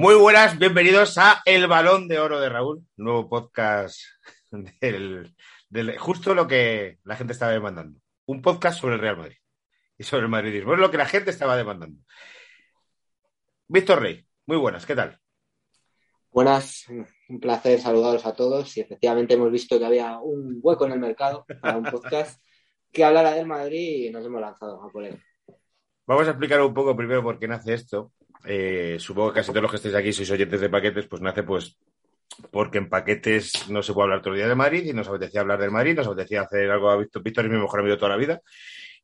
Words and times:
Muy 0.00 0.14
buenas, 0.14 0.58
bienvenidos 0.58 1.18
a 1.18 1.42
El 1.44 1.66
Balón 1.66 2.08
de 2.08 2.18
Oro 2.18 2.40
de 2.40 2.48
Raúl, 2.48 2.82
nuevo 2.96 3.28
podcast 3.28 4.00
del, 4.80 5.36
del- 5.68 5.98
justo 5.98 6.34
lo 6.34 6.48
que 6.48 6.96
la 7.04 7.16
gente 7.16 7.34
estaba 7.34 7.52
demandando. 7.52 8.00
Un 8.24 8.40
podcast 8.40 8.80
sobre 8.80 8.94
el 8.94 9.00
Real 9.02 9.18
Madrid 9.18 9.36
y 9.98 10.04
sobre 10.04 10.22
el 10.22 10.30
madridismo. 10.30 10.72
Es 10.72 10.80
lo 10.80 10.90
que 10.90 10.96
la 10.96 11.04
gente 11.04 11.28
estaba 11.28 11.54
demandando. 11.54 12.00
Víctor 13.68 14.00
Rey, 14.00 14.26
muy 14.46 14.56
buenas, 14.56 14.86
¿qué 14.86 14.96
tal? 14.96 15.18
Buenas, 16.30 16.86
un 17.28 17.38
placer 17.38 17.78
saludaros 17.78 18.24
a 18.24 18.32
todos 18.32 18.74
y 18.78 18.80
efectivamente 18.80 19.34
hemos 19.34 19.52
visto 19.52 19.78
que 19.78 19.84
había 19.84 20.18
un 20.18 20.60
hueco 20.62 20.86
en 20.86 20.92
el 20.92 20.98
mercado 20.98 21.44
para 21.60 21.76
un 21.76 21.84
podcast 21.84 22.40
que 22.90 23.04
hablara 23.04 23.32
del 23.32 23.44
Madrid 23.44 24.06
y 24.06 24.10
nos 24.10 24.24
hemos 24.24 24.40
lanzado 24.40 24.82
a 24.82 24.90
por 24.90 25.04
él. 25.04 25.22
Vamos 26.06 26.26
a 26.26 26.30
explicar 26.30 26.62
un 26.62 26.72
poco 26.72 26.96
primero 26.96 27.22
por 27.22 27.38
qué 27.38 27.46
nace 27.46 27.74
esto. 27.74 28.14
Eh, 28.44 28.96
supongo 28.98 29.32
que 29.32 29.40
casi 29.40 29.50
todos 29.50 29.62
los 29.62 29.70
que 29.70 29.76
estéis 29.76 29.94
aquí 29.94 30.12
sois 30.12 30.30
oyentes 30.30 30.60
de 30.60 30.68
paquetes, 30.68 31.06
pues 31.06 31.22
nace 31.22 31.42
pues 31.42 31.76
porque 32.50 32.78
en 32.78 32.88
paquetes 32.88 33.68
no 33.68 33.82
se 33.82 33.92
puede 33.92 34.04
hablar 34.04 34.22
todo 34.22 34.34
el 34.34 34.40
día 34.40 34.48
de 34.48 34.54
Madrid 34.54 34.84
y 34.86 34.92
nos 34.92 35.08
apetecía 35.08 35.40
hablar 35.40 35.60
del 35.60 35.70
Madrid, 35.70 35.94
nos 35.94 36.06
apetecía 36.06 36.42
hacer 36.42 36.70
algo. 36.70 36.90
A 36.90 36.96
Víctor, 36.96 37.22
Víctor 37.22 37.44
es 37.44 37.50
mi 37.50 37.58
mejor 37.58 37.80
amigo 37.80 37.94
de 37.94 37.98
toda 37.98 38.10
la 38.10 38.16
vida. 38.16 38.40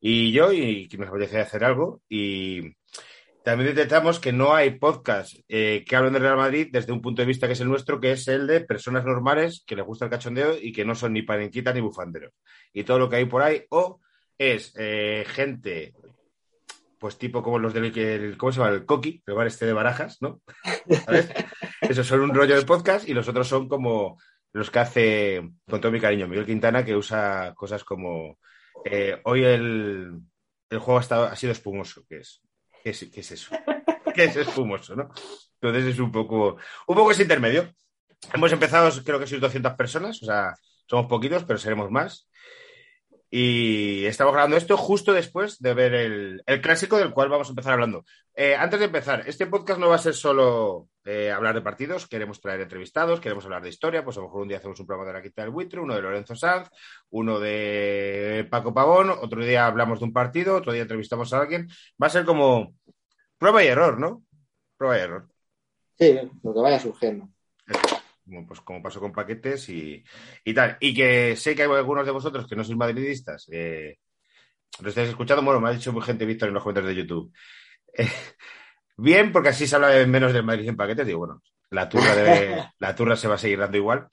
Y 0.01 0.33
yo 0.33 0.53
y 0.53 0.89
que 0.89 0.99
nos 0.99 1.09
apetecía 1.09 1.43
hacer 1.43 1.65
algo. 1.65 2.01
Y 2.09 2.75
también 3.47 3.75
detectamos 3.75 4.19
que 4.19 4.33
no 4.33 4.55
hay 4.55 4.79
podcast 4.79 5.35
eh, 5.49 5.85
que 5.87 5.97
hablen 5.97 6.13
del 6.13 6.23
Real 6.23 6.37
Madrid 6.37 6.69
desde 6.71 6.93
un 6.93 7.01
punto 7.01 7.23
de 7.23 7.27
vista 7.27 7.47
que 7.47 7.53
es 7.53 7.61
el 7.61 7.69
nuestro, 7.69 8.01
que 8.01 8.13
es 8.13 8.27
el 8.29 8.47
de 8.47 8.63
personas 8.63 9.05
normales 9.05 9.63
que 9.67 9.77
les 9.77 9.85
gusta 9.85 10.07
el 10.07 10.11
cachondeo 10.11 10.57
y 10.61 10.73
que 10.73 10.85
no 10.85 10.95
son 10.95 11.13
ni 11.13 11.23
panenquitas 11.23 11.75
ni 11.75 11.81
bufanderos. 11.81 12.33
Y 12.73 12.85
todo 12.85 12.99
lo 12.99 13.09
que 13.09 13.17
hay 13.17 13.25
por 13.27 13.43
ahí 13.43 13.65
o 13.71 14.01
es 14.39 14.75
eh, 14.77 15.25
gente 15.29 15.95
pues 17.07 17.19
tipo 17.19 17.41
como 17.41 17.61
los 17.61 17.73
del 17.73 17.97
el- 17.97 18.37
¿cómo 18.37 18.51
se 18.51 18.59
llama? 18.59 18.73
El 18.75 18.85
Coqui, 18.85 19.23
el 19.25 19.35
bar 19.35 19.47
este 19.47 19.65
de 19.65 19.73
barajas, 19.73 20.19
¿no? 20.21 20.41
¿Sabes? 21.05 21.31
Esos 21.83 22.05
son 22.05 22.21
un 22.23 22.35
rollo 22.35 22.57
de 22.57 22.67
podcast 22.67 23.09
y 23.09 23.15
los 23.15 23.29
otros 23.29 23.47
son 23.47 23.69
como 23.69 24.19
los 24.53 24.73
que 24.73 24.79
hace, 24.81 25.51
con 25.71 25.81
todo 25.81 25.93
mi 25.93 26.01
cariño, 26.01 26.27
Miguel 26.27 26.47
Quintana, 26.47 26.85
que 26.85 26.97
usa 26.97 27.55
cosas 27.55 27.85
como 27.85 28.41
eh, 28.85 29.21
hoy 29.23 29.45
el, 29.45 30.19
el 30.69 30.79
juego 30.81 30.99
ha, 30.99 31.03
estado- 31.03 31.27
ha 31.27 31.37
sido 31.37 31.53
espumoso, 31.53 32.05
¿qué 32.09 32.17
es? 32.17 32.43
¿Qué 32.83 32.91
es, 32.91 33.09
qué 33.13 33.21
es 33.21 33.31
eso? 33.31 33.55
¿Qué 34.15 34.25
es 34.25 34.35
espumoso, 34.35 34.97
no? 34.97 35.09
Entonces 35.61 35.85
es 35.95 36.01
un 36.01 36.11
poco, 36.11 36.57
un 36.89 36.97
poco 36.97 37.13
ese 37.13 37.23
intermedio. 37.23 37.73
Hemos 38.35 38.51
empezado, 38.51 38.91
creo 39.05 39.21
que 39.21 39.29
sois 39.29 39.41
200 39.41 39.75
personas, 39.75 40.21
o 40.25 40.27
sea, 40.27 40.57
somos 40.89 41.07
poquitos, 41.07 41.45
pero 41.45 41.57
seremos 41.61 41.89
más. 41.89 42.29
Y 43.39 44.07
estamos 44.07 44.33
grabando 44.33 44.57
esto 44.57 44.79
justo 44.79 45.13
después 45.13 45.61
de 45.61 45.75
ver 45.75 45.93
el, 45.93 46.43
clásico 46.63 46.97
del 46.97 47.13
cual 47.13 47.29
vamos 47.29 47.49
a 47.49 47.51
empezar 47.51 47.75
hablando. 47.75 48.07
Eh, 48.35 48.55
antes 48.55 48.79
de 48.79 48.87
empezar, 48.87 49.25
este 49.27 49.47
podcast 49.47 49.79
no 49.79 49.91
va 49.91 49.97
a 49.97 49.99
ser 49.99 50.15
solo 50.15 50.89
eh, 51.05 51.31
hablar 51.31 51.55
de 51.55 51.61
partidos, 51.61 52.07
queremos 52.09 52.41
traer 52.41 52.63
entrevistados, 52.63 53.21
queremos 53.21 53.45
hablar 53.45 53.63
de 53.63 53.69
historia, 53.69 54.03
pues 54.03 54.17
a 54.17 54.21
lo 54.21 54.29
mejor 54.29 54.41
un 54.41 54.49
día 54.49 54.57
hacemos 54.57 54.81
un 54.81 54.87
programa 54.87 55.09
de 55.09 55.19
la 55.19 55.23
Quinta 55.23 55.43
del 55.43 55.51
Buitre, 55.51 55.81
uno 55.81 55.95
de 55.95 56.01
Lorenzo 56.01 56.35
Sanz, 56.35 56.71
uno 57.11 57.39
de 57.39 58.49
Paco 58.51 58.73
Pavón, 58.73 59.11
otro 59.11 59.45
día 59.45 59.67
hablamos 59.67 59.99
de 59.99 60.07
un 60.07 60.15
partido, 60.15 60.57
otro 60.57 60.73
día 60.73 60.81
entrevistamos 60.81 61.31
a 61.35 61.41
alguien. 61.41 61.69
Va 62.03 62.07
a 62.07 62.11
ser 62.11 62.25
como 62.25 62.73
prueba 63.37 63.63
y 63.63 63.67
error, 63.67 64.01
¿no? 64.01 64.25
Prueba 64.79 64.97
y 64.97 65.01
error. 65.03 65.29
Sí, 65.99 66.19
lo 66.43 66.55
que 66.55 66.61
vaya 66.61 66.81
surgiendo. 66.81 67.29
Como, 68.27 68.47
pues, 68.47 68.61
como 68.61 68.83
pasó 68.83 69.01
con 69.01 69.13
paquetes 69.13 69.69
y, 69.69 70.03
y 70.45 70.55
tal. 70.55 70.77
Y 70.81 70.95
que 70.95 71.37
sé 71.37 71.55
que 71.55 71.63
hay 71.63 71.71
algunos 71.71 72.05
de 72.07 72.13
vosotros 72.13 72.47
que 72.47 72.57
no 72.57 72.65
sois 72.65 72.77
madridistas, 72.79 73.47
eh, 73.53 73.97
lo 74.83 74.89
estáis 74.91 75.09
escuchando, 75.11 75.43
bueno, 75.43 75.61
me 75.61 75.69
ha 75.71 75.73
dicho 75.73 75.99
gente 76.01 76.27
Víctor 76.27 76.49
en 76.49 76.55
los 76.55 76.63
comentarios 76.63 76.95
de 76.95 77.03
YouTube. 77.03 77.33
Eh, 77.97 78.09
bien, 78.97 79.33
porque 79.33 79.51
así 79.51 79.67
se 79.67 79.77
habla 79.77 79.89
de 79.91 80.07
menos 80.07 80.33
del 80.33 80.45
Madrid 80.45 80.69
en 80.69 80.77
paquetes, 80.77 81.07
digo, 81.07 81.21
bueno, 81.21 81.43
la 81.71 81.89
turra, 81.89 82.15
debe- 82.15 82.73
la 82.79 82.95
turra 82.95 83.17
se 83.17 83.29
va 83.29 83.37
a 83.37 83.39
seguir 83.39 83.59
dando 83.59 83.77
igual. 83.77 84.09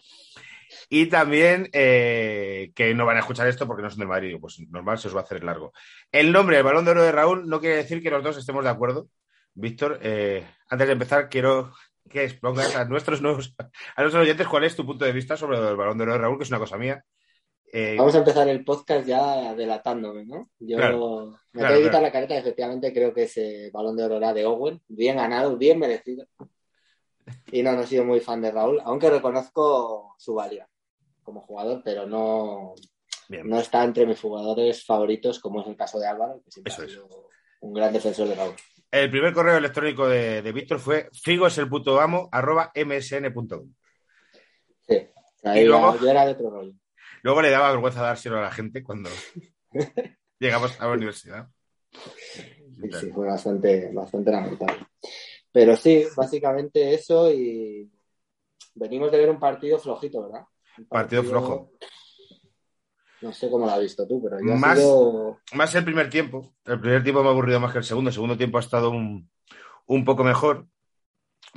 Y 0.89 1.07
también 1.07 1.69
eh, 1.73 2.71
que 2.75 2.93
no 2.93 3.05
van 3.05 3.17
a 3.17 3.19
escuchar 3.19 3.47
esto 3.47 3.67
porque 3.67 3.83
no 3.83 3.89
son 3.89 3.99
del 3.99 4.07
Madrid, 4.07 4.37
pues 4.39 4.59
normal 4.69 4.97
se 4.97 5.07
os 5.07 5.15
va 5.15 5.21
a 5.21 5.23
hacer 5.23 5.43
largo. 5.43 5.71
El 6.11 6.31
nombre, 6.31 6.57
el 6.57 6.63
balón 6.63 6.85
de 6.85 6.91
oro 6.91 7.03
de 7.03 7.11
Raúl, 7.11 7.47
no 7.47 7.59
quiere 7.59 7.77
decir 7.77 8.01
que 8.01 8.09
los 8.09 8.23
dos 8.23 8.37
estemos 8.37 8.63
de 8.63 8.69
acuerdo. 8.69 9.07
Víctor, 9.53 9.99
eh, 10.01 10.45
antes 10.69 10.87
de 10.87 10.93
empezar, 10.93 11.29
quiero 11.29 11.73
que 12.09 12.23
expongas 12.25 12.75
a 12.75 12.85
nuestros 12.85 13.21
nuevos, 13.21 13.55
a 13.95 14.01
nuestros 14.01 14.23
oyentes 14.23 14.47
cuál 14.47 14.63
es 14.65 14.75
tu 14.75 14.85
punto 14.85 15.05
de 15.05 15.11
vista 15.11 15.35
sobre 15.37 15.57
el 15.57 15.75
balón 15.75 15.97
de 15.97 16.03
oro 16.03 16.13
de 16.13 16.19
Raúl, 16.19 16.37
que 16.37 16.43
es 16.43 16.49
una 16.49 16.59
cosa 16.59 16.77
mía. 16.77 17.03
Eh, 17.71 17.95
Vamos 17.97 18.13
a 18.13 18.19
empezar 18.19 18.47
el 18.47 18.63
podcast 18.63 19.07
ya 19.07 19.55
delatándome, 19.55 20.25
¿no? 20.25 20.49
Yo 20.59 20.77
Claro, 20.77 21.31
me 21.53 21.61
claro, 21.61 21.67
tengo 21.69 21.69
que 21.69 21.75
quitar 21.77 21.89
claro. 21.91 22.03
la 22.05 22.11
careta, 22.11 22.37
efectivamente 22.37 22.93
creo 22.93 23.13
que 23.13 23.23
ese 23.23 23.71
balón 23.73 23.97
de 23.97 24.03
oro 24.03 24.17
era 24.17 24.31
de 24.33 24.45
Owen, 24.45 24.79
bien 24.87 25.17
ganado, 25.17 25.57
bien 25.57 25.79
merecido. 25.79 26.25
Y 27.51 27.63
no, 27.63 27.71
no 27.71 27.81
he 27.81 27.87
sido 27.87 28.03
muy 28.03 28.19
fan 28.19 28.41
de 28.41 28.51
Raúl, 28.51 28.79
aunque 28.83 29.09
reconozco 29.09 30.13
su 30.19 30.35
valía 30.35 30.67
como 31.23 31.41
jugador, 31.41 31.81
pero 31.83 32.05
no, 32.05 32.75
bien. 33.29 33.49
no 33.49 33.57
está 33.59 33.83
entre 33.83 34.05
mis 34.05 34.19
jugadores 34.19 34.85
favoritos, 34.85 35.39
como 35.39 35.61
es 35.61 35.67
el 35.67 35.77
caso 35.77 35.97
de 35.99 36.05
Álvaro, 36.07 36.41
que 36.43 36.51
siempre 36.51 36.73
Eso 36.73 36.81
ha 36.81 36.85
es. 36.85 36.91
sido 36.91 37.29
un 37.61 37.73
gran 37.73 37.93
defensor 37.93 38.27
de 38.27 38.35
Raúl. 38.35 38.55
El 38.93 39.09
primer 39.09 39.33
correo 39.33 39.57
electrónico 39.57 40.07
de, 40.07 40.43
de 40.43 40.51
Víctor 40.51 40.77
fue 40.79 41.09
figo 41.13 41.47
es 41.47 41.57
el 41.57 41.67
puto 41.67 41.99
amo 41.99 42.29
arroba 42.31 42.71
msn.com. 42.75 43.73
Sí, 44.87 45.07
sea, 45.37 45.59
Y 45.59 45.65
luego- 45.65 45.97
yo 45.99 46.09
era 46.11 46.25
de 46.27 46.33
otro 46.33 46.51
rollo. 46.51 46.73
Luego 47.23 47.41
le 47.41 47.49
daba 47.49 47.71
vergüenza 47.71 48.03
dárselo 48.03 48.37
a 48.37 48.41
la 48.43 48.51
gente 48.51 48.83
cuando 48.83 49.09
llegamos 50.39 50.79
a 50.79 50.85
la 50.85 50.93
universidad. 50.93 51.47
Sí, 51.91 52.91
sí, 52.99 53.09
fue 53.11 53.25
bastante, 53.25 53.89
bastante 53.91 54.29
lamentable. 54.31 54.85
Pero 55.51 55.75
sí, 55.75 56.05
básicamente 56.15 56.93
eso 56.93 57.31
y 57.31 57.91
venimos 58.75 59.11
de 59.11 59.17
ver 59.17 59.29
un 59.31 59.39
partido 59.39 59.79
flojito, 59.79 60.21
¿verdad? 60.23 60.45
Un 60.77 60.85
Partido 60.85 61.23
flojo. 61.23 61.71
No 63.23 63.31
sé 63.31 63.49
cómo 63.49 63.65
lo 63.65 63.71
has 63.71 63.79
visto 63.79 64.05
tú, 64.05 64.21
pero 64.21 64.37
yo 64.39 64.53
Más- 64.55 64.77
sido... 64.77 65.39
Más 65.53 65.73
el 65.75 65.85
primer 65.85 66.09
tiempo. 66.09 66.53
El 66.65 66.79
primer 66.81 67.03
tiempo 67.03 67.21
me 67.21 67.29
ha 67.29 67.31
aburrido 67.31 67.59
más 67.59 67.71
que 67.71 67.77
el 67.77 67.83
segundo. 67.85 68.09
El 68.09 68.13
segundo 68.13 68.37
tiempo 68.37 68.57
ha 68.57 68.61
estado 68.61 68.89
un, 68.89 69.29
un 69.85 70.03
poco 70.03 70.23
mejor. 70.25 70.67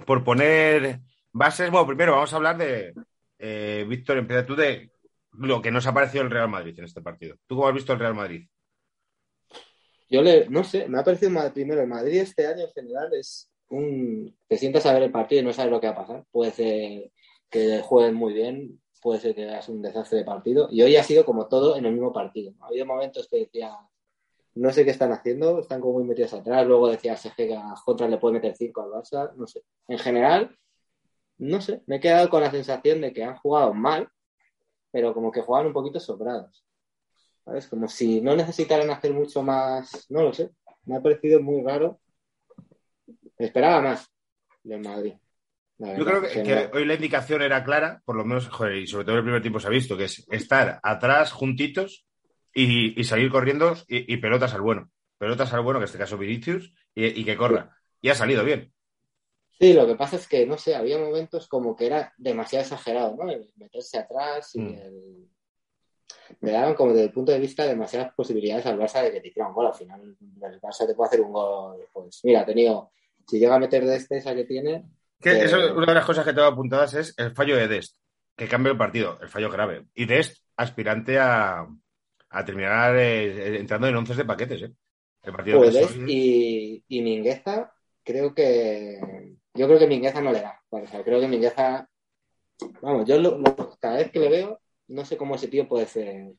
Por 0.07 0.23
poner 0.23 1.01
bases, 1.33 1.71
bueno, 1.71 1.87
primero 1.87 2.13
vamos 2.13 2.33
a 2.33 2.37
hablar 2.37 2.57
de, 2.57 2.95
eh, 3.39 3.85
Víctor, 3.89 4.19
empieza 4.19 4.47
tú 4.47 4.55
de 4.55 4.93
lo 5.33 5.61
que 5.61 5.71
nos 5.73 5.87
ha 5.87 5.93
parecido 5.93 6.23
el 6.23 6.31
Real 6.31 6.49
Madrid 6.49 6.79
en 6.79 6.85
este 6.85 7.03
partido. 7.03 7.37
¿Tú 7.47 7.57
cómo 7.57 7.67
has 7.69 7.75
visto 7.75 7.93
el 7.93 7.99
Real 7.99 8.15
Madrid? 8.15 8.47
Yo 10.09 10.23
le, 10.23 10.49
no 10.49 10.63
sé, 10.63 10.89
me 10.89 11.01
ha 11.01 11.05
parecido 11.05 11.33
mal 11.33 11.53
primero. 11.53 11.81
El 11.81 11.89
Madrid 11.89 12.21
este 12.21 12.47
año 12.47 12.63
en 12.63 12.71
general 12.71 13.13
es 13.13 13.51
un... 13.71 14.37
Te 14.47 14.57
sientas 14.57 14.87
a 14.87 14.93
ver 14.93 15.03
el 15.03 15.11
partido 15.11 15.43
y 15.43 15.45
no 15.45 15.53
sabes 15.53 15.73
lo 15.73 15.81
que 15.81 15.89
va 15.89 15.95
a 15.95 16.07
pasar. 16.07 16.25
Puede 16.31 16.53
ser 16.53 17.11
que 17.51 17.81
jueguen 17.83 18.15
muy 18.15 18.35
bien, 18.35 18.81
puede 19.01 19.21
ser 19.21 19.35
que 19.35 19.49
hagas 19.49 19.69
un 19.69 19.83
desastre 19.83 20.19
de 20.19 20.25
partido. 20.25 20.69
Y 20.71 20.83
hoy 20.83 20.97
ha 20.97 21.03
sido 21.03 21.25
como 21.25 21.47
todo 21.49 21.77
en 21.77 21.87
el 21.87 21.93
mismo 21.93 22.13
partido. 22.13 22.55
Ha 22.61 22.67
habido 22.69 22.87
momentos 22.87 23.29
que 23.29 23.39
decía, 23.39 23.77
no 24.55 24.73
sé 24.73 24.85
qué 24.85 24.91
están 24.91 25.13
haciendo, 25.13 25.61
están 25.61 25.81
como 25.81 25.95
muy 25.95 26.05
metidos 26.05 26.35
atrás. 26.35 26.67
Luego 26.67 26.89
decía 26.89 27.17
Sergio 27.17 27.47
que 27.47 27.57
a 27.57 27.77
Jota 27.77 28.09
le 28.09 28.19
puede 28.19 28.35
meter 28.35 28.57
5 28.57 28.83
al 28.83 28.91
Barça, 28.91 29.35
no 29.37 29.47
sé. 29.47 29.63
En 29.89 29.99
general, 29.99 30.57
no 31.39 31.61
sé, 31.61 31.83
me 31.87 31.97
he 31.97 32.01
quedado 32.01 32.31
con 32.31 32.43
la 32.43 32.51
sensación 32.51 33.01
de 33.01 33.13
que 33.13 33.23
han 33.23 33.37
jugado 33.37 33.75
mal, 33.75 34.09
pero 34.91 35.13
como 35.13 35.31
que 35.31 35.43
jugaban 35.43 35.67
un 35.67 35.73
poquito 35.75 36.01
sobrados. 36.01 36.65
¿Sabes? 37.45 37.69
Como 37.69 37.87
si 37.87 38.21
no 38.21 38.35
necesitaran 38.35 38.91
hacer 38.91 39.13
mucho 39.13 39.43
más, 39.43 40.07
no 40.11 40.23
lo 40.23 40.33
sé. 40.33 40.51
Me 40.85 40.97
ha 40.97 41.03
parecido 41.03 41.41
muy 41.41 41.63
raro. 41.63 42.01
Esperaba 43.39 43.83
más 43.83 44.11
del 44.65 44.81
Madrid. 44.81 45.15
Yo 45.79 46.05
creo 46.05 46.23
que, 46.23 46.71
hoy 46.73 46.85
la 46.87 46.95
indicación 46.95 47.43
era 47.43 47.63
clara, 47.63 48.01
por 48.05 48.17
lo 48.17 48.25
menos, 48.25 48.49
joder, 48.49 48.77
y 48.77 48.87
sobre 48.87 49.05
todo 49.05 49.15
en 49.15 49.19
el 49.19 49.25
primer 49.25 49.43
tiempo 49.43 49.61
se 49.61 49.67
ha 49.67 49.71
visto, 49.71 49.97
que 49.97 50.05
es 50.05 50.27
estar 50.31 50.81
atrás 50.83 51.33
juntitos 51.33 52.07
y, 52.55 52.99
y 52.99 53.05
salir 53.05 53.31
corriendo 53.31 53.75
y, 53.87 54.13
y 54.13 54.17
pelotas 54.17 54.55
al 54.55 54.63
bueno. 54.63 54.91
Pelotas 55.19 55.53
al 55.53 55.61
bueno, 55.61 55.79
que 55.79 55.85
en 55.85 55.87
este 55.87 55.99
caso 55.99 56.17
Vinicius, 56.17 56.73
y, 56.95 57.21
y 57.21 57.25
que 57.25 57.37
corra. 57.37 57.77
Y 58.01 58.09
ha 58.09 58.15
salido 58.15 58.43
bien. 58.43 58.73
Sí, 59.59 59.73
lo 59.73 59.87
que 59.87 59.97
pasa 59.97 60.17
es 60.17 60.27
que, 60.29 60.47
no 60.47 60.59
sé, 60.59 60.75
había 60.75 60.99
momentos 60.99 61.49
como 61.49 61.75
que 61.75 61.87
era 61.87 62.13
demasiado 62.19 62.63
exagerado, 62.63 63.17
¿no? 63.17 63.31
El 63.31 63.51
meterse 63.57 63.99
atrás 63.99 64.55
y 64.55 64.61
Mm. 64.61 64.75
el... 64.75 65.29
Me 66.41 66.51
daban 66.51 66.75
como 66.75 66.93
desde 66.93 67.05
el 67.05 67.13
punto 67.13 67.33
de 67.33 67.39
vista 67.39 67.65
demasiadas 67.65 68.13
posibilidades 68.15 68.67
al 68.67 68.79
Barça 68.79 69.03
de 69.03 69.13
que 69.13 69.21
te 69.21 69.29
hiciera 69.29 69.49
un 69.49 69.55
gol. 69.55 69.67
Al 69.67 69.75
final 69.75 70.17
el 70.21 70.61
Barça 70.61 70.87
te 70.87 70.95
puede 70.95 71.09
hacer 71.09 71.21
un 71.21 71.33
gol, 71.33 71.79
pues 71.93 72.21
mira, 72.25 72.41
ha 72.41 72.47
tenido, 72.47 72.91
si 73.27 73.39
llega 73.39 73.55
a 73.55 73.59
meter 73.59 73.85
de 73.85 73.97
este 73.97 74.19
esa 74.19 74.35
que 74.35 74.45
tiene, 74.45 74.85
Que 75.21 75.45
eso, 75.45 75.75
una 75.75 75.87
de 75.87 75.95
las 75.95 76.05
cosas 76.05 76.25
que 76.25 76.33
tengo 76.33 76.47
apuntadas 76.47 76.95
es 76.95 77.15
el 77.17 77.35
fallo 77.35 77.57
de 77.57 77.69
Dest, 77.69 77.97
que 78.37 78.47
cambia 78.49 78.73
el 78.73 78.79
partido, 78.79 79.19
el 79.23 79.29
fallo 79.29 79.51
grave. 79.51 79.87
Y 79.95 80.05
Dest, 80.05 80.43
aspirante 80.57 81.19
a, 81.19 81.67
a 82.31 82.45
terminar 82.45 82.95
eh, 82.97 83.59
entrando 83.59 83.89
en 83.89 83.97
once 83.97 84.15
de 84.15 84.25
paquetes, 84.25 84.63
¿eh? 84.63 84.73
El 85.23 85.33
partido 85.33 85.59
Pues 85.59 85.75
de 85.75 85.81
Dest 85.81 85.97
y, 86.07 86.85
y 86.87 87.03
Mingueza, 87.03 87.73
creo 88.05 88.35
que. 88.35 89.01
Yo 89.55 89.67
creo 89.67 89.79
que 89.79 89.87
Mingueza 89.87 90.21
no 90.21 90.33
le 90.33 90.41
da. 90.43 90.61
O 90.69 90.87
sea, 90.87 91.03
creo 91.03 91.19
que 91.21 91.29
Mingueza. 91.29 91.89
Vamos, 92.83 93.09
yo 93.09 93.19
lo- 93.19 93.39
lo- 93.39 93.77
cada 93.81 93.97
vez 93.97 94.11
que 94.11 94.21
le 94.21 94.29
veo, 94.29 94.61
no 94.89 95.05
sé 95.05 95.17
cómo 95.17 95.35
ese 95.35 95.49
tío 95.49 95.67
puede 95.67 95.87
ser. 95.87 96.33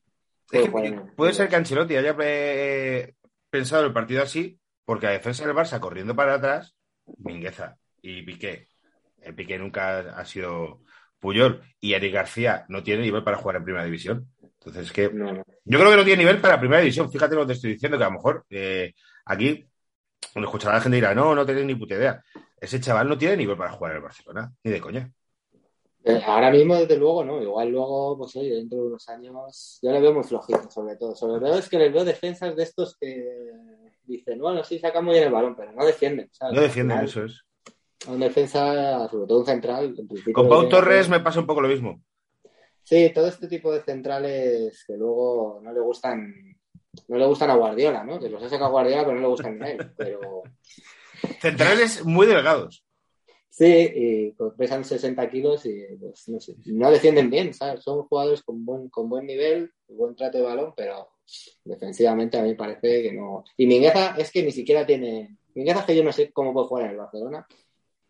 Es 0.52 0.70
puede 0.70 1.32
que 1.32 1.36
ser 1.36 1.50
que 1.50 1.56
Ancelotti 1.58 1.96
haya 1.98 2.16
eh, 2.22 3.14
pensado 3.50 3.86
el 3.86 3.92
partido 3.94 4.24
así, 4.24 4.58
porque 4.86 5.08
la 5.08 5.12
defensa 5.14 5.46
del 5.46 5.56
Barça 5.56 5.80
corriendo 5.80 6.16
para 6.16 6.36
atrás, 6.36 6.76
Mingueza 7.18 7.78
y 8.08 8.22
Piqué. 8.24 8.68
El 9.22 9.36
Piqué 9.36 9.58
nunca 9.58 10.00
ha 10.18 10.26
sido 10.26 10.82
Puyol 11.20 11.62
y 11.82 11.94
Eric 11.94 12.14
García 12.14 12.66
no 12.70 12.84
tiene 12.84 13.02
nivel 13.02 13.24
para 13.24 13.38
jugar 13.38 13.58
en 13.58 13.64
primera 13.64 13.84
división. 13.86 14.28
Entonces, 14.42 14.86
es 14.86 14.92
que 14.92 15.10
No, 15.10 15.34
no. 15.34 15.44
yo 15.66 15.80
creo 15.80 15.92
que 15.92 15.98
no 15.98 16.04
tiene 16.06 16.24
nivel 16.24 16.40
para 16.40 16.60
primera 16.60 16.82
división. 16.82 17.12
Fíjate 17.12 17.36
lo 17.36 17.42
que 17.42 17.48
te 17.48 17.54
estoy 17.54 17.74
diciendo, 17.74 17.98
que 17.98 18.04
a 18.04 18.08
lo 18.08 18.14
mejor 18.14 18.46
eh, 18.50 18.94
aquí, 19.26 19.68
cuando 20.32 20.48
escuchará 20.48 20.76
la 20.76 20.82
gente 20.82 20.96
dirá, 20.96 21.14
no, 21.14 21.36
no 21.36 21.46
tenéis 21.46 21.66
ni 21.66 21.76
puta 21.76 21.96
idea. 21.96 22.22
Ese 22.60 22.80
chaval 22.80 23.10
no 23.10 23.18
tiene 23.18 23.38
nivel 23.38 23.58
para 23.58 23.72
jugar 23.72 23.92
en 23.92 23.98
el 23.98 24.04
Barcelona, 24.04 24.52
ni 24.64 24.72
de 24.72 24.82
coña. 24.82 25.12
Eh, 26.04 26.22
Ahora 26.26 26.50
mismo, 26.50 26.76
desde 26.76 26.98
luego, 26.98 27.26
no. 27.26 27.42
Igual 27.42 27.70
luego, 27.70 28.18
pues 28.18 28.36
oye, 28.38 28.56
dentro 28.56 28.78
de 28.80 28.88
unos 28.88 29.10
años, 29.10 29.80
yo 29.82 29.92
le 29.92 30.00
veo 30.00 30.14
muy 30.14 30.24
flojito, 30.24 30.70
sobre 30.72 30.96
todo. 30.96 31.14
Sobre 31.16 31.40
todo 31.42 31.60
es 31.60 31.68
que 31.68 31.78
les 31.78 31.92
veo 31.92 32.06
defensas 32.06 32.56
de 32.56 32.64
estos 32.64 32.96
que 32.98 33.52
dicen, 34.04 34.40
bueno, 34.40 34.64
sí, 34.64 34.80
sacan 34.80 35.04
muy 35.04 35.16
bien 35.16 35.26
el 35.28 35.34
balón, 35.34 35.56
pero 35.56 35.72
no 35.74 35.86
defienden. 35.86 36.30
¿sabes? 36.32 36.56
No 36.56 36.62
defienden, 36.62 37.00
eso 37.00 37.26
es. 37.26 37.44
Final, 38.00 38.14
Un 38.16 38.20
defensa, 38.20 39.08
sobre 39.10 39.28
todo 39.28 39.40
un 39.40 39.46
central. 39.46 39.96
en 39.98 40.34
Con 40.34 40.50
Pau 40.50 40.70
Torres 40.70 41.10
me 41.10 41.20
pasa 41.20 41.40
un 41.40 41.48
poco 41.48 41.62
lo 41.62 41.68
mismo. 41.68 42.02
Sí, 42.84 43.12
todo 43.14 43.28
este 43.28 43.48
tipo 43.48 43.72
de 43.72 43.82
centrales 43.82 44.84
que 44.88 44.96
luego 44.96 45.60
no 45.62 45.74
le 45.74 45.82
gustan, 45.82 46.34
no 47.10 47.18
le 47.18 47.26
gustan 47.26 47.50
a 47.50 47.56
Guardiola, 47.56 48.04
¿no? 48.06 48.18
Que 48.20 48.30
los 48.30 48.42
ha 48.42 48.48
sacado 48.50 48.72
Guardiola, 48.72 49.04
pero 49.04 49.16
no 49.16 49.22
le 49.22 49.28
gustan 49.28 49.62
a 49.62 49.70
él. 49.72 49.92
Pero 49.98 50.44
Centrales 51.42 52.06
muy 52.06 52.28
delgados. 52.28 52.86
sí, 53.50 53.92
y 53.94 54.32
pues 54.32 54.54
pesan 54.58 54.86
60 54.86 55.30
kilos 55.30 55.66
y 55.66 55.84
pues, 56.00 56.30
no 56.30 56.40
sé, 56.40 56.56
no 56.68 56.90
defienden 56.92 57.30
bien, 57.30 57.54
¿sabes? 57.54 57.84
Son 57.84 58.04
jugadores 58.04 58.42
con 58.44 58.64
buen, 58.64 58.88
con 58.90 59.10
buen 59.10 59.26
nivel, 59.26 59.72
buen 59.90 60.16
trato 60.16 60.38
de 60.38 60.44
balón, 60.46 60.74
pero 60.78 61.10
defensivamente 61.66 62.38
a 62.38 62.44
mí 62.44 62.50
me 62.50 62.56
parece 62.56 63.02
que 63.04 63.12
no. 63.12 63.44
Y 63.58 63.66
Mingueza 63.68 64.16
es 64.18 64.32
que 64.32 64.44
ni 64.44 64.52
siquiera 64.52 64.86
tiene. 64.86 65.38
Mingueza 65.56 65.80
es 65.82 65.86
que 65.88 65.96
yo 65.96 66.04
no 66.04 66.12
sé 66.14 66.32
cómo 66.32 66.54
puede 66.54 66.68
jugar 66.68 66.86
en 66.86 66.92
el 66.92 66.98
Barcelona, 66.98 67.46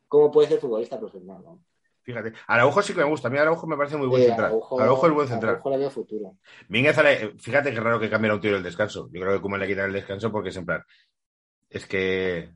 cómo 0.07 0.31
puede 0.31 0.47
ser 0.47 0.59
futbolista 0.59 0.99
profesional, 0.99 1.41
¿no? 1.43 1.63
Fíjate. 2.03 2.31
Araujo 2.47 2.81
sí 2.81 2.93
que 2.93 2.99
me 2.99 3.05
gusta. 3.09 3.27
A 3.27 3.31
mí 3.31 3.37
Araujo 3.37 3.67
me 3.67 3.75
parece 3.75 3.97
muy 3.97 4.07
buen 4.07 4.21
Sí, 4.21 4.27
central. 4.29 4.51
Araujo- 4.53 4.79
Araujo 4.79 5.07
es 5.07 5.13
buen 5.13 5.27
central. 5.27 5.49
Araujo 5.55 5.69
le 5.71 5.77
veo 5.77 5.89
futuro. 5.89 6.37
Mínguez, 6.69 6.97
le- 7.03 7.37
fíjate 7.37 7.73
qué 7.73 7.79
raro 7.81 7.99
que 7.99 8.09
cambiara 8.09 8.35
un 8.35 8.39
tiro 8.41 8.55
el 8.55 8.63
descanso. 8.63 9.09
Yo 9.11 9.19
creo 9.21 9.33
que 9.33 9.41
Koeman 9.41 9.59
le 9.59 9.67
quita 9.67 9.83
el 9.85 9.91
descanso 9.93 10.31
porque 10.31 10.49
es 10.49 10.55
en 10.57 10.65
plan. 10.65 10.83
Es 11.69 11.85
que. 11.85 12.49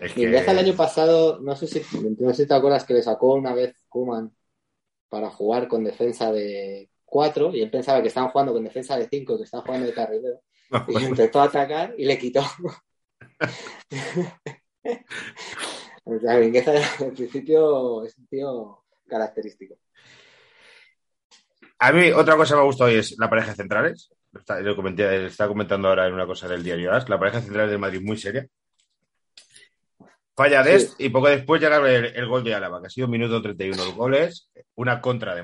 Es 0.00 0.12
que. 0.12 0.20
Mingueza 0.20 0.52
el 0.52 0.58
año 0.60 0.74
pasado, 0.74 1.40
no 1.40 1.56
sé 1.56 1.66
si, 1.66 1.82
no 2.20 2.30
sé 2.30 2.42
si 2.42 2.48
te 2.48 2.54
acuerdas 2.54 2.84
que 2.84 2.94
le 2.94 3.02
sacó 3.02 3.34
una 3.34 3.52
vez 3.52 3.74
Kuman 3.88 4.32
para 5.08 5.28
jugar 5.30 5.66
con 5.66 5.82
defensa 5.82 6.30
de 6.30 6.88
4 7.04 7.52
y 7.54 7.62
él 7.62 7.70
pensaba 7.70 8.00
que 8.02 8.08
estaban 8.08 8.30
jugando 8.30 8.52
con 8.52 8.62
defensa 8.62 8.96
de 8.96 9.08
5, 9.08 9.36
que 9.38 9.44
estaban 9.44 9.64
jugando 9.66 9.86
de 9.86 9.94
carrilero 9.94 10.40
No, 10.70 10.84
y 10.88 11.04
intentó 11.04 11.40
atacar 11.40 11.94
y 11.98 12.04
le 12.04 12.16
quitó. 12.18 12.42
sea, 16.20 16.38
Mingueza 16.38 16.72
al 17.00 17.12
principio 17.12 18.04
es 18.04 18.16
un 18.16 18.26
tío 18.26 18.84
característico. 19.06 19.76
A 21.80 21.92
mí, 21.92 22.10
otra 22.10 22.36
cosa 22.36 22.54
que 22.54 22.56
me 22.56 22.62
ha 22.62 22.66
gustado 22.66 22.90
hoy 22.90 22.96
es 22.96 23.16
la 23.18 23.30
pareja 23.30 23.50
de 23.50 23.56
centrales. 23.56 24.10
Está, 24.34 24.60
lo 24.60 24.74
comenté, 24.74 25.26
estaba 25.26 25.48
comentando 25.48 25.88
ahora 25.88 26.06
en 26.06 26.14
una 26.14 26.26
cosa 26.26 26.48
del 26.48 26.62
diario 26.62 26.92
AS. 26.92 27.08
La 27.08 27.18
pareja 27.18 27.38
de 27.38 27.44
centrales 27.44 27.70
del 27.70 27.78
Madrid 27.78 28.00
muy 28.02 28.16
seria. 28.16 28.46
Falla 30.36 30.62
Dest 30.62 31.00
y 31.00 31.08
poco 31.08 31.28
después 31.28 31.60
llega 31.60 31.76
el, 31.78 32.04
el 32.06 32.26
gol 32.28 32.44
de 32.44 32.54
Álava, 32.54 32.80
que 32.80 32.86
ha 32.86 32.90
sido 32.90 33.08
minuto 33.08 33.42
31. 33.42 33.82
El 33.82 33.92
gol 33.92 34.14
es 34.14 34.50
una 34.76 35.00
contra 35.00 35.34
de 35.34 35.42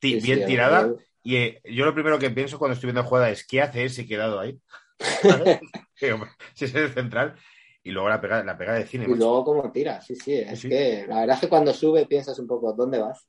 Sí, 0.00 0.20
bien 0.20 0.40
sí, 0.40 0.46
tirada. 0.46 0.90
Y 1.22 1.36
eh, 1.36 1.60
yo 1.64 1.84
lo 1.84 1.94
primero 1.94 2.18
que 2.18 2.30
pienso 2.30 2.58
cuando 2.58 2.74
estoy 2.74 2.88
viendo 2.88 3.02
la 3.02 3.08
jugada 3.08 3.30
es 3.30 3.46
¿qué 3.46 3.62
hace 3.62 3.84
ese 3.84 4.06
quedado 4.06 4.40
ahí? 4.40 4.58
Sí, 5.94 6.06
si 6.54 6.64
es 6.64 6.74
el 6.74 6.94
central. 6.94 7.36
Y 7.82 7.90
luego 7.90 8.08
la 8.08 8.20
pega, 8.20 8.44
la 8.44 8.56
pega 8.58 8.74
de 8.74 8.86
cine. 8.86 9.06
Y 9.06 9.08
macho. 9.08 9.18
luego 9.18 9.44
cómo 9.44 9.72
tira, 9.72 10.00
sí, 10.00 10.14
sí, 10.16 10.34
es 10.34 10.60
Sí, 10.60 10.70
sí. 10.70 10.70
que 10.70 11.06
la 11.08 11.20
verdad 11.20 11.36
es 11.36 11.40
que 11.40 11.48
cuando 11.48 11.72
sube 11.72 12.06
piensas 12.06 12.38
un 12.38 12.46
poco, 12.46 12.72
¿dónde 12.74 12.98
vas? 12.98 13.26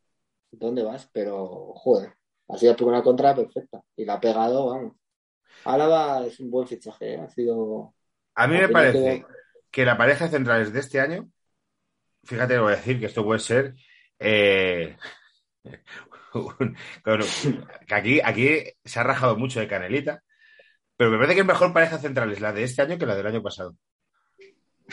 ¿Dónde 0.51 0.83
vas? 0.83 1.09
Pero, 1.13 1.73
joder, 1.75 2.13
ha 2.49 2.57
sido 2.57 2.75
una 2.85 3.01
contra 3.03 3.35
perfecta 3.35 3.81
y 3.95 4.05
la 4.05 4.15
ha 4.15 4.19
pegado, 4.19 4.67
vamos. 4.67 4.93
Álava 5.65 6.25
es 6.27 6.39
un 6.41 6.51
buen 6.51 6.67
fichaje, 6.67 7.15
¿eh? 7.15 7.19
ha 7.19 7.29
sido... 7.29 7.95
A 8.35 8.47
mí 8.47 8.57
me 8.57 8.69
parece 8.69 9.23
que- 9.23 9.25
que 9.71 9.85
la 9.85 9.97
pareja 9.97 10.25
de 10.25 10.31
centrales 10.31 10.73
de 10.73 10.79
este 10.79 10.99
año, 10.99 11.29
fíjate, 12.25 12.55
lo 12.57 12.63
voy 12.63 12.73
a 12.73 12.77
decir 12.77 12.99
que 12.99 13.07
esto 13.07 13.23
puede 13.25 13.39
ser. 13.39 13.75
eh, 14.19 14.97
que 17.87 17.95
aquí, 17.95 18.21
aquí 18.23 18.49
se 18.83 18.99
ha 18.99 19.03
rajado 19.03 19.37
mucho 19.37 19.59
de 19.59 19.67
Canelita, 19.67 20.23
pero 20.97 21.11
me 21.11 21.17
parece 21.17 21.35
que 21.35 21.41
es 21.41 21.47
mejor 21.47 21.73
pareja 21.73 21.99
central 21.99 22.31
es 22.31 22.41
la 22.41 22.53
de 22.53 22.63
este 22.63 22.81
año 22.81 22.97
que 22.97 23.05
la 23.05 23.15
del 23.15 23.27
año 23.27 23.43
pasado. 23.43 23.75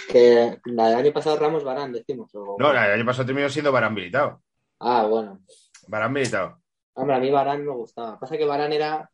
Que 0.07 0.59
la 0.67 0.89
del 0.89 0.99
año 0.99 1.13
pasado 1.13 1.37
Ramos 1.37 1.65
Barán, 1.65 1.93
decimos. 1.93 2.35
o- 2.35 2.57
No, 2.59 2.73
la 2.73 2.85
del 2.85 2.93
año 3.01 3.07
pasado 3.07 3.27
terminó 3.27 3.49
siendo 3.49 3.73
Barán 3.73 3.95
militado. 3.95 4.43
Ah, 4.81 5.07
bueno. 5.07 5.41
Barán 5.89 6.13
militado. 6.13 6.59
Hombre, 6.95 7.17
a 7.17 7.21
mí 7.21 7.31
Barán 7.31 7.65
me 7.65 7.73
gustaba. 7.75 8.19
Pasa 8.19 8.37
que 8.37 8.45
Barán 8.45 8.73
era, 8.73 9.11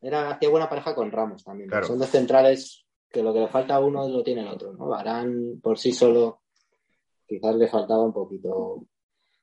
era 0.00 0.30
hacía 0.30 0.48
buena 0.48 0.68
pareja 0.68 0.94
con 0.94 1.10
Ramos 1.10 1.44
también. 1.44 1.68
Claro. 1.70 1.86
Son 1.86 1.98
dos 1.98 2.08
centrales 2.08 2.84
que 3.10 3.22
lo 3.22 3.32
que 3.32 3.40
le 3.40 3.48
falta 3.48 3.76
a 3.76 3.80
uno 3.80 4.06
lo 4.08 4.22
tiene 4.22 4.42
el 4.42 4.48
otro, 4.48 4.72
¿no? 4.74 4.86
Barán 4.88 5.60
por 5.62 5.78
sí 5.78 5.92
solo 5.92 6.42
quizás 7.26 7.54
le 7.56 7.66
faltaba 7.68 8.02
un 8.04 8.12
poquito 8.12 8.84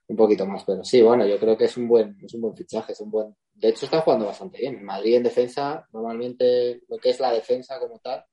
un 0.08 0.16
poquito 0.16 0.46
más, 0.46 0.64
pero 0.64 0.84
sí, 0.84 1.02
bueno, 1.02 1.26
yo 1.26 1.40
creo 1.40 1.58
que 1.58 1.66
es 1.66 1.76
un 1.78 1.88
buen 1.88 2.16
es 2.24 2.32
un 2.36 2.42
buen 2.42 2.56
fichaje, 2.56 2.92
es 2.92 3.02
un 3.02 3.10
buen 3.10 3.36
de 3.56 3.70
hecho 3.70 3.86
está 3.86 4.02
jugando 4.02 4.28
bastante 4.28 4.60
bien. 4.60 4.76
En 4.76 4.86
Madrid 4.86 5.16
en 5.16 5.24
defensa, 5.24 5.88
normalmente 5.92 6.82
lo 6.90 6.98
que 7.00 7.10
es 7.10 7.20
la 7.20 7.32
defensa 7.32 7.80
como 7.80 7.98
tal 8.00 8.24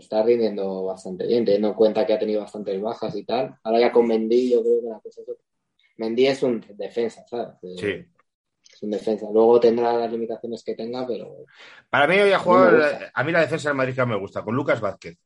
está 0.00 0.22
rindiendo 0.22 0.84
bastante 0.84 1.26
bien, 1.26 1.44
teniendo 1.44 1.68
en 1.68 1.74
cuenta 1.74 2.06
que 2.06 2.12
ha 2.12 2.18
tenido 2.18 2.40
bastantes 2.42 2.80
bajas 2.80 3.14
y 3.16 3.24
tal. 3.24 3.54
Ahora 3.62 3.80
ya 3.80 3.92
con 3.92 4.06
Mendy 4.06 4.50
yo 4.50 4.62
creo 4.62 4.80
que 4.82 4.88
la 4.88 5.00
cosa 5.00 5.22
es 5.22 5.28
otra. 5.28 5.42
Mendy 5.98 6.26
es 6.26 6.42
un 6.42 6.64
defensa, 6.76 7.24
¿sabes? 7.26 7.54
Eh, 7.62 7.76
Sí. 7.78 8.06
es 8.72 8.82
un 8.82 8.90
defensa. 8.90 9.26
Luego 9.32 9.58
tendrá 9.60 9.92
las 9.94 10.10
limitaciones 10.12 10.62
que 10.62 10.74
tenga, 10.74 11.06
pero 11.06 11.44
Para 11.88 12.06
mí 12.06 12.16
hoy 12.18 12.32
ha 12.32 12.38
jugado. 12.38 12.82
A 13.14 13.24
mí 13.24 13.32
la 13.32 13.40
defensa 13.40 13.68
del 13.70 13.76
Madrid 13.76 13.94
que 13.94 14.06
me 14.06 14.16
gusta, 14.18 14.42
con 14.42 14.54
Lucas 14.54 14.80
Vázquez, 14.80 15.16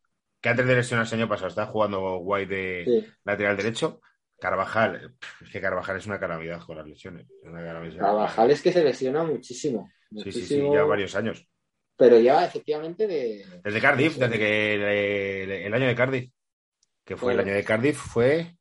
que 0.40 0.48
antes 0.48 0.66
de 0.66 0.74
lesionarse 0.76 1.14
el 1.14 1.22
año 1.22 1.28
pasado 1.28 1.48
está 1.48 1.66
jugando 1.66 2.18
guay 2.18 2.46
de 2.46 2.84
sí. 2.86 3.06
lateral 3.24 3.56
derecho. 3.56 4.00
Carvajal, 4.38 5.14
es 5.42 5.50
que 5.50 5.60
Carvajal 5.60 5.98
es 5.98 6.06
una 6.06 6.18
calamidad 6.18 6.62
con 6.62 6.78
las 6.78 6.86
lesiones. 6.86 7.26
una. 7.42 7.78
Carvajal 7.98 8.50
es 8.50 8.62
que 8.62 8.72
se 8.72 8.82
lesiona 8.82 9.22
muchísimo. 9.22 9.90
Sí, 10.10 10.16
sí, 10.16 10.32
sí, 10.32 10.38
muchísimo, 10.38 10.74
ya 10.74 10.84
varios 10.84 11.14
años. 11.14 11.46
Pero 12.00 12.18
lleva 12.18 12.44
efectivamente 12.46 13.06
de. 13.06 13.44
Desde 13.62 13.80
Cardiff, 13.80 14.16
desde 14.16 14.38
que 14.38 14.74
el, 15.44 15.50
el 15.50 15.74
año 15.74 15.86
de 15.86 15.94
Cardiff, 15.94 16.30
que 17.04 17.16
fue 17.16 17.32
el 17.32 17.36
Claro. 17.36 17.48
año 17.50 17.56
de 17.56 17.64
Cardiff, 17.64 17.96
fue 17.98 18.56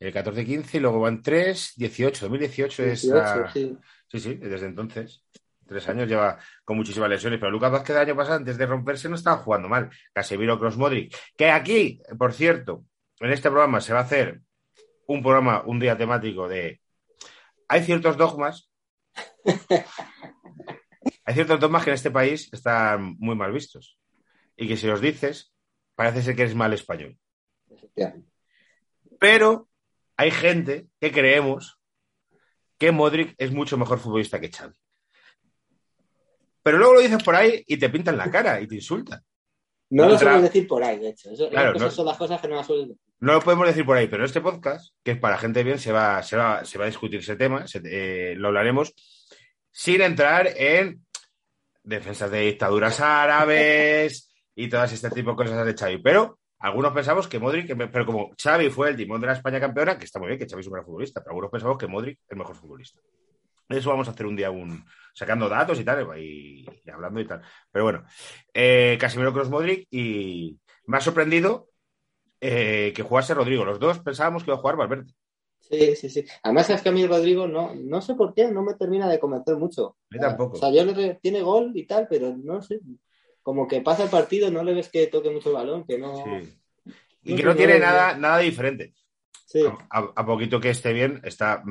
el 0.00 0.12
14-15 0.12 0.74
y 0.74 0.80
luego 0.80 0.98
van 1.00 1.22
3, 1.22 1.74
18. 1.76 2.26
2018 2.26 2.82
es 2.82 3.02
18, 3.02 3.14
la... 3.16 3.52
sí. 3.52 3.76
Sí, 4.08 4.18
sí, 4.18 4.34
desde 4.34 4.66
entonces. 4.66 5.24
Tres 5.66 5.88
años 5.88 6.08
lleva 6.08 6.36
con 6.64 6.76
muchísimas 6.78 7.08
lesiones, 7.08 7.38
pero 7.38 7.52
Lucas 7.52 7.70
Vázquez 7.70 7.94
el 7.94 8.02
año 8.02 8.16
pasado, 8.16 8.38
antes 8.38 8.58
de 8.58 8.66
romperse, 8.66 9.08
no 9.08 9.14
estaba 9.14 9.36
jugando 9.36 9.68
mal. 9.68 9.88
Casemiro, 10.12 10.58
Cross 10.58 10.76
Modric. 10.76 11.16
Que 11.36 11.48
aquí, 11.48 12.02
por 12.18 12.32
cierto, 12.32 12.84
en 13.20 13.30
este 13.30 13.50
programa 13.50 13.80
se 13.80 13.92
va 13.92 14.00
a 14.00 14.02
hacer 14.02 14.40
un 15.06 15.22
programa, 15.22 15.62
un 15.64 15.78
día 15.78 15.96
temático 15.96 16.48
de. 16.48 16.80
Hay 17.68 17.84
ciertos 17.84 18.16
dogmas. 18.16 18.68
Hay 21.30 21.34
ciertos 21.34 21.60
dogmas 21.60 21.84
que 21.84 21.90
en 21.90 21.94
este 21.94 22.10
país 22.10 22.48
están 22.52 23.14
muy 23.20 23.36
mal 23.36 23.52
vistos. 23.52 23.96
Y 24.56 24.66
que 24.66 24.76
si 24.76 24.88
los 24.88 25.00
dices, 25.00 25.52
parece 25.94 26.22
ser 26.22 26.34
que 26.34 26.42
eres 26.42 26.56
mal 26.56 26.72
español. 26.72 27.16
Pero 29.20 29.68
hay 30.16 30.30
gente 30.32 30.86
que 31.00 31.12
creemos 31.12 31.78
que 32.78 32.90
Modric 32.90 33.34
es 33.38 33.52
mucho 33.52 33.78
mejor 33.78 34.00
futbolista 34.00 34.40
que 34.40 34.50
Xavi. 34.50 34.74
Pero 36.62 36.78
luego 36.78 36.94
lo 36.94 37.00
dices 37.00 37.22
por 37.22 37.34
ahí 37.36 37.62
y 37.66 37.76
te 37.76 37.88
pintan 37.90 38.16
la 38.16 38.30
cara 38.30 38.60
y 38.60 38.66
te 38.66 38.74
insultan. 38.74 39.22
No 39.90 40.08
lo 40.08 40.18
suelo 40.18 40.42
decir 40.42 40.66
por 40.66 40.82
ahí, 40.82 40.98
de 40.98 41.10
hecho. 41.10 41.30
Eso, 41.30 41.48
Claro, 41.48 41.70
esas 41.70 41.82
no- 41.82 41.90
son 41.90 42.06
las 42.06 42.16
cosas 42.16 42.40
que 42.40 42.48
no 42.48 42.56
las 42.56 42.66
suelo 42.66 42.82
decir. 42.82 42.96
No 43.20 43.34
lo 43.34 43.40
podemos 43.40 43.66
decir 43.66 43.84
por 43.84 43.96
ahí, 43.96 44.06
pero 44.08 44.22
en 44.22 44.26
este 44.26 44.40
podcast, 44.40 44.94
que 45.04 45.12
es 45.12 45.18
para 45.18 45.38
gente 45.38 45.62
bien, 45.62 45.78
se 45.78 45.92
va, 45.92 46.22
se 46.22 46.36
va, 46.36 46.64
se 46.64 46.76
va 46.78 46.84
a 46.84 46.88
discutir 46.88 47.20
ese 47.20 47.36
tema, 47.36 47.66
se- 47.66 47.82
eh, 47.84 48.34
lo 48.36 48.48
hablaremos 48.48 48.92
sin 49.72 50.00
entrar 50.02 50.48
en 50.56 51.04
defensas 51.82 52.30
de 52.30 52.40
dictaduras 52.40 53.00
árabes 53.00 54.32
y 54.54 54.68
todas 54.68 54.92
este 54.92 55.10
tipo 55.10 55.30
de 55.30 55.36
cosas 55.36 55.66
de 55.66 55.74
Xavi. 55.74 55.98
Pero 55.98 56.38
algunos 56.58 56.92
pensamos 56.92 57.28
que 57.28 57.38
Modric, 57.38 57.74
pero 57.90 58.06
como 58.06 58.30
Xavi 58.40 58.70
fue 58.70 58.90
el 58.90 58.96
timón 58.96 59.20
de 59.20 59.28
la 59.28 59.32
España 59.34 59.60
campeona, 59.60 59.98
que 59.98 60.04
está 60.04 60.18
muy 60.18 60.28
bien, 60.28 60.38
que 60.38 60.46
Xavi 60.48 60.60
es 60.60 60.66
un 60.66 60.74
gran 60.74 60.84
futbolista, 60.84 61.20
pero 61.20 61.30
algunos 61.32 61.50
pensamos 61.50 61.78
que 61.78 61.86
Modric 61.86 62.18
es 62.20 62.30
el 62.30 62.38
mejor 62.38 62.56
futbolista. 62.56 63.00
Eso 63.68 63.90
vamos 63.90 64.08
a 64.08 64.10
hacer 64.10 64.26
un 64.26 64.36
día 64.36 64.50
un 64.50 64.84
sacando 65.14 65.48
datos 65.48 65.78
y 65.78 65.84
tal, 65.84 66.18
y, 66.18 66.66
hablando 66.92 67.20
y 67.20 67.26
tal. 67.26 67.40
Pero 67.70 67.84
bueno, 67.84 68.04
eh, 68.52 68.98
Casimiro 69.00 69.32
Cross 69.32 69.48
Modric 69.48 69.86
y 69.90 70.58
me 70.86 70.96
ha 70.96 71.00
sorprendido 71.00 71.68
eh, 72.40 72.92
que 72.94 73.02
jugase 73.02 73.34
Rodrigo. 73.34 73.64
Los 73.64 73.78
dos 73.78 74.00
pensábamos 74.00 74.42
que 74.42 74.50
iba 74.50 74.56
a 74.56 74.60
jugar 74.60 74.76
Valverde. 74.76 75.12
Sí, 75.70 75.94
sí, 75.94 76.10
sí. 76.10 76.24
Además 76.42 76.68
es 76.70 76.82
que 76.82 76.88
a 76.88 76.92
mí 76.92 77.06
Rodrigo 77.06 77.46
no, 77.46 77.74
no 77.74 78.02
sé 78.02 78.14
por 78.14 78.34
qué, 78.34 78.50
no 78.50 78.62
me 78.62 78.74
termina 78.74 79.08
de 79.08 79.20
convencer 79.20 79.56
mucho. 79.56 79.96
A 80.10 80.14
mí 80.14 80.20
tampoco. 80.20 80.56
O 80.56 80.60
sea, 80.60 80.70
yo 80.72 80.84
le 80.84 81.14
tiene 81.14 81.42
gol 81.42 81.70
y 81.74 81.86
tal, 81.86 82.08
pero 82.08 82.36
no 82.36 82.60
sé 82.60 82.80
como 83.42 83.66
que 83.66 83.80
pasa 83.80 84.04
el 84.04 84.10
partido, 84.10 84.50
no 84.50 84.62
le 84.62 84.74
ves 84.74 84.90
que 84.90 85.06
toque 85.06 85.30
mucho 85.30 85.48
el 85.50 85.54
balón, 85.54 85.84
que 85.84 85.98
no. 85.98 86.24
Y 87.22 87.36
que 87.36 87.42
no, 87.42 87.54
tiene 87.54 87.78
nada, 87.78 88.16
nada 88.16 88.38
diferente. 88.38 88.94
Sí. 89.46 89.64
A, 89.90 90.26
poquito 90.26 90.60
que 90.60 90.70
esté 90.70 90.92
bien, 90.92 91.20
está 91.24 91.62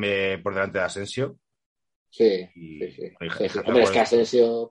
por 0.43 0.53
delante 0.53 0.79
de 0.79 0.83
Asensio. 0.83 1.37
Sí, 2.09 2.47
sí, 2.53 2.91
sí. 2.91 3.11
Hombre, 3.65 3.83
es 3.83 3.91
que 3.91 3.99
Asensio. 3.99 4.69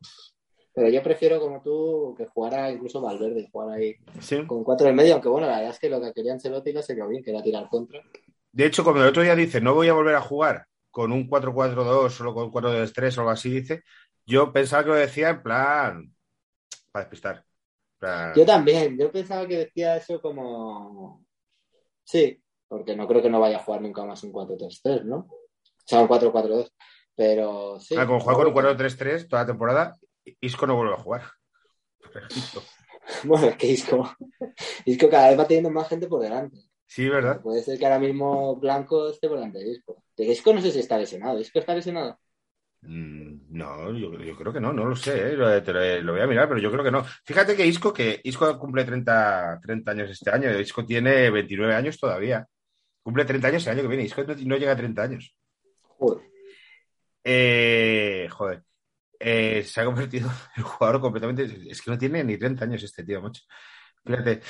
Pero 0.75 0.91
yo 0.91 1.03
prefiero, 1.03 1.41
como 1.41 1.61
tú, 1.61 2.15
que 2.17 2.27
jugara 2.27 2.71
incluso 2.71 3.01
Valverde, 3.01 3.49
jugar 3.51 3.79
ahí 3.79 3.97
con 4.47 4.63
cuatro 4.63 4.89
en 4.89 4.95
medio, 4.95 5.15
aunque 5.15 5.29
bueno, 5.29 5.49
la 5.49 5.57
verdad 5.57 5.73
es 5.73 5.79
que 5.81 5.89
lo 5.89 6.01
que 6.01 6.13
quería 6.13 6.33
Ancelotti 6.33 6.73
no 6.73 6.83
se 6.83 6.95
quedó 6.95 7.09
bien, 7.09 7.23
que 7.23 7.31
era 7.31 7.43
tirar 7.43 7.69
contra. 7.69 8.01
De 8.59 8.67
hecho, 8.67 8.83
como 8.83 9.01
el 9.01 9.07
otro 9.07 9.23
día 9.23 9.37
dice, 9.37 9.61
no 9.61 9.73
voy 9.73 9.87
a 9.87 9.93
volver 9.93 10.17
a 10.17 10.21
jugar 10.21 10.67
con 10.91 11.13
un 11.13 11.31
4-4-2, 11.31 12.11
solo 12.11 12.35
con 12.35 12.51
4-3-3 12.51 13.17
o 13.17 13.21
algo 13.21 13.31
así, 13.31 13.51
dice, 13.51 13.85
yo 14.27 14.53
pensaba 14.53 14.83
que 14.83 14.89
lo 14.89 14.97
decía 14.97 15.29
en 15.29 15.43
plan, 15.45 16.17
para 16.91 17.05
despistar. 17.05 17.45
Yo 18.35 18.45
también, 18.45 18.99
yo 18.99 19.13
pensaba 19.13 19.47
que 19.47 19.59
decía 19.59 19.97
eso 19.97 20.21
como. 20.21 21.25
Sí, 22.03 22.43
porque 22.67 22.97
no 22.97 23.07
creo 23.07 23.23
que 23.23 23.31
no 23.31 23.39
vaya 23.39 23.59
a 23.59 23.63
jugar 23.63 23.81
nunca 23.81 24.05
más 24.05 24.25
un 24.25 24.33
4-3-3, 24.33 25.05
¿no? 25.05 25.19
O 25.19 25.87
sea, 25.87 26.01
un 26.01 26.09
4-4-2. 26.09 26.69
Pero 27.15 27.79
sí. 27.79 27.95
Ah, 27.97 28.09
como 28.09 28.19
juega 28.19 28.43
con 28.43 28.49
un 28.49 28.55
4-3-3 28.77 29.29
toda 29.29 29.43
la 29.43 29.47
temporada, 29.47 29.97
Isco 30.41 30.67
no 30.67 30.75
vuelve 30.75 30.95
a 30.95 30.99
jugar. 30.99 31.23
bueno, 33.23 33.47
es 33.47 33.57
que 33.57 33.69
Isco, 33.69 34.11
Isco 34.85 35.09
cada 35.09 35.29
vez 35.29 35.39
va 35.39 35.47
teniendo 35.47 35.71
más 35.71 35.89
gente 35.89 36.09
por 36.09 36.21
delante. 36.21 36.68
Sí, 36.89 37.07
¿verdad? 37.07 37.43
Puede 37.43 37.63
ser 37.63 37.79
que 37.79 37.85
ahora 37.85 37.99
mismo 37.99 38.57
Blanco 38.57 39.11
esté 39.11 39.29
por 39.29 39.37
delante 39.37 39.59
de 39.59 39.73
Isco. 39.73 40.03
De 40.17 40.25
Isco 40.25 40.55
no 40.55 40.61
sé 40.63 40.71
si 40.71 40.81
está 40.81 40.97
lesionado. 40.97 41.39
¿Isco 41.39 41.59
está 41.59 41.75
lesionado? 41.75 42.19
Mm, 42.81 43.41
no, 43.51 43.93
yo, 43.93 44.37
creo 44.37 44.53
que 44.53 44.61
no, 44.61 44.73
no 44.73 44.87
lo 44.87 44.97
sé, 44.97 45.33
¿eh? 45.33 45.61
te 45.61 46.01
lo, 46.03 46.13
voy 46.13 46.21
a 46.23 46.27
mirar, 46.27 46.49
pero 46.49 46.61
yo 46.61 46.73
creo 46.73 46.83
que 46.83 46.91
no. 46.91 47.05
Fíjate 47.25 47.55
que 47.55 47.67
Isco, 47.67 47.93
que 47.93 48.21
Isco 48.25 48.59
cumple 48.59 48.85
30, 48.85 49.61
30 49.63 49.91
años 49.91 50.11
este 50.11 50.31
año, 50.31 50.59
Isco 50.59 50.87
tiene 50.87 51.31
29 51.31 51.75
años 51.75 51.99
todavía. 51.99 52.47
Cumple 53.03 53.27
30 53.27 53.49
años 53.49 53.67
el 53.67 53.73
año 53.75 53.83
que 53.83 53.89
viene, 53.89 54.05
Isco 54.05 54.23
no, 54.25 54.57
llega 54.57 54.73
a 54.73 54.77
30 54.77 55.03
años. 55.03 55.37
Joder. 55.83 56.25
Eh, 57.23 58.29
joder. 58.31 58.63
Eh, 59.21 59.63
se 59.63 59.81
ha 59.83 59.85
convertido 59.85 60.31
en 60.57 60.63
jugador 60.63 61.03
completamente. 61.03 61.71
Es 61.71 61.83
que 61.83 61.91
no 61.91 61.99
tiene 61.99 62.25
ni 62.25 62.39
30 62.39 62.65
años 62.65 62.83
este 62.83 63.05
tío, 63.05 63.21
mucho. 63.21 63.43
Fíjate. 64.07 64.41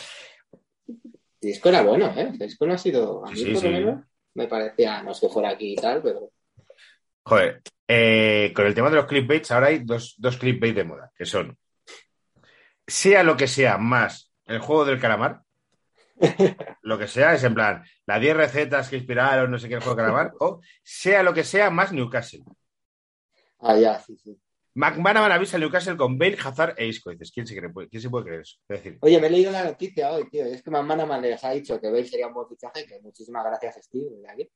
Isco 1.40 1.68
era 1.68 1.82
bueno, 1.82 2.12
¿eh? 2.16 2.32
Isco 2.40 2.66
no 2.66 2.74
ha 2.74 2.78
sido. 2.78 3.24
A 3.26 3.30
mí, 3.30 3.44
por 3.54 3.64
lo 3.64 3.70
menos, 3.70 4.04
me 4.34 4.48
parecía, 4.48 5.02
no 5.02 5.12
es 5.12 5.20
que 5.20 5.28
fuera 5.28 5.50
aquí 5.50 5.72
y 5.72 5.76
tal, 5.76 6.02
pero. 6.02 6.30
Joder, 7.24 7.62
eh, 7.86 8.52
con 8.54 8.66
el 8.66 8.74
tema 8.74 8.90
de 8.90 8.96
los 8.96 9.06
clickbaits, 9.06 9.50
ahora 9.50 9.68
hay 9.68 9.80
dos, 9.80 10.14
dos 10.18 10.36
clickbaits 10.36 10.76
de 10.76 10.84
moda, 10.84 11.12
que 11.16 11.26
son, 11.26 11.56
sea 12.86 13.22
lo 13.22 13.36
que 13.36 13.46
sea 13.46 13.78
más 13.78 14.32
el 14.46 14.60
juego 14.60 14.84
del 14.84 15.00
calamar, 15.00 15.42
lo 16.82 16.98
que 16.98 17.06
sea, 17.06 17.34
es 17.34 17.44
en 17.44 17.54
plan, 17.54 17.84
las 18.06 18.20
10 18.20 18.36
recetas 18.36 18.88
que 18.88 18.96
inspiraron, 18.96 19.50
no 19.50 19.58
sé 19.58 19.68
qué, 19.68 19.74
el 19.74 19.80
juego 19.80 19.96
del 19.96 20.06
calamar, 20.06 20.32
o 20.40 20.60
sea 20.82 21.22
lo 21.22 21.34
que 21.34 21.44
sea 21.44 21.70
más 21.70 21.92
Newcastle. 21.92 22.44
Ah, 23.60 23.76
ya, 23.76 23.98
sí, 24.00 24.16
sí. 24.16 24.38
McManaman 24.78 25.32
avisa 25.32 25.56
al 25.56 25.62
Newcastle 25.62 25.96
con 25.96 26.16
Bale, 26.16 26.36
Hazard 26.42 26.74
e 26.76 26.86
Isco. 26.86 27.10
Dices, 27.10 27.32
¿quién 27.32 27.48
se, 27.48 27.56
cree, 27.56 27.68
¿quién 27.90 28.00
se 28.00 28.08
puede 28.08 28.26
creer 28.26 28.40
eso? 28.42 28.58
decir, 28.68 28.96
Oye, 29.00 29.20
me 29.20 29.26
he 29.26 29.30
leído 29.30 29.50
la 29.50 29.64
noticia 29.64 30.12
hoy, 30.12 30.30
tío. 30.30 30.44
Es 30.44 30.62
que 30.62 30.70
McManaman 30.70 31.20
les 31.20 31.42
ha 31.42 31.50
dicho 31.50 31.80
que 31.80 31.90
Bale 31.90 32.04
sería 32.04 32.28
un 32.28 32.34
buen 32.34 32.48
fichaje, 32.48 32.86
que 32.86 33.00
muchísimas 33.00 33.44
gracias, 33.44 33.84
Steve, 33.84 34.20
de 34.22 34.30
aquí. 34.30 34.48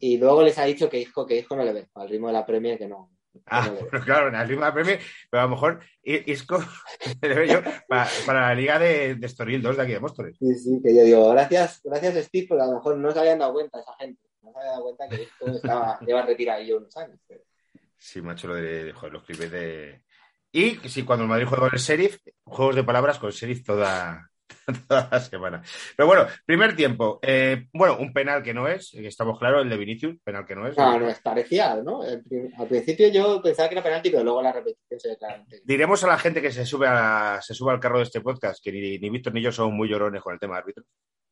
Y 0.00 0.18
luego 0.18 0.42
les 0.42 0.58
ha 0.58 0.64
dicho 0.64 0.90
que 0.90 0.98
hijo, 0.98 1.24
que 1.24 1.38
hijo 1.38 1.54
no 1.54 1.62
le 1.62 1.72
ve, 1.72 1.88
al 1.94 2.08
ritmo 2.08 2.26
de 2.26 2.32
la 2.32 2.44
Premier 2.44 2.76
que 2.76 2.88
no. 2.88 3.12
Ah, 3.46 3.70
bueno, 3.70 4.04
claro, 4.04 4.36
al 4.36 4.48
ritmo 4.48 4.64
de 4.64 4.68
la 4.68 4.74
Premier, 4.74 5.00
pero 5.30 5.42
a 5.42 5.44
lo 5.44 5.50
mejor 5.50 5.80
Isco 6.02 6.58
le 7.22 7.34
veo 7.34 7.44
yo 7.44 7.70
para, 7.86 8.48
la 8.48 8.54
liga 8.56 8.80
de, 8.80 9.14
de 9.14 9.26
Estoril 9.26 9.62
2 9.62 9.76
de 9.76 9.82
aquí 9.84 9.92
de 9.92 10.00
Móstoles. 10.00 10.36
Sí, 10.38 10.54
sí, 10.56 10.80
que 10.82 10.92
yo 10.92 11.04
digo, 11.04 11.30
gracias, 11.30 11.80
gracias 11.84 12.24
Steve, 12.24 12.46
porque 12.48 12.64
a 12.64 12.66
lo 12.66 12.74
mejor 12.74 12.96
no 12.96 13.12
se 13.12 13.20
habían 13.20 13.38
dado 13.38 13.52
cuenta 13.52 13.78
esa 13.78 13.94
gente. 13.94 14.20
No 14.40 14.50
se 14.50 14.58
habían 14.58 14.72
dado 14.72 14.82
cuenta 14.82 15.08
que 15.08 15.22
Isco 15.22 15.46
estaba, 15.46 16.00
lleva 16.00 16.22
retirado 16.22 16.62
yo 16.62 16.78
unos 16.78 16.96
años. 16.96 17.20
Sí, 18.02 18.20
macho, 18.20 18.48
lo 18.48 18.56
de, 18.56 18.92
joder, 18.92 19.12
los 19.12 19.22
clips 19.22 19.48
de. 19.48 20.02
Y 20.50 20.74
sí, 20.88 21.04
cuando 21.04 21.22
el 21.22 21.28
Madrid 21.28 21.46
juega 21.46 21.68
con 21.68 21.74
el 21.74 21.80
Sheriff, 21.80 22.18
juegos 22.42 22.74
de 22.74 22.82
palabras 22.82 23.16
con 23.20 23.28
el 23.28 23.32
Sheriff 23.32 23.64
toda, 23.64 24.28
toda 24.88 25.08
la 25.08 25.20
semana. 25.20 25.62
Pero 25.96 26.08
bueno, 26.08 26.26
primer 26.44 26.74
tiempo. 26.74 27.20
Eh, 27.22 27.68
bueno, 27.72 27.98
un 28.00 28.12
penal 28.12 28.42
que 28.42 28.52
no 28.52 28.66
es, 28.66 28.92
estamos 28.94 29.38
claros, 29.38 29.62
el 29.62 29.70
de 29.70 29.76
Vinicius, 29.76 30.16
penal 30.24 30.44
que 30.44 30.56
no 30.56 30.66
es. 30.66 30.76
No, 30.76 30.98
no 30.98 31.08
es 31.08 31.20
parecía, 31.20 31.76
¿no? 31.76 32.02
Al 32.02 32.66
principio 32.66 33.08
yo 33.08 33.40
pensaba 33.40 33.68
que 33.68 33.76
era 33.76 33.84
penalti, 33.84 34.10
pero 34.10 34.24
luego 34.24 34.42
la 34.42 34.52
repetición 34.52 34.98
se 34.98 35.08
declara. 35.10 35.44
Diremos 35.62 36.02
a 36.02 36.08
la 36.08 36.18
gente 36.18 36.42
que 36.42 36.50
se 36.50 36.66
sube, 36.66 36.88
a, 36.88 37.38
se 37.40 37.54
sube 37.54 37.70
al 37.70 37.80
carro 37.80 37.98
de 37.98 38.04
este 38.04 38.20
podcast 38.20 38.62
que 38.62 38.72
ni, 38.72 39.10
Víctor 39.10 39.32
ni 39.32 39.42
yo 39.42 39.52
somos 39.52 39.74
muy 39.74 39.88
llorones 39.88 40.20
con 40.20 40.34
el 40.34 40.40
tema 40.40 40.54
de 40.54 40.60
árbitro. 40.62 40.84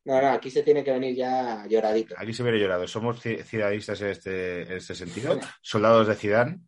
No, 0.04 0.20
no, 0.20 0.28
aquí 0.28 0.50
se 0.50 0.62
tiene 0.62 0.82
que 0.82 0.92
venir 0.92 1.14
ya 1.14 1.66
lloradito. 1.68 2.14
Aquí 2.16 2.32
se 2.32 2.42
viene 2.42 2.58
llorado. 2.58 2.86
Somos 2.88 3.20
ciudadistas 3.20 4.00
en 4.00 4.08
este, 4.08 4.62
en 4.62 4.72
este 4.72 4.94
sentido, 4.94 5.38
soldados 5.60 6.08
de 6.08 6.14
Zidane. 6.14 6.60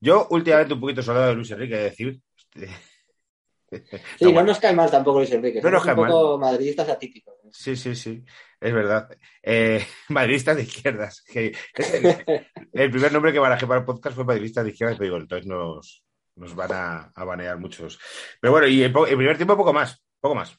Yo 0.00 0.26
últimamente 0.30 0.74
un 0.74 0.80
poquito 0.80 1.02
soldado 1.02 1.28
de 1.28 1.34
Luis 1.34 1.50
Enrique, 1.50 1.76
decir, 1.76 2.20
Sí, 4.18 4.32
no, 4.32 4.42
nos 4.42 4.58
cae 4.58 4.74
mal 4.74 4.90
tampoco 4.90 5.18
Luis 5.18 5.32
Enrique. 5.32 5.60
No 5.60 5.70
nos 5.70 5.84
cae 5.84 5.94
un 5.94 6.06
poco 6.06 6.38
madridistas 6.38 6.88
atípicos. 6.88 7.34
Sí, 7.50 7.76
sí, 7.76 7.94
sí, 7.94 8.24
es 8.60 8.72
verdad. 8.72 9.08
Eh, 9.42 9.84
madridistas 10.08 10.56
de 10.56 10.62
izquierdas. 10.62 11.24
el, 11.34 12.90
primer 12.90 13.12
nombre 13.12 13.32
que 13.32 13.38
barajé 13.38 13.66
para 13.66 13.80
el 13.80 13.86
podcast 13.86 14.14
fue 14.14 14.24
madridistas 14.24 14.64
de 14.64 14.70
izquierdas, 14.70 14.98
pero 14.98 15.06
digo, 15.06 15.16
entonces 15.16 15.46
nos, 15.46 16.04
nos 16.36 16.54
van 16.54 16.72
a, 16.72 17.24
banear 17.24 17.58
muchos. 17.58 17.98
Pero 18.40 18.52
bueno, 18.52 18.66
y 18.66 18.82
el, 18.82 18.92
primer 18.92 19.36
tiempo 19.36 19.56
poco 19.56 19.72
más, 19.72 20.02
poco 20.20 20.34
más. 20.34 20.56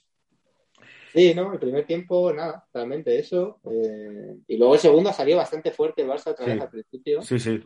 Sí, 1.15 1.33
no, 1.33 1.53
el 1.53 1.59
primer 1.59 1.85
tiempo 1.85 2.33
nada, 2.33 2.67
realmente 2.73 3.17
eso. 3.17 3.59
Eh, 3.71 4.35
y 4.47 4.57
luego 4.57 4.73
el 4.73 4.79
segundo 4.79 5.13
salió 5.13 5.37
bastante 5.37 5.71
fuerte 5.71 6.01
el 6.01 6.09
Barça 6.09 6.31
otra 6.31 6.45
vez 6.45 6.61
al 6.61 6.69
principio. 6.69 7.21
Sí, 7.21 7.39
sí 7.39 7.63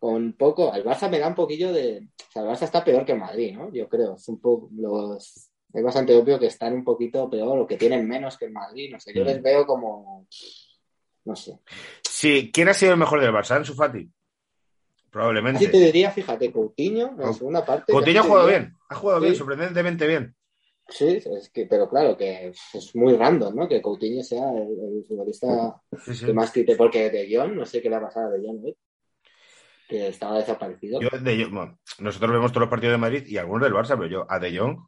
con 0.00 0.32
poco. 0.32 0.72
Al 0.72 0.82
Barça 0.82 1.08
me 1.08 1.20
da 1.20 1.28
un 1.28 1.34
poquillo 1.34 1.72
de. 1.72 2.08
O 2.28 2.32
sea, 2.32 2.42
el 2.42 2.48
Barça 2.48 2.62
está 2.62 2.82
peor 2.82 3.04
que 3.04 3.14
Madrid, 3.14 3.54
¿no? 3.54 3.70
Yo 3.72 3.88
creo. 3.88 4.16
Es 4.16 4.26
un 4.28 4.40
poco. 4.40 4.70
Los... 4.74 5.50
Es 5.72 5.84
bastante 5.84 6.16
obvio 6.16 6.36
que 6.40 6.46
están 6.46 6.72
un 6.72 6.82
poquito 6.82 7.30
peor 7.30 7.60
o 7.60 7.66
que 7.66 7.76
tienen 7.76 8.08
menos 8.08 8.36
que 8.36 8.46
el 8.46 8.50
Madrid. 8.50 8.90
No 8.90 8.98
sé, 8.98 9.12
yo 9.14 9.22
mm. 9.22 9.26
les 9.26 9.42
veo 9.42 9.66
como. 9.66 10.26
No 11.26 11.36
sé. 11.36 11.60
Sí, 12.02 12.50
¿quién 12.52 12.68
ha 12.68 12.74
sido 12.74 12.92
el 12.92 12.98
mejor 12.98 13.20
del 13.20 13.30
Barça? 13.30 13.56
Ansu 13.56 13.74
Fati. 13.74 14.10
Probablemente. 15.10 15.60
Sí, 15.60 15.70
te 15.70 15.78
diría, 15.78 16.10
fíjate, 16.10 16.50
Coutinho, 16.50 17.10
en 17.10 17.18
la 17.18 17.32
segunda 17.32 17.64
parte. 17.64 17.92
Coutinho 17.92 18.20
ha 18.20 18.24
jugado 18.24 18.48
bien. 18.48 18.76
Ha 18.88 18.94
jugado 18.94 19.20
bien, 19.20 19.34
sorprendentemente 19.34 20.06
bien. 20.06 20.34
Sí, 20.90 21.22
es 21.24 21.50
que, 21.50 21.66
pero 21.66 21.88
claro, 21.88 22.16
que 22.16 22.48
es 22.48 22.94
muy 22.94 23.16
random, 23.16 23.54
¿no? 23.54 23.68
Que 23.68 23.80
Coutinho 23.80 24.22
sea 24.22 24.50
el, 24.50 25.04
futbolista 25.06 25.80
que 26.26 26.32
más 26.32 26.50
quite, 26.50 26.76
porque 26.76 27.10
De 27.10 27.28
Jong, 27.34 27.54
no 27.54 27.64
sé 27.64 27.80
qué 27.80 27.88
le 27.88 27.96
ha 27.96 28.00
pasado 28.00 28.28
a 28.28 28.30
De 28.30 28.46
Jong, 28.46 28.66
¿eh? 28.66 28.76
que 29.88 30.08
estaba 30.08 30.38
desaparecido. 30.38 31.00
nosotros 31.00 32.32
vemos 32.32 32.52
todos 32.52 32.60
los 32.62 32.70
partidos 32.70 32.94
de 32.94 32.98
Madrid 32.98 33.26
y 33.26 33.38
algunos 33.38 33.64
del 33.64 33.74
Barça, 33.74 33.96
pero 33.96 34.06
yo 34.06 34.26
a 34.28 34.38
De 34.38 34.56
Jong 34.56 34.78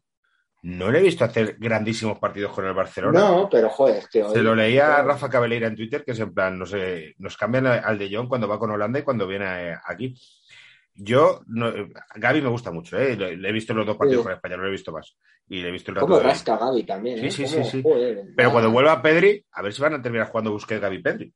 no 0.62 0.92
le 0.92 1.00
he 1.00 1.02
visto 1.02 1.24
hacer 1.24 1.56
grandísimos 1.58 2.20
partidos 2.20 2.52
con 2.52 2.64
el 2.64 2.72
Barcelona. 2.72 3.18
No, 3.18 3.48
pero 3.50 3.68
joder, 3.68 4.04
que 4.10 4.24
Se 4.24 4.42
lo 4.42 4.54
leía 4.54 4.96
a 4.96 5.02
Rafa 5.02 5.28
Cabeleira 5.28 5.66
en 5.66 5.74
Twitter, 5.74 6.04
que 6.04 6.12
es 6.12 6.20
en 6.20 6.32
plan, 6.32 6.56
no 6.56 6.66
sé, 6.66 7.16
nos 7.18 7.36
cambian 7.36 7.66
al 7.66 7.98
De 7.98 8.14
Jong 8.14 8.28
cuando 8.28 8.46
va 8.46 8.60
con 8.60 8.70
Holanda 8.70 9.00
y 9.00 9.02
cuando 9.02 9.26
viene 9.26 9.76
aquí. 9.84 10.14
Yo, 10.94 11.40
no, 11.46 11.72
Gaby 12.14 12.42
me 12.42 12.48
gusta 12.48 12.70
mucho, 12.70 12.98
¿eh? 12.98 13.16
le, 13.16 13.48
he 13.48 13.52
visto 13.52 13.72
los 13.72 13.86
dos 13.86 13.96
partidos 13.96 14.24
con 14.24 14.32
España, 14.32 14.56
no 14.56 14.62
lo 14.62 14.68
he 14.68 14.72
visto 14.72 14.92
más. 14.92 15.16
Y 15.48 15.62
le 15.62 15.68
he 15.68 15.72
visto 15.72 15.90
el 15.90 15.96
rato. 15.96 16.06
Como 16.06 16.20
rasca 16.20 16.56
Gaby 16.58 16.84
también, 16.84 17.24
¿eh? 17.24 17.30
Sí, 17.30 17.46
sí, 17.46 17.64
sí. 17.64 17.82
pero 18.36 18.52
cuando 18.52 18.70
vuelva 18.70 19.00
Pedri, 19.00 19.44
a 19.52 19.62
ver 19.62 19.72
si 19.72 19.80
van 19.80 19.94
a 19.94 20.02
terminar 20.02 20.28
jugando 20.28 20.52
Busquets, 20.52 20.80
Gaby 20.80 21.02
Pedri 21.02 21.34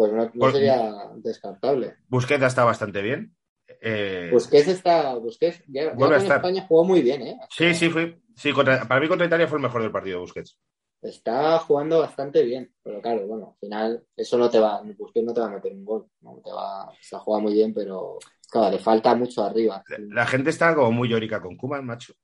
pues 0.00 0.12
no, 0.12 0.30
pues, 0.32 0.54
sería 0.54 1.10
descartable. 1.16 1.96
Busquets 2.08 2.44
está 2.44 2.64
bastante 2.64 3.02
bien. 3.02 3.36
Eh, 3.82 4.30
Busquets 4.32 4.68
está. 4.68 5.14
Busquets 5.16 5.62
ya, 5.68 5.94
con 5.94 6.14
España 6.14 6.64
jugó 6.66 6.84
muy 6.84 7.02
bien, 7.02 7.20
¿eh? 7.22 7.38
Sí, 7.50 7.74
sí, 7.74 7.90
fue. 7.90 8.18
Sí, 8.34 8.52
para 8.54 8.98
mí 8.98 9.08
contra 9.08 9.26
Italia 9.26 9.46
fue 9.46 9.58
el 9.58 9.62
mejor 9.62 9.82
del 9.82 9.92
partido, 9.92 10.20
Busquets. 10.20 10.58
Está 11.02 11.58
jugando 11.58 11.98
bastante 11.98 12.42
bien, 12.42 12.72
pero 12.82 13.02
claro, 13.02 13.26
bueno, 13.26 13.48
al 13.48 13.58
final 13.58 14.04
eso 14.16 14.38
no 14.38 14.48
te 14.48 14.58
va, 14.58 14.82
Busquets 14.82 15.26
no 15.26 15.34
te 15.34 15.40
va 15.40 15.48
a 15.48 15.50
meter 15.50 15.72
un 15.72 15.84
gol, 15.84 16.06
no 16.22 16.40
te 16.42 16.50
va, 16.50 16.90
se 16.98 17.16
ha 17.16 17.18
jugado 17.18 17.42
muy 17.42 17.52
bien, 17.52 17.74
pero 17.74 18.18
claro, 18.50 18.70
le 18.76 18.78
falta 18.78 19.14
mucho 19.14 19.44
arriba. 19.44 19.82
La, 19.98 20.26
gente 20.26 20.50
está 20.50 20.74
como 20.74 20.92
muy 20.92 21.08
llorica 21.08 21.40
con 21.40 21.56
Kuman, 21.56 21.86
macho. 21.86 22.14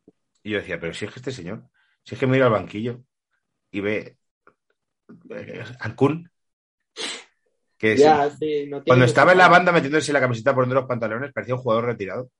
Y 0.42 0.50
yo 0.50 0.59
decía, 0.59 0.78
pero 0.78 0.92
si 0.92 1.04
es 1.04 1.12
que 1.12 1.21
este 1.21 1.33
señor, 1.33 1.64
si 2.04 2.14
es 2.14 2.21
que 2.21 2.26
me 2.26 2.37
iba 2.37 2.47
al 2.47 2.52
banquillo, 2.52 3.02
y 3.71 3.80
ve 3.80 4.18
eh, 5.30 5.64
Kun. 5.95 6.30
Que 7.78 7.97
Ya, 7.97 8.30
sí, 8.30 8.37
sí, 8.38 8.66
no 8.68 8.83
tiene 8.83 8.85
cuando 8.87 9.04
estaba 9.04 9.33
en 9.33 9.38
la 9.38 9.49
banda 9.49 9.73
metiéndose 9.73 10.12
la 10.12 10.21
camiseta 10.21 10.54
por 10.54 10.64
dentro 10.64 10.76
de 10.76 10.83
los 10.83 10.88
pantalones, 10.88 11.33
parecía 11.33 11.54
un 11.54 11.61
jugador 11.61 11.85
retirado. 11.85 12.30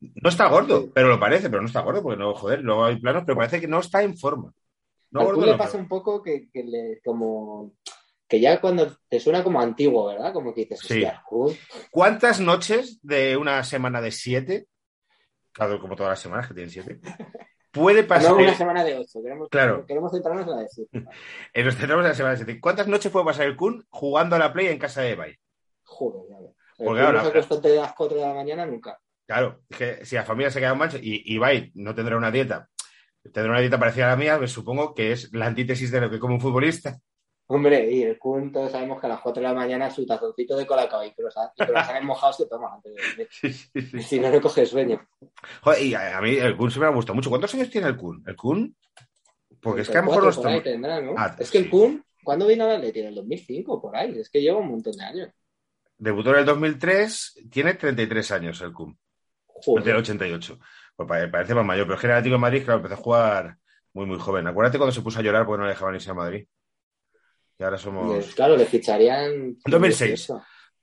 No 0.00 0.30
está 0.30 0.48
gordo, 0.48 0.90
pero 0.92 1.08
lo 1.08 1.20
parece, 1.20 1.50
pero 1.50 1.60
no 1.60 1.68
está 1.68 1.82
gordo, 1.82 2.02
porque 2.02 2.18
no, 2.18 2.34
joder, 2.34 2.62
luego 2.62 2.84
hay 2.84 2.98
planos, 2.98 3.24
pero 3.26 3.36
parece 3.36 3.60
que 3.60 3.68
no 3.68 3.80
está 3.80 4.02
en 4.02 4.16
forma. 4.16 4.52
No 5.10 5.24
gordo, 5.24 5.44
le 5.44 5.56
pasa 5.56 5.76
un 5.76 5.88
poco 5.88 6.22
que, 6.22 6.48
que 6.50 6.64
le, 6.64 7.00
como 7.04 7.74
que 8.30 8.40
ya 8.40 8.60
cuando 8.60 8.96
te 9.08 9.18
suena 9.18 9.42
como 9.42 9.60
antiguo, 9.60 10.06
¿verdad? 10.06 10.32
Como 10.32 10.54
que 10.54 10.60
dices, 10.62 10.78
Sí. 10.80 11.04
Kun, 11.28 11.52
¿Cuántas 11.90 12.38
noches 12.40 13.00
de 13.02 13.36
una 13.36 13.64
semana 13.64 14.00
de 14.00 14.12
siete, 14.12 14.66
claro, 15.52 15.80
como 15.80 15.96
todas 15.96 16.10
las 16.10 16.20
semanas 16.20 16.46
que 16.46 16.54
tienen 16.54 16.70
siete, 16.70 17.00
puede 17.72 18.04
pasar? 18.04 18.30
no 18.30 18.36
una 18.38 18.54
semana 18.54 18.84
de 18.84 18.96
ocho, 18.98 19.20
queremos, 19.20 19.48
Claro. 19.50 19.84
queremos 19.84 20.12
centrarnos 20.12 20.44
en 20.46 20.50
la 20.54 20.62
de 20.62 20.68
siete. 20.68 21.04
Nos 21.64 21.76
centramos 21.76 22.04
en 22.04 22.08
la 22.08 22.14
semana 22.14 22.30
de 22.36 22.44
siete. 22.44 22.60
¿Cuántas 22.60 22.86
noches 22.86 23.10
puede 23.10 23.26
pasar 23.26 23.46
el 23.46 23.56
Kun 23.56 23.84
jugando 23.90 24.36
a 24.36 24.38
la 24.38 24.52
play 24.52 24.68
en 24.68 24.78
casa 24.78 25.02
de 25.02 25.16
Bay? 25.16 25.34
Joder, 25.82 26.22
ya 26.30 26.40
ves. 26.40 26.54
Porque 26.78 27.00
ahora- 27.02 27.22
no 27.24 27.42
se 27.42 27.68
de 27.68 27.76
las 27.76 27.92
4 27.94 28.16
de 28.16 28.22
la 28.26 28.32
mañana 28.32 28.64
nunca. 28.64 28.98
Claro, 29.26 29.60
es 29.68 29.76
que 29.76 30.04
si 30.06 30.14
la 30.16 30.22
familia 30.24 30.50
se 30.50 30.60
queda 30.60 30.70
en 30.70 30.78
mancha 30.78 30.98
y 31.02 31.34
Ibai 31.34 31.72
no 31.74 31.94
tendrá 31.94 32.16
una 32.16 32.30
dieta, 32.30 32.68
tendrá 33.32 33.50
una 33.50 33.60
dieta 33.60 33.78
parecida 33.78 34.06
a 34.06 34.10
la 34.10 34.16
mía, 34.16 34.38
pues 34.38 34.50
supongo 34.52 34.94
que 34.94 35.12
es 35.12 35.32
la 35.32 35.46
antítesis 35.46 35.90
de 35.90 36.00
lo 36.00 36.08
que 36.10 36.18
come 36.18 36.34
un 36.34 36.40
futbolista. 36.40 36.96
Hombre, 37.52 37.90
y 37.90 38.02
el 38.04 38.16
Kun, 38.16 38.52
todos 38.52 38.70
sabemos 38.70 39.00
que 39.00 39.06
a 39.06 39.10
las 39.10 39.20
4 39.20 39.42
de 39.42 39.48
la 39.48 39.54
mañana 39.54 39.90
su 39.90 40.06
tazoncito 40.06 40.56
de 40.56 40.64
colacao 40.66 41.02
y 41.04 41.08
croissant- 41.10 41.50
y 41.56 41.64
croissants 41.66 42.02
mojados 42.04 42.36
se 42.36 42.46
toma 42.46 42.72
antes 42.74 42.94
de. 43.16 43.26
Sí, 43.30 43.52
sí, 43.52 43.70
sí. 43.82 44.02
Si 44.02 44.20
no 44.20 44.30
le 44.30 44.40
coge 44.40 44.64
sueño. 44.66 45.04
Joder, 45.62 45.82
y 45.82 45.94
a, 45.94 46.20
mí 46.20 46.36
el 46.36 46.56
Kun 46.56 46.70
siempre 46.70 46.88
me 46.88 46.92
ha 46.92 46.96
gustado 46.96 47.16
mucho. 47.16 47.28
¿Cuántos 47.28 47.52
años 47.54 47.68
tiene 47.68 47.88
el 47.88 47.96
Kun? 47.96 48.22
El 48.24 48.36
Kun, 48.36 48.76
porque 49.60 49.82
es 49.82 49.88
que 49.90 49.98
a 49.98 50.02
lo 50.02 50.06
mejor 50.06 50.22
34 50.22 50.36
no 50.36 50.42
por 50.42 50.50
ahí 50.52 50.58
está... 50.58 50.70
tendrá, 50.70 51.00
¿no? 51.00 51.14
Ah, 51.18 51.34
es 51.38 51.50
que 51.50 51.58
el 51.58 51.68
Kun, 51.70 52.04
¿cuándo 52.22 52.46
vino 52.46 52.64
a 52.64 52.68
la? 52.68 52.74
En 52.86 53.06
el 53.06 53.14
2005, 53.16 53.82
por 53.82 53.96
ahí. 53.96 54.16
Es 54.18 54.30
que 54.30 54.40
lleva 54.40 54.58
un 54.58 54.68
montón 54.70 54.92
de 54.96 55.04
años. 55.04 55.28
Debutó 55.98 56.30
en 56.30 56.38
el 56.38 56.44
2003, 56.44 57.46
tiene 57.50 57.74
33 57.74 58.30
años 58.30 58.60
el 58.62 58.72
Kun. 58.72 58.96
Joder. 59.46 59.84
Del 59.84 59.96
88. 59.96 60.58
Pues 60.96 61.08
pa- 61.08 61.30
parece 61.30 61.54
más 61.54 61.64
mayor, 61.66 61.84
pero 61.86 61.96
es 61.96 62.00
que 62.00 62.06
era 62.06 62.16
Atlético 62.16 62.36
de 62.36 62.40
Madrid, 62.40 62.62
claro, 62.64 62.78
empezó 62.78 62.94
a 62.94 62.98
jugar 63.02 63.56
muy, 63.92 64.06
muy 64.06 64.18
joven. 64.20 64.46
Acuérdate 64.46 64.78
cuando 64.78 64.92
se 64.92 65.02
puso 65.02 65.18
a 65.18 65.22
llorar 65.22 65.44
porque 65.44 65.58
no 65.58 65.64
le 65.64 65.70
dejaban 65.72 65.96
irse 65.96 66.10
a 66.10 66.14
Madrid. 66.14 66.46
Y 67.60 67.62
ahora 67.62 67.76
Y, 67.76 67.80
somos... 67.80 68.34
claro, 68.34 68.56
le 68.56 68.64
ficharían. 68.64 69.30
En 69.32 69.56
2006. 69.66 70.28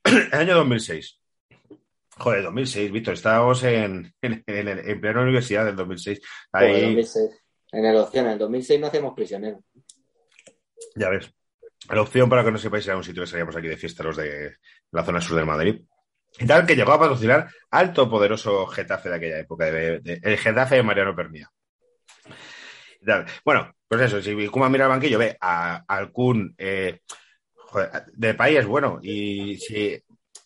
18. 0.04 0.28
El 0.32 0.38
año 0.38 0.54
2006. 0.54 1.20
Joder, 2.18 2.42
2006, 2.44 2.92
Víctor. 2.92 3.14
Estábamos 3.14 3.62
en, 3.64 4.14
en, 4.22 4.44
en, 4.46 4.68
en 4.68 5.00
plena 5.00 5.22
universidad 5.22 5.64
del 5.66 5.74
2006. 5.76 6.20
Joder, 6.52 6.68
Ahí, 6.74 6.82
2006. 6.82 7.30
En 7.72 7.84
el 7.84 7.96
Océano, 7.96 8.28
en 8.28 8.32
el 8.34 8.38
2006 8.38 8.80
no 8.80 8.86
hacemos 8.86 9.14
prisioneros. 9.14 9.60
ya 10.94 11.10
ves. 11.10 11.30
La 11.90 12.00
opción 12.02 12.28
para 12.28 12.44
que 12.44 12.50
no 12.52 12.58
sepáis 12.58 12.86
era 12.86 12.96
un 12.96 13.04
sitio 13.04 13.22
que 13.22 13.28
salíamos 13.28 13.56
aquí 13.56 13.68
de 13.68 13.76
fiesta, 13.76 14.02
los 14.04 14.16
de 14.16 14.56
la 14.92 15.04
zona 15.04 15.20
sur 15.20 15.36
de 15.36 15.44
Madrid. 15.44 15.80
Y 16.38 16.46
tal, 16.46 16.66
que 16.66 16.74
llegó 16.76 16.92
a 16.92 16.98
patrocinar 16.98 17.48
alto 17.70 18.08
poderoso 18.08 18.66
Getafe 18.66 19.08
de 19.08 19.14
aquella 19.16 19.38
época, 19.40 19.64
de- 19.66 20.00
de- 20.00 20.20
el 20.22 20.38
Getafe 20.38 20.76
de 20.76 20.82
Mariano 20.82 21.14
Pernía. 21.16 21.50
Bueno, 23.44 23.72
pues 23.88 24.02
eso, 24.02 24.20
si 24.20 24.46
Kuma 24.48 24.68
mira 24.68 24.84
al 24.84 24.90
banquillo, 24.90 25.18
ve 25.18 25.36
a, 25.40 25.84
al 25.86 26.12
Kun 26.12 26.54
eh, 26.58 27.00
de 28.12 28.34
país 28.34 28.58
es 28.58 28.66
bueno. 28.66 28.98
Y 29.02 29.56
si 29.56 30.00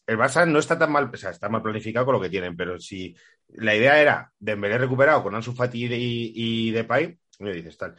el 0.06 0.18
Barça 0.18 0.46
no 0.46 0.58
está 0.58 0.78
tan 0.78 0.92
mal, 0.92 1.10
o 1.12 1.16
sea, 1.16 1.30
está 1.30 1.48
mal 1.48 1.62
planificado 1.62 2.06
con 2.06 2.14
lo 2.14 2.20
que 2.20 2.30
tienen, 2.30 2.56
pero 2.56 2.78
si 2.78 3.14
la 3.48 3.74
idea 3.74 4.00
era 4.00 4.32
Dembélé 4.38 4.78
recuperado 4.78 5.22
con 5.22 5.34
Ansu 5.34 5.52
Fati 5.52 5.86
y, 5.86 6.32
y 6.34 6.70
Depay, 6.70 7.18
me 7.40 7.52
dices 7.52 7.76
tal. 7.76 7.96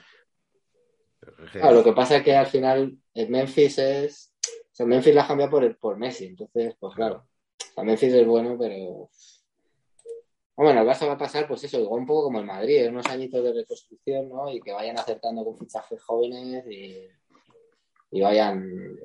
Lo 1.53 1.83
que 1.83 1.93
pasa 1.93 2.17
es 2.17 2.23
que 2.23 2.35
al 2.35 2.47
final 2.47 2.97
el 3.13 3.29
Memphis 3.29 3.77
es. 3.77 4.33
O 4.45 4.75
sea, 4.75 4.85
Memphis 4.85 5.13
la 5.13 5.23
ha 5.23 5.27
cambiado 5.27 5.51
por, 5.51 5.77
por 5.77 5.97
Messi. 5.97 6.25
Entonces, 6.25 6.75
pues 6.79 6.95
claro. 6.95 7.27
O 7.75 7.83
Memphis 7.83 8.13
es 8.13 8.25
bueno, 8.25 8.57
pero. 8.59 9.09
Bueno, 10.55 10.81
el 10.81 10.87
Barça 10.87 11.07
va 11.07 11.13
a 11.13 11.17
pasar, 11.17 11.47
pues 11.47 11.63
eso, 11.63 11.79
igual 11.79 12.01
un 12.01 12.07
poco 12.07 12.25
como 12.25 12.39
el 12.39 12.45
Madrid, 12.45 12.87
unos 12.89 13.07
añitos 13.07 13.43
de 13.43 13.53
reconstrucción, 13.53 14.29
¿no? 14.29 14.51
Y 14.51 14.61
que 14.61 14.71
vayan 14.71 14.99
acertando 14.99 15.43
con 15.43 15.57
fichajes 15.57 16.01
jóvenes 16.03 16.63
y, 16.69 17.07
y 18.11 18.21
vayan 18.21 18.95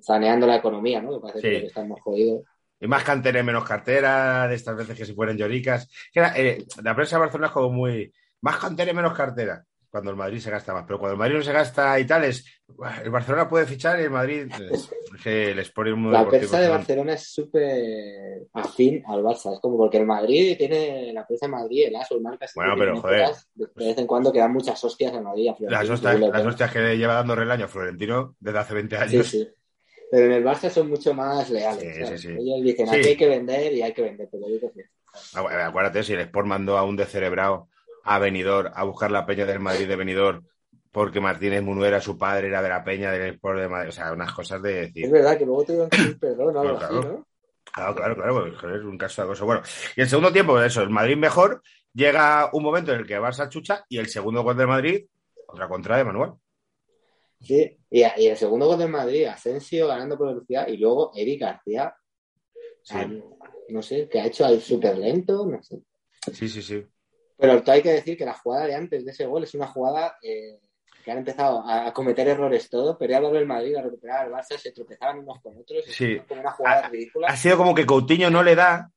saneando 0.00 0.46
la 0.46 0.56
economía, 0.56 1.00
¿no? 1.00 1.14
Que 1.14 1.20
parece 1.20 1.40
Sí. 1.40 1.60
que 1.60 1.66
estamos 1.66 2.00
jodidos. 2.00 2.42
Y 2.80 2.86
más 2.88 3.04
cantera 3.04 3.38
y 3.40 3.44
menos 3.44 3.64
cartera, 3.64 4.46
de 4.48 4.56
estas 4.56 4.76
veces 4.76 4.96
que 4.98 5.06
se 5.06 5.14
fueron 5.14 5.36
lloricas. 5.36 5.88
Que 6.12 6.20
eh, 6.36 6.64
la 6.82 6.94
prensa 6.94 7.16
de 7.16 7.20
Barcelona 7.20 7.46
es 7.46 7.52
como 7.52 7.70
muy. 7.70 8.12
Más 8.42 8.58
cantera 8.58 8.90
y 8.90 8.94
menos 8.94 9.14
cartera. 9.16 9.64
Cuando 9.94 10.10
el 10.10 10.16
Madrid 10.16 10.40
se 10.40 10.50
gasta 10.50 10.72
más. 10.74 10.82
Pero 10.88 10.98
cuando 10.98 11.12
el 11.12 11.18
Madrid 11.20 11.36
no 11.36 11.42
se 11.44 11.52
gasta 11.52 12.00
y 12.00 12.04
tal, 12.04 12.24
es. 12.24 12.44
"Buah, 12.66 13.02
El 13.04 13.10
Barcelona 13.10 13.48
puede 13.48 13.64
fichar 13.64 14.00
y 14.00 14.02
el 14.02 14.10
Madrid. 14.10 14.50
Es, 14.72 14.90
que 15.22 15.54
les 15.54 15.70
pone 15.70 15.92
un 15.92 16.10
La 16.10 16.26
prensa 16.26 16.58
de 16.58 16.68
Barcelona 16.68 17.12
es 17.12 17.32
súper 17.32 18.42
afín 18.54 19.04
al 19.06 19.22
Barça. 19.22 19.54
Es 19.54 19.60
como 19.60 19.76
porque 19.78 19.98
el 19.98 20.06
Madrid 20.06 20.56
tiene 20.58 21.12
la 21.12 21.24
prensa 21.24 21.46
de 21.46 21.52
Madrid, 21.52 21.84
el 21.86 21.94
ASO, 21.94 22.16
el 22.16 22.22
marca. 22.22 22.44
Bueno, 22.56 22.74
pero, 22.76 23.00
joder. 23.00 23.28
De 23.54 23.68
vez 23.86 23.96
en 23.98 24.06
cuando 24.08 24.32
quedan 24.32 24.52
muchas 24.52 24.82
hostias 24.82 25.14
en 25.14 25.22
Madrid. 25.22 25.50
a 25.50 25.56
Las 25.70 25.88
hostias, 25.88 26.18
las 26.18 26.44
hostias 26.44 26.72
que 26.72 26.96
lleva 26.98 27.14
dando 27.14 27.36
Relaño 27.36 27.66
a 27.66 27.68
Florentino 27.68 28.34
desde 28.40 28.58
hace 28.58 28.74
20 28.74 28.96
Sí, 28.96 29.02
años. 29.02 29.28
sí. 29.28 29.48
Pero 30.10 30.26
en 30.26 30.32
el 30.32 30.44
Barça 30.44 30.70
son 30.70 30.90
mucho 30.90 31.14
más 31.14 31.48
leales. 31.50 31.96
Sí, 31.96 32.04
sí, 32.06 32.18
sí. 32.18 32.28
Ellos 32.32 32.62
dicen, 32.64 32.88
aquí 32.88 33.10
hay 33.10 33.16
que 33.16 33.28
vender 33.28 33.72
y 33.72 33.80
hay 33.82 33.92
que 33.92 34.02
vender. 34.02 34.28
Pero 34.28 34.48
yo 34.48 35.38
Acuérdate, 35.38 36.02
si 36.02 36.14
el 36.14 36.20
Sport 36.22 36.48
mandó 36.48 36.76
a 36.76 36.82
un 36.84 36.96
descerebrado 36.96 37.68
a 38.04 38.18
Benidorm 38.18 38.70
a 38.74 38.84
buscar 38.84 39.10
la 39.10 39.26
peña 39.26 39.44
del 39.44 39.60
Madrid 39.60 39.88
de 39.88 39.96
Benidorm 39.96 40.46
porque 40.92 41.20
Martínez 41.20 41.60
Munuera, 41.62 42.00
su 42.00 42.16
padre, 42.16 42.46
era 42.46 42.62
de 42.62 42.68
la 42.68 42.84
peña 42.84 43.10
del 43.10 43.34
Sport 43.34 43.58
de 43.58 43.68
Madrid. 43.68 43.88
O 43.88 43.92
sea, 43.92 44.12
unas 44.12 44.32
cosas 44.32 44.62
de 44.62 44.74
decir. 44.74 45.06
Es 45.06 45.10
verdad 45.10 45.36
que 45.36 45.44
luego 45.44 45.64
te 45.64 45.72
iban 45.74 45.86
a 45.86 45.88
pedir 45.90 46.18
perdón 46.20 46.56
algo 46.56 46.78
Claro, 46.78 46.98
así. 47.00 47.08
¿no? 47.08 47.26
Claro, 47.72 47.94
claro, 47.96 48.14
claro, 48.14 48.76
es 48.76 48.84
un 48.84 48.96
caso 48.96 49.22
de 49.22 49.26
acoso. 49.26 49.44
Bueno, 49.44 49.62
y 49.96 50.02
el 50.02 50.08
segundo 50.08 50.32
tiempo, 50.32 50.60
eso, 50.62 50.82
el 50.82 50.90
Madrid 50.90 51.16
mejor, 51.16 51.62
llega 51.92 52.48
un 52.52 52.62
momento 52.62 52.92
en 52.92 53.00
el 53.00 53.06
que 53.06 53.18
Barça 53.18 53.48
chucha 53.48 53.84
y 53.88 53.98
el 53.98 54.06
segundo 54.06 54.44
gol 54.44 54.56
del 54.56 54.68
Madrid, 54.68 55.04
otra 55.48 55.66
contra 55.66 55.96
de 55.96 56.04
Manuel. 56.04 56.30
Sí. 57.40 57.76
Y, 57.90 58.00
y 58.00 58.26
el 58.28 58.36
segundo 58.36 58.66
gol 58.66 58.78
del 58.78 58.88
Madrid, 58.90 59.24
Asensio 59.26 59.88
ganando 59.88 60.16
por 60.16 60.28
velocidad 60.28 60.68
y 60.68 60.76
luego 60.76 61.10
Eric 61.16 61.40
García, 61.40 61.94
Sí, 62.82 62.94
ah, 62.98 63.08
no 63.70 63.80
sé, 63.82 64.08
que 64.08 64.20
ha 64.20 64.26
hecho 64.26 64.44
al 64.44 64.60
súper 64.60 64.98
lento, 64.98 65.46
no 65.46 65.62
sé. 65.62 65.80
sí, 66.32 66.48
sí, 66.48 66.62
sí. 66.62 66.84
Pero 67.36 67.62
hay 67.66 67.82
que 67.82 67.92
decir 67.92 68.16
que 68.16 68.24
la 68.24 68.34
jugada 68.34 68.66
de 68.66 68.74
antes 68.74 69.04
de 69.04 69.10
ese 69.10 69.26
gol 69.26 69.42
es 69.44 69.54
una 69.54 69.66
jugada 69.66 70.16
eh, 70.22 70.60
que 71.04 71.10
han 71.10 71.18
empezado 71.18 71.62
a, 71.68 71.92
cometer 71.92 72.26
errores 72.28 72.70
todos, 72.70 72.96
pero 72.98 73.10
ya 73.10 73.18
el 73.18 73.46
Madrid 73.46 73.76
a 73.76 73.82
recuperar 73.82 74.24
al 74.26 74.32
Barça, 74.32 74.56
se 74.56 74.72
tropezaban 74.72 75.18
unos 75.18 75.40
con 75.42 75.56
otros, 75.58 75.84
Sí. 75.86 76.18
como 76.28 76.40
una 76.40 76.50
jugada 76.52 76.86
Ha- 76.86 76.88
ridícula. 76.88 77.28
Ha 77.28 77.36
sido 77.36 77.56
como 77.56 77.74
que 77.74 77.84
Coutinho 77.84 78.30
no 78.30 78.42
le 78.42 78.54
da 78.54 78.90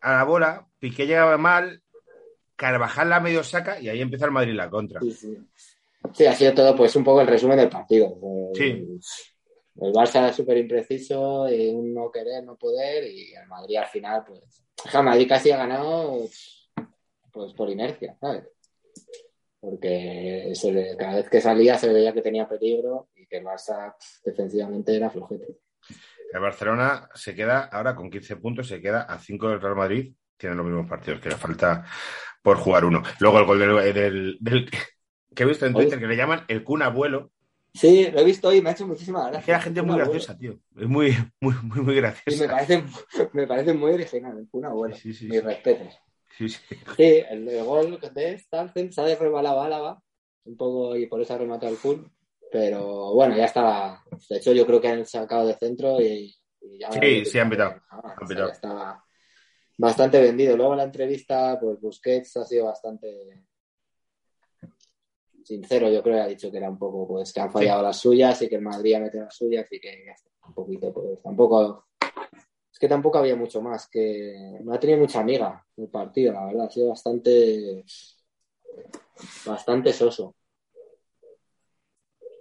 a 0.00 0.12
la 0.12 0.24
bola, 0.24 0.66
Piqué 0.78 1.06
llegaba 1.06 1.36
mal, 1.38 1.82
Carvajal 2.56 3.08
la 3.10 3.20
medio 3.20 3.44
saca 3.44 3.78
y 3.80 3.88
ahí 3.88 4.00
empieza 4.00 4.24
el 4.24 4.32
Madrid 4.32 4.54
la 4.54 4.68
contra. 4.70 5.00
Sí, 5.00 5.12
sí. 5.12 5.38
Sí, 6.14 6.26
ha 6.26 6.32
sido 6.34 6.54
todo 6.54 6.74
pues 6.74 6.94
un 6.96 7.04
poco 7.04 7.20
el 7.20 7.26
resumen 7.26 7.58
del 7.58 7.68
partido. 7.68 8.16
Eh, 8.22 8.52
Sí. 8.54 8.98
El 9.80 9.92
Barça 9.92 10.32
súper 10.32 10.56
impreciso, 10.56 11.46
eh, 11.46 11.70
un 11.72 11.94
no 11.94 12.10
querer, 12.10 12.42
no 12.42 12.56
poder, 12.56 13.04
y 13.04 13.32
el 13.34 13.46
Madrid 13.46 13.76
al 13.76 13.86
final, 13.86 14.24
pues. 14.26 14.64
El 14.92 15.02
Madrid 15.04 15.28
casi 15.28 15.52
ha 15.52 15.56
ganado 15.58 16.24
pues 17.32 17.52
por 17.54 17.70
inercia, 17.70 18.16
¿sabes? 18.20 18.44
Porque 19.60 20.52
se 20.54 20.72
le- 20.72 20.96
cada 20.96 21.16
vez 21.16 21.28
que 21.28 21.40
salía 21.40 21.76
se 21.76 21.92
veía 21.92 22.12
que 22.12 22.22
tenía 22.22 22.48
peligro 22.48 23.08
y 23.16 23.26
que 23.26 23.38
el 23.38 23.44
Barça 23.44 23.94
pff, 23.98 24.24
defensivamente 24.24 24.94
era 24.96 25.10
flojete. 25.10 25.58
El 26.32 26.40
Barcelona 26.40 27.08
se 27.14 27.34
queda 27.34 27.64
ahora 27.64 27.94
con 27.96 28.10
15 28.10 28.36
puntos, 28.36 28.68
se 28.68 28.80
queda 28.80 29.02
a 29.02 29.18
5 29.18 29.48
del 29.48 29.60
Real 29.60 29.74
Madrid, 29.76 30.12
tiene 30.36 30.54
los 30.54 30.64
mismos 30.66 30.88
partidos, 30.88 31.20
que 31.20 31.30
le 31.30 31.36
falta 31.36 31.84
por 32.42 32.58
jugar 32.58 32.84
uno. 32.84 33.02
Luego 33.18 33.38
el 33.40 33.46
gol 33.46 33.58
del, 33.58 33.94
del- 33.94 34.38
del- 34.40 34.70
que 35.34 35.42
he 35.42 35.46
visto 35.46 35.66
en 35.66 35.74
Twitter, 35.74 35.98
que 35.98 36.06
le 36.06 36.16
llaman 36.16 36.44
el 36.48 36.62
Kun 36.64 36.82
Abuelo, 36.82 37.32
Sí, 37.74 38.10
lo 38.10 38.18
he 38.20 38.24
visto 38.24 38.48
hoy 38.48 38.56
y 38.56 38.62
me 38.62 38.70
ha 38.70 38.72
hecho 38.72 38.86
muchísima 38.86 39.20
gracia. 39.20 39.38
Es 39.38 39.44
que 39.46 39.52
la 39.52 39.60
gente 39.60 39.80
es 39.80 39.86
muy 39.86 39.96
graciosa, 39.96 40.36
tío. 40.36 40.58
Es 40.76 40.88
muy, 40.88 41.14
muy, 41.40 41.54
muy, 41.62 41.80
muy 41.80 41.94
graciosa. 41.94 42.42
me 42.44 42.48
parece, 42.48 42.82
me 43.34 43.46
parece 43.46 43.72
muy 43.74 43.92
original. 43.92 44.48
Una 44.52 44.70
buena. 44.70 44.96
Sí, 44.96 45.12
sí, 45.12 45.26
sí, 45.26 45.28
Mis 45.28 45.44
respetos. 45.44 45.96
Sí, 46.38 46.48
sí. 46.48 46.60
Sí, 46.96 47.22
el, 47.28 47.64
gol 47.64 47.98
de 48.14 48.38
Starcen 48.38 48.92
se 48.92 49.00
ha 49.00 49.16
rebalado 49.16 49.60
Álava 49.60 50.00
un 50.44 50.56
poco 50.56 50.94
y 50.96 51.06
por 51.06 51.20
eso 51.20 51.34
ha 51.34 51.38
rematado 51.38 51.72
el 51.72 51.78
full. 51.78 51.98
Pero 52.52 53.12
bueno, 53.12 53.36
ya 53.36 53.46
estaba. 53.46 54.04
De 54.30 54.36
hecho, 54.36 54.52
yo 54.52 54.64
creo 54.64 54.80
que 54.80 54.88
han 54.88 55.04
sacado 55.04 55.48
de 55.48 55.54
centro 55.54 56.00
y, 56.00 56.32
y 56.60 56.78
ya. 56.78 56.92
Sí, 56.92 57.24
sí, 57.24 57.38
han 57.40 57.50
pitado. 57.50 57.82
Ah, 57.90 58.14
Han 58.16 58.24
o 58.24 58.26
sea, 58.26 58.28
pitado. 58.28 58.50
estaba 58.50 59.04
bastante 59.76 60.20
vendido. 60.20 60.56
Luego 60.56 60.76
la 60.76 60.84
entrevista, 60.84 61.58
pues 61.60 61.80
Busquets 61.80 62.36
ha 62.36 62.44
sido 62.44 62.66
bastante 62.66 63.44
sincero, 65.44 65.90
yo 65.90 66.02
creo 66.02 66.16
que 66.16 66.20
ha 66.20 66.26
dicho 66.26 66.50
que 66.50 66.58
era 66.58 66.68
un 66.68 66.78
poco, 66.78 67.08
pues 67.08 67.32
que 67.32 67.40
han 67.40 67.50
fallado 67.50 67.82
las 67.82 67.98
suyas 67.98 68.40
y 68.42 68.48
que 68.48 68.56
el 68.56 68.62
Madrid 68.62 68.94
ha 68.94 69.00
metido 69.00 69.24
las 69.24 69.34
suyas 69.34 69.66
y 69.72 69.80
que 69.80 70.04
ya 70.04 70.12
está, 70.12 70.28
un 70.46 70.54
poquito, 70.54 70.92
pues 70.92 71.22
tampoco. 71.22 71.87
Es 72.78 72.80
que 72.82 72.88
tampoco 72.88 73.18
había 73.18 73.34
mucho 73.34 73.60
más, 73.60 73.88
que 73.88 74.60
no 74.62 74.72
ha 74.72 74.78
tenido 74.78 75.00
mucha 75.00 75.18
amiga 75.18 75.66
el 75.76 75.88
partido, 75.88 76.32
la 76.32 76.46
verdad, 76.46 76.66
ha 76.66 76.70
sido 76.70 76.90
bastante 76.90 77.84
bastante 79.44 79.92
soso. 79.92 80.36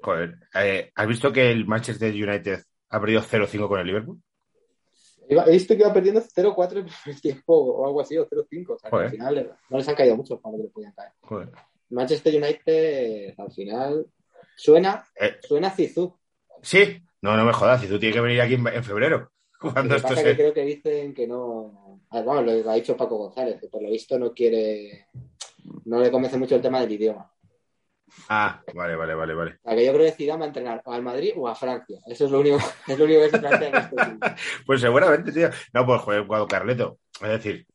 Joder, 0.04 0.36
eh, 0.54 0.92
¿has 0.94 1.08
visto 1.08 1.34
que 1.34 1.50
el 1.50 1.66
Manchester 1.66 2.14
United 2.14 2.60
ha 2.90 3.00
perdido 3.00 3.24
0-5 3.24 3.68
con 3.68 3.80
el 3.80 3.88
Liverpool? 3.88 4.22
He 5.28 5.52
visto 5.52 5.74
que 5.76 5.82
iba 5.82 5.92
perdiendo 5.92 6.22
0-4 6.22 6.82
en 6.82 6.88
el 7.08 7.20
tiempo 7.20 7.56
o 7.56 7.88
algo 7.88 8.02
así, 8.02 8.16
o 8.16 8.28
0-5. 8.30 8.76
O 8.76 8.78
sea, 8.78 8.92
que 8.92 8.96
al 8.96 9.10
final 9.10 9.58
no 9.72 9.78
les 9.80 9.88
han 9.90 9.96
caído 9.96 10.16
muchos 10.18 10.40
para 10.40 10.52
lo 10.52 10.58
que 10.60 10.64
le 10.66 10.70
podían 10.70 10.94
caer. 10.94 11.14
Joder. 11.22 11.50
Manchester 11.90 12.36
United, 12.36 13.34
al 13.40 13.52
final, 13.52 14.06
suena, 14.56 15.04
Eh, 15.20 15.38
suena 15.42 15.72
Zizou. 15.72 16.16
sí, 16.62 17.02
no, 17.24 17.36
no 17.36 17.44
me 17.44 17.54
jodas, 17.54 17.82
si 17.82 17.88
tú 17.88 17.98
tienes 17.98 18.16
que 18.16 18.22
venir 18.22 18.40
aquí 18.40 18.54
en, 18.54 18.68
en 18.68 18.84
febrero. 18.84 19.32
Cuando 19.74 19.90
que 19.90 19.96
esto 19.98 20.08
pasa 20.10 20.22
se... 20.22 20.28
que 20.30 20.36
creo 20.36 20.54
que 20.54 20.66
dicen 20.66 21.14
que 21.14 21.28
no. 21.28 22.02
ah, 22.12 22.22
Bueno, 22.22 22.42
lo, 22.42 22.70
ha 22.72 22.76
dicho 22.76 22.96
Paco 22.98 23.18
González, 23.18 23.60
que 23.60 23.68
por 23.68 23.82
lo 23.82 23.90
visto 23.90 24.18
no 24.18 24.34
quiere. 24.34 25.08
No 25.86 26.00
le 26.00 26.12
convence 26.12 26.38
mucho 26.38 26.56
el 26.56 26.62
tema 26.62 26.80
del 26.82 26.92
idioma. 26.92 27.32
Ah, 28.30 28.62
vale, 28.74 28.96
vale, 28.96 29.14
vale, 29.14 29.34
vale. 29.34 29.52
O 29.52 29.68
sea, 29.68 29.76
que 29.76 29.86
yo 29.86 29.94
creo 29.94 30.06
que 30.06 30.12
Zidane 30.14 30.40
va 30.40 30.46
a 30.46 30.48
entrenar 30.48 30.82
o 30.86 30.94
al 30.94 31.04
Madrid 31.04 31.34
o 31.36 31.48
a 31.48 31.56
Francia. 31.56 32.00
Eso 32.08 32.26
es 32.26 32.32
lo 32.32 32.40
único, 32.40 32.58
es 32.88 32.98
lo 32.98 33.06
único 33.06 33.22
que 33.22 33.30
se 33.30 33.40
plantea 33.40 33.70
en 33.70 33.76
este. 33.76 33.96
Pues 34.66 34.82
seguramente, 34.82 35.32
tío. 35.32 35.50
No, 35.74 35.86
pues 35.86 36.02
joder, 36.02 36.26
cuando 36.26 36.48
Carleto. 36.48 37.00
Es 37.22 37.30
decir, 37.30 37.66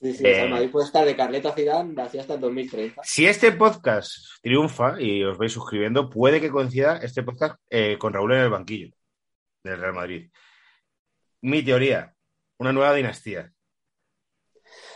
Sí, 0.00 0.12
sí, 0.12 0.24
o 0.26 0.28
sea, 0.28 0.42
Eh. 0.42 0.44
el 0.44 0.50
Madrid 0.50 0.70
puede 0.70 0.86
estar 0.86 1.06
de 1.06 1.16
Carleto 1.16 1.48
a 1.48 1.52
Zidane 1.52 2.02
así 2.02 2.18
hasta 2.18 2.34
el 2.34 2.40
2030. 2.40 3.00
si 3.04 3.26
este 3.26 3.52
podcast 3.52 4.10
triunfa 4.42 5.00
y 5.00 5.24
os 5.24 5.38
vais 5.38 5.52
suscribiendo, 5.52 6.10
puede 6.10 6.40
que 6.42 6.50
coincida 6.50 6.98
este 6.98 7.22
podcast 7.22 7.58
eh, 7.70 7.96
con 7.98 8.12
Raúl 8.12 8.34
en 8.34 8.40
el 8.40 8.50
banquillo 8.50 8.90
del 9.62 9.80
Real 9.80 9.94
Madrid. 9.94 10.30
Mi 11.44 11.62
teoría, 11.62 12.14
una 12.58 12.72
nueva 12.72 12.94
dinastía. 12.94 13.52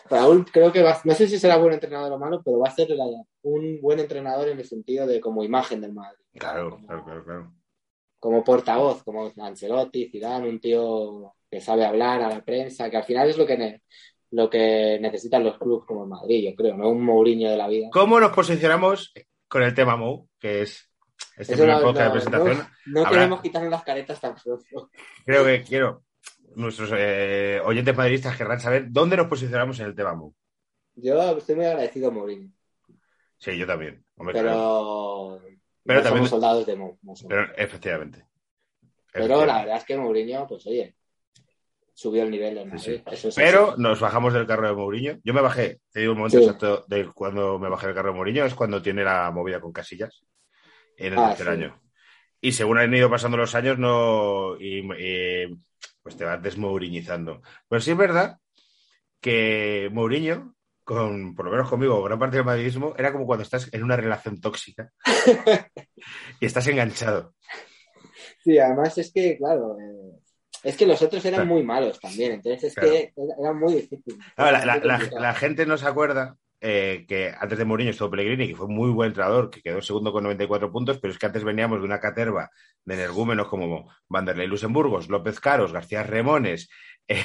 Raúl 0.08 0.46
creo 0.50 0.72
que 0.72 0.82
va, 0.82 0.98
no 1.04 1.14
sé 1.14 1.28
si 1.28 1.38
será 1.38 1.58
buen 1.58 1.74
entrenador 1.74 2.11
o 2.12 2.18
malo, 2.18 2.40
pero 2.42 2.58
va 2.58 2.68
a 2.68 2.74
ser 2.74 2.88
la- 2.90 3.04
un 3.42 3.80
buen 3.82 3.98
entrenador 4.00 4.48
en 4.48 4.58
el 4.58 4.64
sentido 4.64 5.06
de 5.06 5.20
como 5.20 5.44
imagen 5.44 5.80
del 5.82 5.92
Madrid. 5.92 6.24
Claro, 6.38 6.70
como, 6.70 6.87
claro, 6.87 7.04
claro, 7.04 7.24
claro. 7.24 7.52
como 8.18 8.42
portavoz, 8.42 9.02
como 9.04 9.30
Ancelotti, 9.37 10.08
Zidane, 10.11 10.48
un 10.48 10.58
tío 10.61 11.34
que 11.50 11.61
sabe 11.61 11.84
hablar 11.84 12.22
a 12.22 12.30
la 12.30 12.42
prensa, 12.44 12.88
que 12.88 12.96
al 12.96 13.04
final 13.04 13.28
es 13.28 13.37
lo 13.37 13.46
que, 13.46 13.82
lo 14.30 14.48
que 14.48 14.98
necesitan 15.00 15.44
los 15.44 15.58
clubes 15.58 15.87
como 15.87 16.04
el 16.04 16.08
Madrid, 16.08 16.48
yo 16.50 16.56
creo, 16.56 16.76
no 16.76 16.88
un 16.88 17.04
Mourinho 17.04 17.50
de 17.50 17.56
la 17.58 17.68
vida. 17.68 17.88
¿Cómo 17.92 18.18
nos 18.18 18.32
posicionamos 18.32 19.12
con 19.48 19.62
el 19.62 19.74
tema 19.74 19.96
Mou, 19.96 20.28
que 20.38 20.62
es 20.62 20.90
este 21.37 21.54
primer 21.56 21.76
no- 21.76 21.82
podcast 21.82 22.06
de 22.06 22.12
presentación? 22.12 22.68
No 22.87 23.00
Habrá- 23.00 23.11
queremos 23.11 23.40
quitarnos 23.42 23.70
las 23.70 23.84
caretas 23.84 24.18
tan 24.20 24.34
pronto. 24.34 24.90
Creo 25.26 25.44
que 25.44 25.62
quiero. 25.62 26.04
Nuestros 26.58 26.90
eh, 26.92 27.60
oyentes 27.64 27.96
madridistas 27.96 28.36
querrán 28.36 28.58
saber 28.60 28.86
dónde 28.90 29.16
nos 29.16 29.28
posicionamos 29.28 29.78
en 29.78 29.86
el 29.86 29.94
tema 29.94 30.14
Mou. 30.14 30.34
Yo 30.96 31.38
estoy 31.38 31.54
muy 31.54 31.64
agradecido 31.66 32.08
a 32.08 32.10
Mourinho, 32.10 32.50
Sí, 33.36 33.56
yo 33.56 33.64
también. 33.64 34.04
Hombre, 34.16 34.34
pero, 34.34 35.40
Pero 35.84 35.98
no 36.00 36.02
también- 36.02 36.26
somos 36.26 36.30
soldados 36.30 36.66
de 36.66 36.74
Mou. 36.74 36.98
no 37.02 37.14
somos. 37.14 37.28
Pero 37.30 37.42
efectivamente. 37.56 38.24
Pero 39.12 39.24
Efectivamente. 39.24 39.46
la 39.52 39.58
verdad 39.60 39.76
es 39.76 39.84
que 39.84 39.96
Mourinho, 39.96 40.46
pues 40.48 40.66
oye, 40.66 40.96
subió 41.94 42.24
el 42.24 42.30
nivel 42.32 42.56
del 42.56 42.64
Sí, 42.64 42.90
Madrid. 42.90 43.02
sí. 43.06 43.14
Eso 43.14 43.28
es 43.28 43.34
Pero 43.36 43.70
así. 43.70 43.80
nos 43.82 44.00
bajamos 44.00 44.32
del 44.34 44.46
carro 44.48 44.66
de 44.66 44.74
Mourinho. 44.74 45.18
Yo 45.22 45.32
me 45.34 45.40
bajé, 45.40 45.78
te 45.92 46.00
digo 46.00 46.12
un 46.12 46.18
momento 46.18 46.38
Sí. 46.38 46.44
exacto 46.44 46.84
de 46.88 47.06
cuando 47.14 47.60
me 47.60 47.68
bajé 47.68 47.86
del 47.86 47.94
carro 47.94 48.08
de 48.10 48.16
Mourinho, 48.16 48.44
es 48.44 48.54
cuando 48.54 48.82
tiene 48.82 49.04
la 49.04 49.30
movida 49.30 49.60
con 49.60 49.72
Casillas 49.72 50.24
en 50.96 51.12
el 51.12 51.18
Ah, 51.20 51.28
tercer 51.36 51.50
año. 51.50 51.80
Y 52.40 52.50
según 52.50 52.78
han 52.78 52.92
ido 52.92 53.08
pasando 53.08 53.36
los 53.36 53.54
años, 53.54 53.78
no. 53.78 54.56
Y, 54.60 54.78
y, 55.00 55.56
pues 56.08 56.16
te 56.16 56.24
vas 56.24 56.42
desmouriñizando. 56.42 57.42
Pero 57.68 57.80
sí 57.82 57.90
es 57.90 57.96
verdad 57.96 58.38
que 59.20 59.90
Mourinho, 59.92 60.54
con, 60.84 61.34
por 61.34 61.44
lo 61.44 61.50
menos 61.50 61.68
conmigo, 61.68 62.02
gran 62.02 62.18
parte 62.18 62.36
del 62.36 62.46
madridismo, 62.46 62.94
era 62.96 63.12
como 63.12 63.26
cuando 63.26 63.42
estás 63.42 63.68
en 63.72 63.84
una 63.84 63.96
relación 63.96 64.40
tóxica 64.40 64.90
y 66.40 66.46
estás 66.46 66.66
enganchado. 66.66 67.34
Sí, 68.42 68.58
además 68.58 68.96
es 68.96 69.12
que, 69.12 69.36
claro, 69.36 69.76
eh, 69.78 70.18
es 70.64 70.76
que 70.78 70.86
los 70.86 71.02
otros 71.02 71.22
eran 71.26 71.40
Claro. 71.40 71.50
muy 71.54 71.62
malos 71.62 72.00
también, 72.00 72.32
entonces 72.32 72.64
es 72.64 72.74
Claro. 72.74 72.90
que 72.90 73.12
era, 73.38 73.52
muy 73.52 73.74
difícil. 73.74 74.18
La 74.36 75.34
gente 75.34 75.66
no 75.66 75.76
se 75.76 75.86
acuerda 75.86 76.38
eh, 76.60 77.04
que 77.08 77.32
antes 77.38 77.58
de 77.58 77.64
Mourinho 77.64 77.90
estuvo 77.90 78.10
Pellegrini, 78.10 78.48
que 78.48 78.56
fue 78.56 78.66
muy 78.68 78.90
buen 78.90 79.08
entrenador, 79.08 79.50
que 79.50 79.62
quedó 79.62 79.80
segundo 79.82 80.12
con 80.12 80.24
94 80.24 80.70
puntos, 80.72 80.98
pero 80.98 81.12
es 81.12 81.18
que 81.18 81.26
antes 81.26 81.44
veníamos 81.44 81.78
de 81.80 81.84
una 81.84 82.00
caterva 82.00 82.50
de 82.84 82.94
energúmenos 82.94 83.48
como 83.48 83.90
Vanderlei 84.08 84.46
Luxemburgos, 84.48 85.08
López 85.08 85.38
Caros, 85.40 85.72
García 85.72 86.02
Remones, 86.02 86.68
eh, 87.06 87.24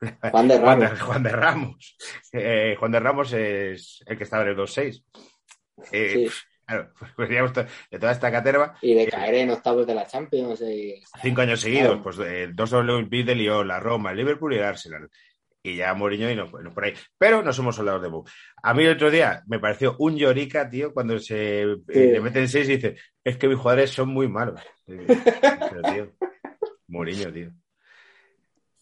Juan 0.30 0.48
de 0.48 0.58
Juan, 0.58 0.78
de, 0.80 0.86
Ramos. 0.88 1.00
Juan 1.02 1.22
de 1.22 1.30
Ramos. 1.30 1.96
Eh, 2.32 2.76
Juan 2.78 2.92
de 2.92 3.00
Ramos 3.00 3.32
es 3.32 4.02
el 4.06 4.18
que 4.18 4.24
estaba 4.24 4.42
en 4.42 4.48
el 4.50 4.56
2-6. 4.56 5.02
Eh, 5.92 6.28
Sí. 6.28 6.28
Claro, 6.68 6.92
pues 6.98 7.28
veníamos 7.28 7.52
to- 7.52 7.64
de 7.92 7.98
toda 8.00 8.10
esta 8.10 8.28
caterva, 8.32 8.76
Y 8.82 8.92
de 8.94 9.06
caer 9.06 9.36
en 9.36 9.50
octavos 9.50 9.86
de 9.86 9.94
la 9.94 10.04
Champions. 10.04 10.60
y- 10.62 11.00
cinco 11.22 11.42
años 11.42 11.60
seguidos, 11.60 12.00
Claro. 12.00 12.02
pues 12.02 12.56
dos 12.56 12.72
Olympique 12.72 13.24
de 13.24 13.36
Lyon, 13.36 13.68
la 13.68 13.78
Roma, 13.78 14.10
el 14.10 14.16
Liverpool 14.16 14.52
y 14.52 14.56
el 14.56 14.64
Arsenal. 14.64 15.08
Y 15.66 15.74
ya 15.74 15.92
Mourinho 15.94 16.30
y 16.30 16.36
no, 16.36 16.48
bueno, 16.48 16.72
por 16.72 16.84
ahí. 16.84 16.94
Pero 17.18 17.42
no 17.42 17.52
somos 17.52 17.74
soldados 17.74 18.00
de 18.00 18.08
Mou. 18.08 18.24
A 18.62 18.72
mí 18.72 18.84
el 18.84 18.92
otro 18.92 19.10
día 19.10 19.42
me 19.48 19.58
pareció 19.58 19.96
un 19.98 20.16
llorica, 20.16 20.70
tío, 20.70 20.94
cuando 20.94 21.18
se 21.18 21.62
eh, 21.62 21.76
le 21.88 22.20
meten 22.20 22.48
seis 22.48 22.68
y 22.68 22.76
dice, 22.76 22.94
es 23.24 23.36
que 23.36 23.48
mis 23.48 23.58
jugadores 23.58 23.90
son 23.90 24.10
muy 24.10 24.28
malos. 24.28 24.60
Pero, 24.86 25.82
tío, 25.92 26.12
Mourinho, 26.86 27.32
tío. 27.32 27.50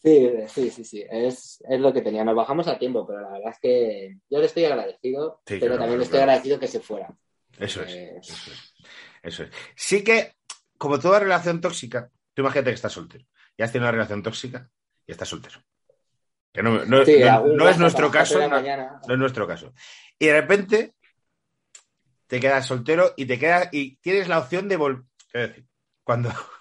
Sí, 0.03 0.31
sí, 0.49 0.71
sí, 0.71 0.85
sí, 0.85 1.05
es, 1.11 1.65
es 1.67 1.81
lo 1.81 1.91
que 1.91 2.03
tenía. 2.03 2.23
Nos 2.23 2.37
bajamos 2.37 2.69
a 2.69 2.79
tiempo, 2.79 3.07
pero 3.07 3.23
la 3.23 3.31
verdad 3.31 3.53
es 3.53 3.59
que 3.59 4.19
yo 4.29 4.39
le 4.39 4.45
estoy 4.45 4.67
agradecido, 4.67 5.41
Sí, 5.47 5.57
pero 5.59 5.77
claro, 5.77 5.79
también 5.79 5.87
claro, 5.89 5.97
le 5.97 6.05
estoy 6.05 6.21
agradecido 6.21 6.61
que 6.61 6.69
se 6.69 6.81
fuera. 6.81 7.09
Eso 7.59 7.83
es, 7.83 7.95
Eh, 7.95 8.17
eso 8.21 8.53
es. 8.53 8.75
Eso 9.23 9.43
es. 9.45 9.51
Sí 9.75 10.05
que, 10.05 10.35
como 10.77 10.99
toda 10.99 11.21
relación 11.21 11.63
tóxica, 11.63 12.11
tú 12.35 12.43
imagínate 12.43 12.73
que 12.73 12.75
estás 12.75 12.93
soltero. 12.93 13.25
Ya 13.57 13.65
has 13.65 13.73
tenido 13.73 13.89
una 13.89 13.93
relación 13.93 14.23
tóxica 14.23 14.69
y 15.07 15.13
estás 15.13 15.29
soltero. 15.29 15.61
Que 16.55 16.63
no, 16.63 16.85
no- 16.87 17.05
Sí, 17.05 17.19
no- 17.19 17.33
algún 17.33 17.57
no 17.57 17.69
es 17.69 17.79
nuestro 17.79 18.11
caso, 18.13 18.39
no- 18.49 18.57
es 18.59 19.19
nuestro 19.19 19.47
caso. 19.47 19.75
Y 20.19 20.27
de 20.27 20.41
repente 20.41 20.95
te 22.29 22.39
quedas 22.39 22.65
soltero 22.65 23.13
y 23.17 23.27
te 23.27 23.39
quedas 23.39 23.69
y 23.73 23.97
tienes 23.97 24.29
la 24.29 24.39
opción 24.39 24.69
de 24.69 24.77
volver. 24.77 25.03
Es 25.33 25.49
decir, 25.49 25.67
cuando. 26.05 26.31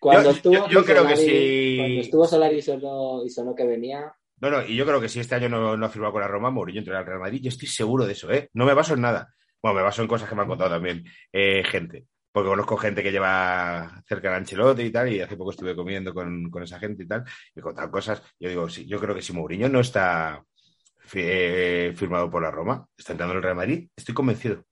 Cuando 0.00 0.30
Yo- 0.30 0.36
estuvo 0.36 0.54
yo- 0.54 0.68
yo 0.68 0.84
creo 0.84 1.06
que 1.06 1.16
sí. 1.16 1.76
Cuando 1.78 2.00
estuvo 2.00 2.26
Solari 2.26 2.56
y 2.56 2.62
sonó, 2.62 3.24
y 3.24 3.30
sonó 3.30 3.54
que 3.54 3.64
venía, 3.64 4.12
No, 4.40 4.50
no, 4.50 4.60
y 4.66 4.74
yo 4.74 4.84
creo 4.84 5.00
que 5.00 5.08
si 5.08 5.20
este 5.20 5.36
año 5.36 5.48
no, 5.48 5.76
no 5.76 5.86
ha 5.86 5.88
firmado 5.88 6.12
con 6.14 6.22
la 6.22 6.26
Roma, 6.26 6.50
Mourinho 6.50 6.80
entrará 6.80 6.98
al 6.98 7.06
Real 7.06 7.20
Madrid. 7.20 7.40
Yo 7.40 7.50
estoy 7.50 7.68
seguro 7.68 8.04
de 8.04 8.10
eso, 8.14 8.28
¿eh? 8.32 8.50
No 8.54 8.64
me 8.64 8.74
baso 8.74 8.94
en 8.94 9.00
nada. 9.02 9.32
Bueno, 9.62 9.76
me 9.76 9.82
baso 9.84 10.02
en 10.02 10.08
cosas 10.08 10.28
que 10.28 10.34
me 10.34 10.42
han 10.42 10.48
contado 10.48 10.70
también 10.70 11.04
eh, 11.32 11.62
gente. 11.64 12.06
Porque 12.32 12.48
conozco 12.48 12.76
gente 12.78 13.02
que 13.02 13.12
lleva 13.12 14.02
cerca 14.08 14.30
de 14.30 14.36
Ancelotti 14.36 14.82
y 14.82 14.90
tal, 14.90 15.12
y 15.12 15.20
hace 15.20 15.36
poco 15.36 15.50
estuve 15.50 15.76
comiendo 15.76 16.14
con, 16.14 16.50
con 16.50 16.62
esa 16.62 16.78
gente 16.78 17.02
y 17.02 17.06
tal, 17.06 17.22
y 17.54 17.56
me 17.56 17.62
contaban 17.62 17.90
cosas. 17.90 18.22
Yo 18.40 18.48
digo, 18.48 18.68
sí, 18.70 18.86
yo 18.86 18.98
creo 18.98 19.14
que 19.14 19.20
si 19.22 19.32
Mourinho 19.34 19.68
no 19.68 19.80
está 19.80 20.42
eh, 21.14 21.92
firmado 21.94 22.30
por 22.30 22.42
la 22.42 22.50
Roma, 22.50 22.86
está 22.96 23.12
entrando 23.12 23.32
en 23.34 23.36
el 23.38 23.42
Real 23.42 23.56
Madrid, 23.56 23.88
estoy 23.94 24.14
convencido. 24.14 24.64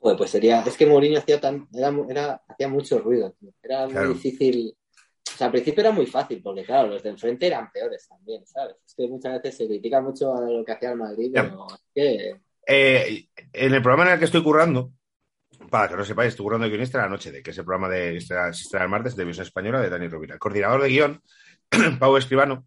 joder, 0.00 0.16
pues 0.18 0.30
sería. 0.30 0.60
Es 0.60 0.76
que 0.76 0.86
Mourinho 0.86 1.18
hacía, 1.18 1.40
tan, 1.40 1.66
era, 1.74 1.92
era- 2.08 2.42
hacía 2.48 2.68
mucho 2.68 3.00
ruido, 3.00 3.32
tío. 3.40 3.50
Era 3.62 3.88
Claro. 3.88 4.06
muy 4.06 4.14
difícil. 4.14 4.76
O 5.34 5.36
sea, 5.36 5.48
al 5.48 5.52
principio 5.52 5.80
era 5.80 5.90
muy 5.90 6.06
fácil, 6.06 6.40
porque 6.42 6.62
claro, 6.64 6.88
los 6.88 7.02
de 7.02 7.10
enfrente 7.10 7.48
eran 7.48 7.70
peores 7.72 8.06
también, 8.08 8.46
¿sabes? 8.46 8.76
Es 8.86 8.94
que 8.94 9.08
muchas 9.08 9.32
veces 9.34 9.56
se 9.56 9.66
critica 9.66 10.00
mucho 10.00 10.32
a 10.34 10.40
lo 10.42 10.64
que 10.64 10.72
hacía 10.72 10.92
el 10.92 10.96
Madrid, 10.98 11.30
pero 11.34 11.66
es 11.74 11.82
que. 11.92 12.40
Eh, 12.68 13.28
en 13.52 13.74
el 13.74 13.82
programa 13.82 14.06
en 14.06 14.12
el 14.14 14.18
que 14.20 14.24
estoy 14.26 14.42
currando, 14.42 14.92
para 15.70 15.88
que 15.88 15.96
no 15.96 16.04
sepáis, 16.04 16.36
currando 16.36 16.64
de 16.64 16.70
guionista 16.70 16.98
la 16.98 17.08
noche 17.08 17.32
de, 17.32 17.42
que 17.42 17.50
es 17.50 17.58
el 17.58 17.64
programa 17.64 17.88
de 17.88 18.16
estrena- 18.16 18.52
se 18.52 18.62
estrena 18.62 18.84
el 18.84 18.90
martes 18.90 19.16
de 19.16 19.24
Visión 19.24 19.46
Española 19.46 19.80
de 19.80 19.90
Dani 19.90 20.08
Rovira. 20.08 20.34
El 20.34 20.40
coordinador 20.40 20.82
de 20.82 20.88
guion, 20.88 21.22
Pau 21.98 22.16
Escribano, 22.16 22.66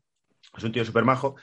es 0.57 0.63
un 0.63 0.71
tío 0.71 0.83
súper 0.85 1.03
majo, 1.05 1.35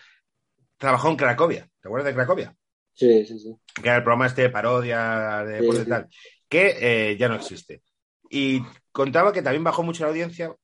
trabajó 0.77 1.09
en 1.11 1.17
Cracovia. 1.17 1.69
¿Te 1.81 1.89
acuerdas 1.89 2.07
de 2.07 2.15
Cracovia? 2.15 2.57
Sí, 2.93 3.27
sí, 3.27 3.39
sí. 3.39 3.55
Que 3.75 3.89
era 3.89 3.97
el 3.99 4.03
programa 4.03 4.27
este 4.27 4.43
de 4.43 4.51
parodia, 4.51 5.45
de 5.45 5.61
Sí, 5.61 5.83
y 5.83 5.85
tal, 5.85 6.09
que 6.49 6.77
eh, 7.11 7.17
ya 7.19 7.29
no 7.29 7.35
existe. 7.37 7.83
Y 8.31 8.63
contaba 8.93 9.33
que 9.33 9.43
también 9.43 9.65
bajó 9.65 9.83
mucho 9.83 10.03
la 10.05 10.11
audiencia 10.11 10.55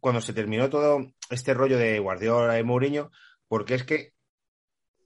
cuando 0.00 0.20
se 0.20 0.32
terminó 0.32 0.68
todo 0.68 1.06
este 1.30 1.54
rollo 1.54 1.78
de 1.78 1.98
Guardiola 1.98 2.58
y 2.58 2.64
Mourinho, 2.64 3.10
porque 3.48 3.74
es 3.74 3.84
que 3.84 4.12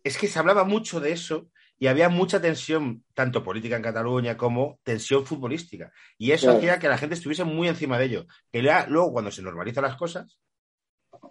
es 0.04 0.18
que 0.18 0.26
se 0.28 0.38
hablaba 0.38 0.64
mucho 0.64 0.98
de 0.98 1.12
eso 1.12 1.48
y 1.82 1.88
había 1.88 2.08
mucha 2.08 2.40
tensión, 2.40 3.02
tanto 3.12 3.42
política 3.42 3.74
en 3.74 3.82
Cataluña 3.82 4.36
como 4.36 4.78
tensión 4.84 5.26
futbolística. 5.26 5.90
Y 6.16 6.30
eso 6.30 6.46
Claro. 6.46 6.58
hacía 6.58 6.78
que 6.78 6.86
la 6.88 6.96
gente 6.96 7.16
estuviese 7.16 7.42
muy 7.42 7.66
encima 7.66 7.98
de 7.98 8.04
ello. 8.04 8.26
Que 8.52 8.62
ya, 8.62 8.86
luego, 8.86 9.12
cuando 9.12 9.32
se 9.32 9.42
normalizan 9.42 9.82
las 9.82 9.96
cosas, 9.96 10.38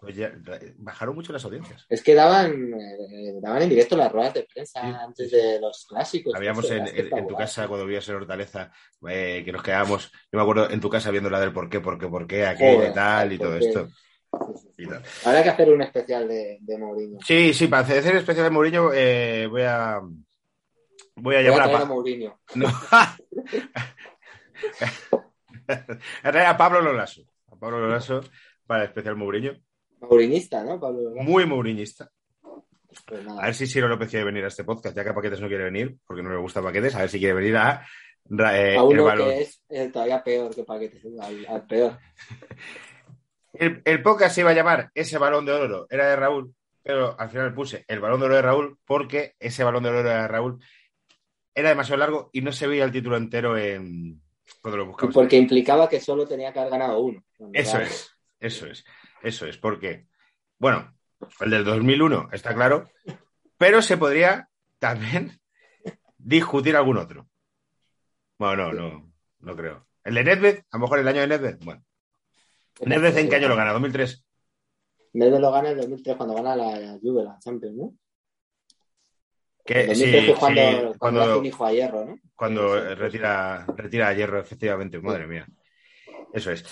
pues 0.01 0.13
ya 0.13 0.29
bajaron 0.75 1.15
mucho 1.15 1.31
las 1.31 1.45
audiencias. 1.45 1.85
Es 1.87 2.03
que 2.03 2.13
daban, 2.13 2.73
eh, 2.73 3.39
daban 3.41 3.61
en 3.61 3.69
directo 3.69 3.95
las 3.95 4.11
ruedas 4.11 4.33
de 4.33 4.45
prensa 4.53 4.81
Sí, 4.81 4.87
antes 4.99 5.31
de 5.31 5.61
los 5.61 5.85
clásicos. 5.87 6.35
Habíamos 6.35 6.69
en, 6.69 6.85
era 6.85 6.99
en- 6.99 7.17
en 7.19 7.27
tu 7.29 7.35
casa, 7.37 7.69
cuando 7.69 7.85
vivías 7.85 8.09
en 8.09 8.15
Hortaleza, 8.15 8.73
eh, 9.07 9.43
que 9.45 9.53
nos 9.53 9.63
quedábamos, 9.63 10.11
yo 10.11 10.37
me 10.37 10.41
acuerdo 10.41 10.69
en 10.69 10.81
tu 10.81 10.89
casa 10.89 11.11
viendo 11.11 11.29
la 11.29 11.39
del 11.39 11.53
por 11.53 11.69
qué, 11.69 11.79
por 11.79 11.97
qué, 11.97 12.09
por 12.09 12.27
qué, 12.27 12.45
aquello 12.45 12.87
y 12.89 12.93
tal, 12.93 13.31
y 13.31 13.37
todo 13.37 13.57
qué. 13.57 13.67
esto. 13.69 13.87
Habrá 15.23 15.43
que 15.43 15.49
hacer 15.49 15.69
un 15.71 15.81
especial 15.81 16.27
de, 16.27 16.57
de 16.59 16.77
Mourinho. 16.77 17.19
Sí, 17.25 17.53
sí, 17.53 17.67
para 17.67 17.83
hacer 17.83 18.05
el 18.05 18.17
especial 18.17 18.43
de 18.47 18.51
Mourinho 18.51 18.91
eh, 18.93 19.47
voy 19.49 19.61
a 19.61 20.01
voy 21.21 21.35
a 21.35 21.37
Voy 21.39 21.47
a 21.47 21.51
llamar 21.51 21.61
a, 21.61 21.75
a 21.75 21.79
Pa- 21.79 21.85
Mourinho. 21.85 22.39
No. 22.55 22.67
a 25.67 26.57
Pablo 26.57 26.81
Lolaso. 26.81 27.21
A 27.51 27.55
Pablo 27.55 27.79
Lolaso 27.79 28.21
para 28.65 28.83
el 28.83 28.89
especial 28.89 29.15
Mourinho. 29.15 29.53
Mourinista, 30.01 30.63
¿no? 30.63 30.79
Pablo 30.79 31.01
Lolaso. 31.03 31.23
Muy 31.29 31.45
Mourinista. 31.45 32.09
Pues. 33.07 33.25
A 33.27 33.45
ver 33.45 33.55
si 33.55 33.67
Ciro 33.67 33.87
López 33.87 34.09
quiere 34.09 34.25
venir 34.25 34.43
a 34.43 34.47
este 34.47 34.63
podcast, 34.63 34.95
ya 34.95 35.03
que 35.03 35.11
a 35.11 35.15
Paquetes 35.15 35.39
no 35.39 35.47
quiere 35.47 35.63
venir, 35.65 35.95
porque 36.05 36.21
no 36.21 36.29
le 36.29 36.37
gusta 36.37 36.61
Paquetes, 36.61 36.95
a 36.95 36.99
ver 36.99 37.09
si 37.09 37.19
quiere 37.19 37.33
venir 37.35 37.55
a, 37.55 37.85
eh, 38.53 38.75
a 38.77 38.83
uno 38.83 39.15
que 39.15 39.41
es 39.41 39.63
eh, 39.69 39.89
todavía 39.91 40.21
peor 40.23 40.53
que 40.53 40.63
Paquetes, 40.63 41.01
al, 41.21 41.45
al 41.47 41.65
peor. 41.67 41.97
El, 43.53 43.81
el 43.83 44.01
podcast 44.01 44.33
se 44.33 44.41
iba 44.41 44.51
a 44.51 44.53
llamar 44.53 44.91
Ese 44.95 45.17
balón 45.17 45.45
de 45.45 45.51
oro, 45.51 45.85
era 45.89 46.09
de 46.09 46.15
Raúl, 46.15 46.55
pero 46.81 47.19
al 47.19 47.29
final 47.29 47.53
puse 47.53 47.83
el 47.89 47.99
balón 47.99 48.21
de 48.21 48.27
oro 48.27 48.35
de 48.35 48.41
Raúl 48.41 48.77
porque 48.85 49.35
ese 49.39 49.65
balón 49.65 49.83
de 49.83 49.89
oro 49.89 49.99
era 49.99 50.21
de 50.21 50.27
Raúl 50.29 50.63
era 51.53 51.69
demasiado 51.69 51.99
largo 51.99 52.29
y 52.33 52.41
no 52.41 52.51
se 52.51 52.67
veía 52.67 52.83
el 52.83 52.91
título 52.91 53.17
entero 53.17 53.57
en 53.57 54.21
cuando 54.61 54.77
lo 54.77 54.85
buscamos. 54.87 55.13
porque 55.13 55.37
implicaba 55.37 55.87
que 55.89 55.99
solo 55.99 56.27
tenía 56.27 56.51
que 56.51 56.59
haber 56.59 56.71
ganado 56.71 56.99
uno. 56.99 57.23
Eso 57.53 57.79
es, 57.79 58.11
eso 58.39 58.67
es, 58.67 58.85
eso 59.21 59.45
es, 59.45 59.57
porque, 59.57 60.07
bueno, 60.57 60.93
el 61.39 61.49
del 61.49 61.63
2001 61.63 62.29
está 62.31 62.53
claro, 62.53 62.89
pero 63.57 63.81
se 63.81 63.97
podría 63.97 64.49
también 64.79 65.39
discutir 66.17 66.75
algún 66.75 66.97
otro. 66.97 67.27
Bueno, 68.37 68.71
no, 68.71 68.89
no, 68.89 69.13
no 69.39 69.55
creo. 69.55 69.87
El 70.03 70.15
de 70.15 70.23
Nedved, 70.23 70.59
a 70.71 70.77
lo 70.77 70.81
mejor 70.81 70.99
el 70.99 71.07
año 71.07 71.21
de 71.21 71.27
Nedved, 71.27 71.57
bueno. 71.63 71.83
¿Nedved 72.83 73.17
en 73.17 73.29
qué 73.29 73.35
año 73.35 73.49
lo 73.49 73.55
gana? 73.55 73.73
¿2003? 73.73 74.23
Nedved 75.13 75.39
lo 75.39 75.51
gana 75.51 75.71
en 75.71 75.77
2003 75.77 76.15
cuando 76.15 76.35
gana 76.35 76.55
la 76.55 76.97
Juve, 77.01 77.23
la 77.23 77.37
Champions, 77.39 77.75
¿no? 77.75 77.93
Que, 79.65 79.95
sí, 79.95 80.11
2003 80.11 80.25
fue 80.25 80.35
cuando, 80.35 80.61
sí, 80.61 80.67
cuando, 80.71 80.97
cuando, 80.97 81.21
hace 81.21 81.35
un 81.35 81.45
hijo 81.45 81.65
a 81.65 81.71
hierro, 81.71 82.05
¿no? 82.05 82.19
cuando 82.35 82.95
retira, 82.95 83.65
retira 83.77 84.07
a 84.07 84.13
Hierro, 84.13 84.39
efectivamente, 84.39 84.99
madre 84.99 85.27
mía. 85.27 85.47
Eso 86.33 86.51
es. 86.51 86.65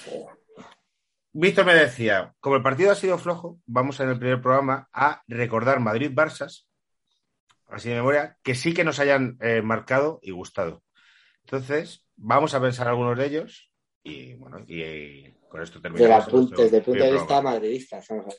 Víctor 1.31 1.65
me 1.65 1.75
decía, 1.75 2.33
como 2.39 2.55
el 2.55 2.63
partido 2.63 2.91
ha 2.91 2.95
sido 2.95 3.19
flojo, 3.19 3.59
vamos 3.67 3.99
en 3.99 4.09
el 4.09 4.17
primer 4.17 4.41
programa 4.41 4.89
a 4.91 5.21
recordar 5.27 5.79
Madrid-Barsas, 5.79 6.67
así 7.67 7.89
de 7.89 7.95
memoria, 7.95 8.37
que 8.41 8.55
sí 8.55 8.73
que 8.73 8.83
nos 8.83 8.99
hayan 8.99 9.37
eh, 9.41 9.61
marcado 9.61 10.19
y 10.23 10.31
gustado. 10.31 10.81
Entonces, 11.43 12.03
vamos 12.15 12.55
a 12.55 12.61
pensar 12.61 12.87
algunos 12.87 13.17
de 13.17 13.25
ellos 13.27 13.71
y 14.01 14.33
bueno, 14.33 14.63
y, 14.67 14.81
y 14.81 15.35
con 15.49 15.61
esto 15.61 15.79
terminamos. 15.79 16.27
la 16.27 16.31
nuestro 16.31 16.63
desde 16.63 16.77
el 16.77 16.83
punto 16.83 17.03
de 17.03 17.11
vista 17.11 17.41
madridista. 17.41 18.01
hablando. 18.09 18.35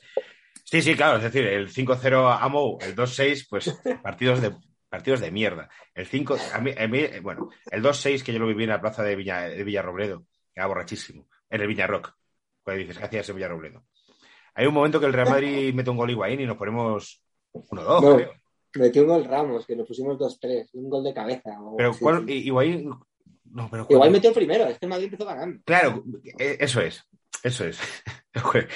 Sí, 0.71 0.81
sí, 0.81 0.95
claro, 0.95 1.17
es 1.17 1.23
decir, 1.23 1.45
el 1.45 1.67
5-0 1.69 2.37
a 2.39 2.47
Mou, 2.47 2.77
el 2.81 2.95
2-6, 2.95 3.45
pues 3.49 3.77
partidos 4.03 4.41
de 4.41 4.55
partidos 4.87 5.19
de 5.19 5.31
mierda. 5.31 5.69
El 5.93 6.05
5, 6.05 6.37
a 6.53 6.59
mí, 6.59 6.71
a 6.77 6.87
mí, 6.87 7.01
bueno, 7.21 7.49
el 7.71 7.81
2-6 7.83 8.23
que 8.23 8.33
yo 8.33 8.39
lo 8.39 8.47
viví 8.47 8.63
en 8.63 8.69
la 8.71 8.81
plaza 8.81 9.03
de, 9.03 9.15
Villa, 9.15 9.41
de 9.41 9.63
Villarrobledo, 9.63 10.25
era 10.55 10.67
borrachísimo, 10.67 11.27
en 11.49 11.61
el 11.61 11.67
Villarrock, 11.67 12.13
cuando 12.63 12.79
dices, 12.81 12.97
¿qué 12.97 13.05
hacías 13.05 13.29
en 13.29 13.35
Villarrobledo? 13.35 13.85
Hay 14.53 14.65
un 14.65 14.73
momento 14.73 14.99
que 14.99 15.05
el 15.05 15.13
Real 15.13 15.29
Madrid 15.29 15.73
mete 15.75 15.89
un 15.89 15.97
gol 15.97 16.09
Higuaín 16.09 16.41
y 16.41 16.45
nos 16.45 16.57
ponemos 16.57 17.21
1-2, 17.53 18.01
No. 18.01 18.15
creo. 18.17 18.33
Metió 18.75 19.01
un 19.03 19.07
gol 19.09 19.25
Ramos, 19.25 19.65
que 19.65 19.75
nos 19.75 19.85
pusimos 19.87 20.17
2-3, 20.17 20.69
un 20.73 20.89
gol 20.89 21.03
de 21.03 21.13
cabeza. 21.13 21.51
o- 21.61 21.75
Pero 21.77 21.91
¿cuál, 21.99 22.25
sí. 22.25 22.45
Higuaín, 22.45 22.89
no, 23.45 23.67
pero 23.69 23.85
Igual 23.89 24.11
metió 24.11 24.33
primero, 24.33 24.65
es 24.65 24.77
que 24.79 24.85
el 24.85 24.89
Madrid 24.89 25.05
empezó 25.05 25.25
ganando. 25.25 25.61
Claro, 25.65 26.03
eh, 26.37 26.57
eso 26.59 26.79
es, 26.81 27.03
eso 27.43 27.65
es. 27.65 27.79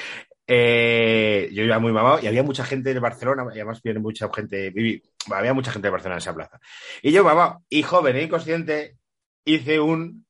Eh, 0.47 1.49
yo 1.53 1.63
iba 1.63 1.79
muy 1.79 1.91
mamado 1.91 2.19
y 2.21 2.27
había 2.27 2.43
mucha 2.43 2.63
gente 2.65 2.93
de 2.93 2.99
Barcelona, 2.99 3.43
y 3.49 3.55
además 3.55 3.81
viene 3.81 3.99
mucha 3.99 4.29
gente, 4.33 4.71
viví- 4.73 5.01
había 5.33 5.53
mucha 5.53 5.71
gente 5.71 5.87
de 5.87 5.91
Barcelona 5.91 6.15
en 6.15 6.19
esa 6.21 6.35
plaza. 6.35 6.59
Y 7.01 7.11
yo, 7.11 7.23
mamado, 7.23 7.63
y 7.69 7.81
joven 7.83 8.15
e 8.15 8.23
inconsciente, 8.23 8.97
hice 9.43 9.79
un, 9.79 10.25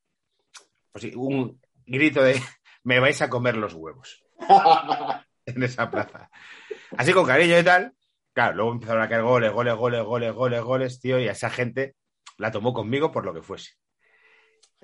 pues 0.91 1.05
un 1.15 1.59
grito 1.85 2.23
de 2.23 2.41
me 2.83 2.99
vais 2.99 3.21
a 3.21 3.29
comer 3.29 3.57
los 3.57 3.73
huevos 3.73 4.23
en 5.45 5.63
esa 5.63 5.89
plaza. 5.91 6.29
Así 6.97 7.13
con 7.13 7.25
cariño 7.25 7.59
y 7.59 7.63
tal. 7.63 7.93
Claro, 8.33 8.55
luego 8.57 8.71
empezaron 8.73 9.01
a 9.01 9.09
caer 9.09 9.23
goles, 9.23 9.51
goles, 9.51 9.75
goles, 9.75 10.03
goles, 10.03 10.33
goles, 10.33 10.61
goles, 10.61 10.99
tío, 10.99 11.19
y 11.19 11.27
a 11.27 11.31
esa 11.31 11.49
gente 11.49 11.95
la 12.37 12.51
tomó 12.51 12.73
conmigo 12.73 13.11
por 13.11 13.25
lo 13.25 13.33
que 13.33 13.41
fuese. 13.41 13.71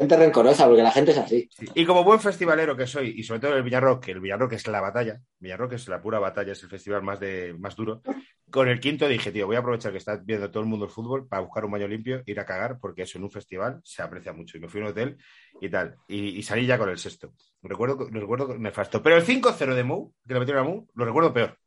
Gente 0.02 0.18
rencorosa, 0.18 0.66
porque 0.66 0.82
la 0.82 0.90
gente 0.90 1.12
es 1.12 1.18
así. 1.20 1.48
Sí, 1.52 1.68
Y 1.76 1.86
como 1.86 2.04
buen 2.04 2.20
festivalero 2.20 2.76
que 2.76 2.88
soy, 2.88 3.14
y 3.16 3.22
sobre 3.22 3.40
todo 3.40 3.56
el 3.56 3.62
Villarrock, 3.62 4.04
que 4.04 4.14
el 4.14 4.20
Villarrock 4.20 4.54
es 4.54 4.66
la 4.66 4.82
batalla, 4.82 5.22
Villarrock 5.38 5.74
es 5.74 5.88
la 5.90 6.02
pura 6.02 6.18
batalla, 6.18 6.54
es 6.54 6.64
el 6.64 6.70
festival 6.70 7.04
más, 7.04 7.20
de, 7.20 7.54
más 7.60 7.76
duro, 7.76 8.02
con 8.50 8.68
el 8.68 8.80
quinto 8.80 9.08
dije, 9.08 9.32
tío, 9.32 9.46
voy 9.46 9.58
a 9.58 9.60
aprovechar 9.60 9.92
que 9.92 10.00
está 10.00 10.16
viendo 10.16 10.50
todo 10.50 10.64
el 10.64 10.70
mundo 10.70 10.86
el 10.86 10.92
fútbol 10.92 11.28
para 11.28 11.44
buscar 11.44 11.66
un 11.66 11.72
baño 11.74 11.88
limpio, 11.88 12.24
ir 12.26 12.40
a 12.40 12.48
cagar, 12.48 12.80
porque 12.80 13.04
eso 13.04 13.20
en 13.20 13.26
un 13.26 13.30
festival 13.30 13.80
se 13.84 14.02
aprecia 14.02 14.34
mucho. 14.34 14.58
Y 14.58 14.62
me 14.62 14.70
fui 14.70 14.82
a 14.82 14.86
un 14.86 14.90
hotel 14.90 15.20
y 15.62 15.70
tal, 15.70 15.96
y, 16.08 16.30
y 16.30 16.42
salí 16.42 16.66
ya 16.66 16.80
con 16.80 16.90
el 16.90 16.98
sexto. 16.98 17.34
Recuerdo, 17.62 18.10
recuerdo 18.10 18.58
nefasto. 18.58 19.04
Pero 19.04 19.18
el 19.18 19.24
5-0 19.24 19.76
de 19.76 19.84
Mou, 19.84 20.16
que 20.28 20.34
le 20.34 20.40
metieron 20.40 20.66
a 20.66 20.68
Mou, 20.68 20.88
lo 20.96 21.06
recuerdo 21.06 21.32
peor. 21.32 21.60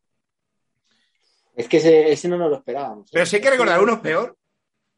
Es 1.54 1.68
que 1.68 1.76
ese, 1.76 2.10
ese 2.10 2.28
no 2.28 2.36
nos 2.36 2.50
lo 2.50 2.56
esperábamos. 2.56 3.06
¿eh? 3.06 3.10
Pero 3.12 3.26
si 3.26 3.36
hay 3.36 3.42
que 3.42 3.50
recordar 3.50 3.80
uno 3.80 4.02
peor, 4.02 4.36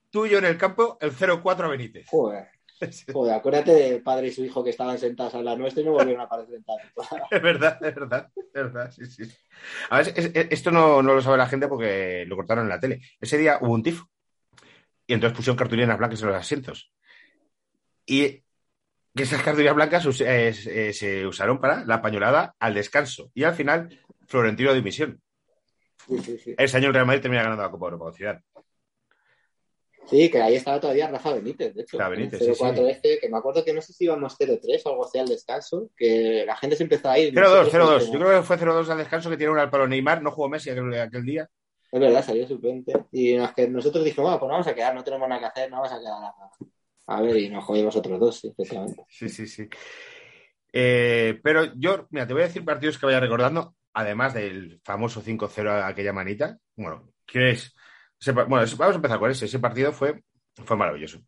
tú 0.09 0.25
y 0.25 0.31
yo 0.31 0.38
en 0.38 0.46
el 0.46 0.57
campo, 0.57 0.96
el 1.03 1.12
0-4 1.12 1.64
a 1.64 1.68
Benítez. 1.68 2.07
Joder, 2.09 2.49
joder, 3.12 3.35
acuérdate 3.35 3.73
del 3.73 4.03
padre 4.03 4.29
y 4.29 4.33
su 4.33 4.45
hijo 4.45 4.62
que 4.65 4.71
estaban 4.71 4.99
sentados 4.99 5.35
al 5.35 5.45
lado 5.45 5.59
nuestro 5.59 5.83
y 5.83 5.87
no 5.87 5.93
volvieron 5.93 6.21
a 6.21 6.25
aparecer. 6.25 6.61
Es 7.31 7.43
verdad, 7.43 7.79
es 7.85 7.95
verdad, 7.95 8.29
es 8.37 8.53
verdad, 8.53 8.91
sí, 8.91 9.07
sí. 9.07 9.23
A 9.91 9.99
ver, 9.99 10.09
es- 10.17 10.31
es- 10.35 10.47
esto 10.51 10.71
no, 10.71 11.03
no 11.03 11.15
lo 11.15 11.21
sabe 11.23 11.39
la 11.39 11.49
gente 11.49 11.69
porque 11.69 12.25
lo 12.27 12.37
cortaron 12.37 12.65
en 12.65 12.71
la 12.71 12.81
tele. 12.81 13.01
Ese 13.21 13.39
día 13.39 13.59
hubo 13.61 13.73
un 13.73 13.83
tifo. 13.83 14.09
Y 15.07 15.15
entonces 15.15 15.37
pusieron 15.37 15.57
cartulinas 15.57 15.97
blancas 15.99 16.21
en 16.23 16.29
los 16.29 16.37
asientos. 16.37 16.91
Y 18.07 18.43
esas 19.15 19.43
cartulinas 19.43 19.75
blancas 19.75 20.05
eh, 20.21 20.53
se- 20.53 20.89
eh, 20.89 20.93
se 20.93 21.27
usaron 21.27 21.61
para 21.61 21.85
la 21.85 22.03
pañolada 22.03 22.55
al 22.59 22.75
descanso. 22.75 23.31
Y 23.35 23.45
al 23.45 23.55
final, 23.55 24.01
Florentino 24.27 24.71
de 24.71 24.77
dimisión. 24.77 25.21
Sí, 26.09 26.19
sí, 26.19 26.39
sí. 26.39 26.55
Ese 26.59 26.77
año 26.77 26.89
el 26.89 26.95
Real 26.95 27.07
Madrid 27.07 27.23
termina 27.23 27.43
ganando 27.43 27.62
la 27.65 27.71
Copa 27.71 27.87
Europa 27.87 28.05
con 28.05 28.15
Zidane. 28.15 28.43
Sí, 30.09 30.31
que 30.31 30.40
ahí 30.40 30.55
estaba 30.55 30.79
todavía 30.81 31.09
Rafa 31.09 31.35
Benítez, 31.35 31.75
de 31.75 31.83
hecho. 31.83 31.99
Benítez, 31.99 32.38
sí, 32.38 32.47
0-4 32.53 32.77
sí. 32.77 32.90
este, 32.90 33.19
que 33.21 33.29
me 33.29 33.38
acuerdo 33.38 33.64
que 33.64 33.73
no 33.73 33.83
sé 33.83 33.92
si 33.92 34.05
íbamos 34.05 34.37
0-3 34.38 34.83
o 34.85 34.90
algo 34.90 35.05
así 35.05 35.19
al 35.19 35.27
descanso, 35.29 35.90
que 35.97 36.45
la 36.47 36.57
gente 36.57 36.77
se 36.77 36.85
empezó 36.85 37.11
a 37.11 37.19
ir. 37.19 37.35
0-2, 37.35 37.40
Nosotros 37.42 37.73
0-2. 37.73 37.99
como- 38.07 38.12
Yo 38.12 38.19
creo 38.27 38.40
que 38.40 38.47
fue 38.47 38.57
0-2 38.59 38.88
al 38.90 38.99
descanso 38.99 39.31
que 39.31 39.37
tiene 39.37 39.53
un 39.53 39.59
al 39.59 39.71
palo 39.71 39.88
Neymar. 39.88 40.23
No 40.23 40.31
jugó 40.31 40.49
Messi 40.49 40.71
aquel, 40.71 40.95
aquel 40.95 41.25
día. 41.25 41.49
Es 41.90 42.01
verdad, 42.01 42.25
salió 42.25 42.47
suplente. 42.47 42.92
Y 43.12 43.37
que 43.57 43.69
nosotros 43.69 44.05
dijimos, 44.05 44.27
bueno, 44.31 44.40
pues 44.40 44.51
vamos 44.51 44.66
a 44.66 44.75
quedar, 44.75 44.95
no 44.95 45.03
tenemos 45.05 45.29
nada 45.29 45.40
que 45.40 45.47
hacer, 45.47 45.71
no 45.71 45.77
vamos 45.83 45.92
a 45.92 45.99
quedar 45.99 46.25
a, 46.25 47.16
a 47.19 47.23
ver, 47.23 47.37
y 47.38 47.49
nos 47.49 47.64
jodimos 47.64 47.97
otros 47.97 48.21
dos, 48.21 48.40
sí, 48.40 48.49
efectivamente. 48.49 49.05
Sí, 49.09 49.29
sí, 49.29 49.47
sí. 49.47 49.69
Eh, 50.73 51.40
pero 51.42 51.73
yo, 51.77 52.07
mira, 52.11 52.27
te 52.27 52.33
voy 52.33 52.42
a 52.42 52.47
decir 52.47 52.64
partidos 52.64 52.99
que 52.99 53.07
vaya 53.07 53.21
recordando, 53.21 53.75
además 53.95 54.35
del 54.35 54.81
famoso 54.85 55.23
5-0 55.23 55.71
a 55.71 55.87
aquella 55.87 56.12
manita. 56.12 56.59
Bueno, 56.75 57.12
¿qué 57.25 57.51
es? 57.51 57.75
Ese 58.20 58.33
bueno, 58.33 58.57
vamos 58.57 58.81
a 58.81 58.96
empezar 58.96 59.18
con 59.18 59.31
ese. 59.31 59.46
Ese 59.46 59.59
partido 59.59 59.92
fue, 59.92 60.22
fue 60.64 60.76
maravilloso. 60.76 61.20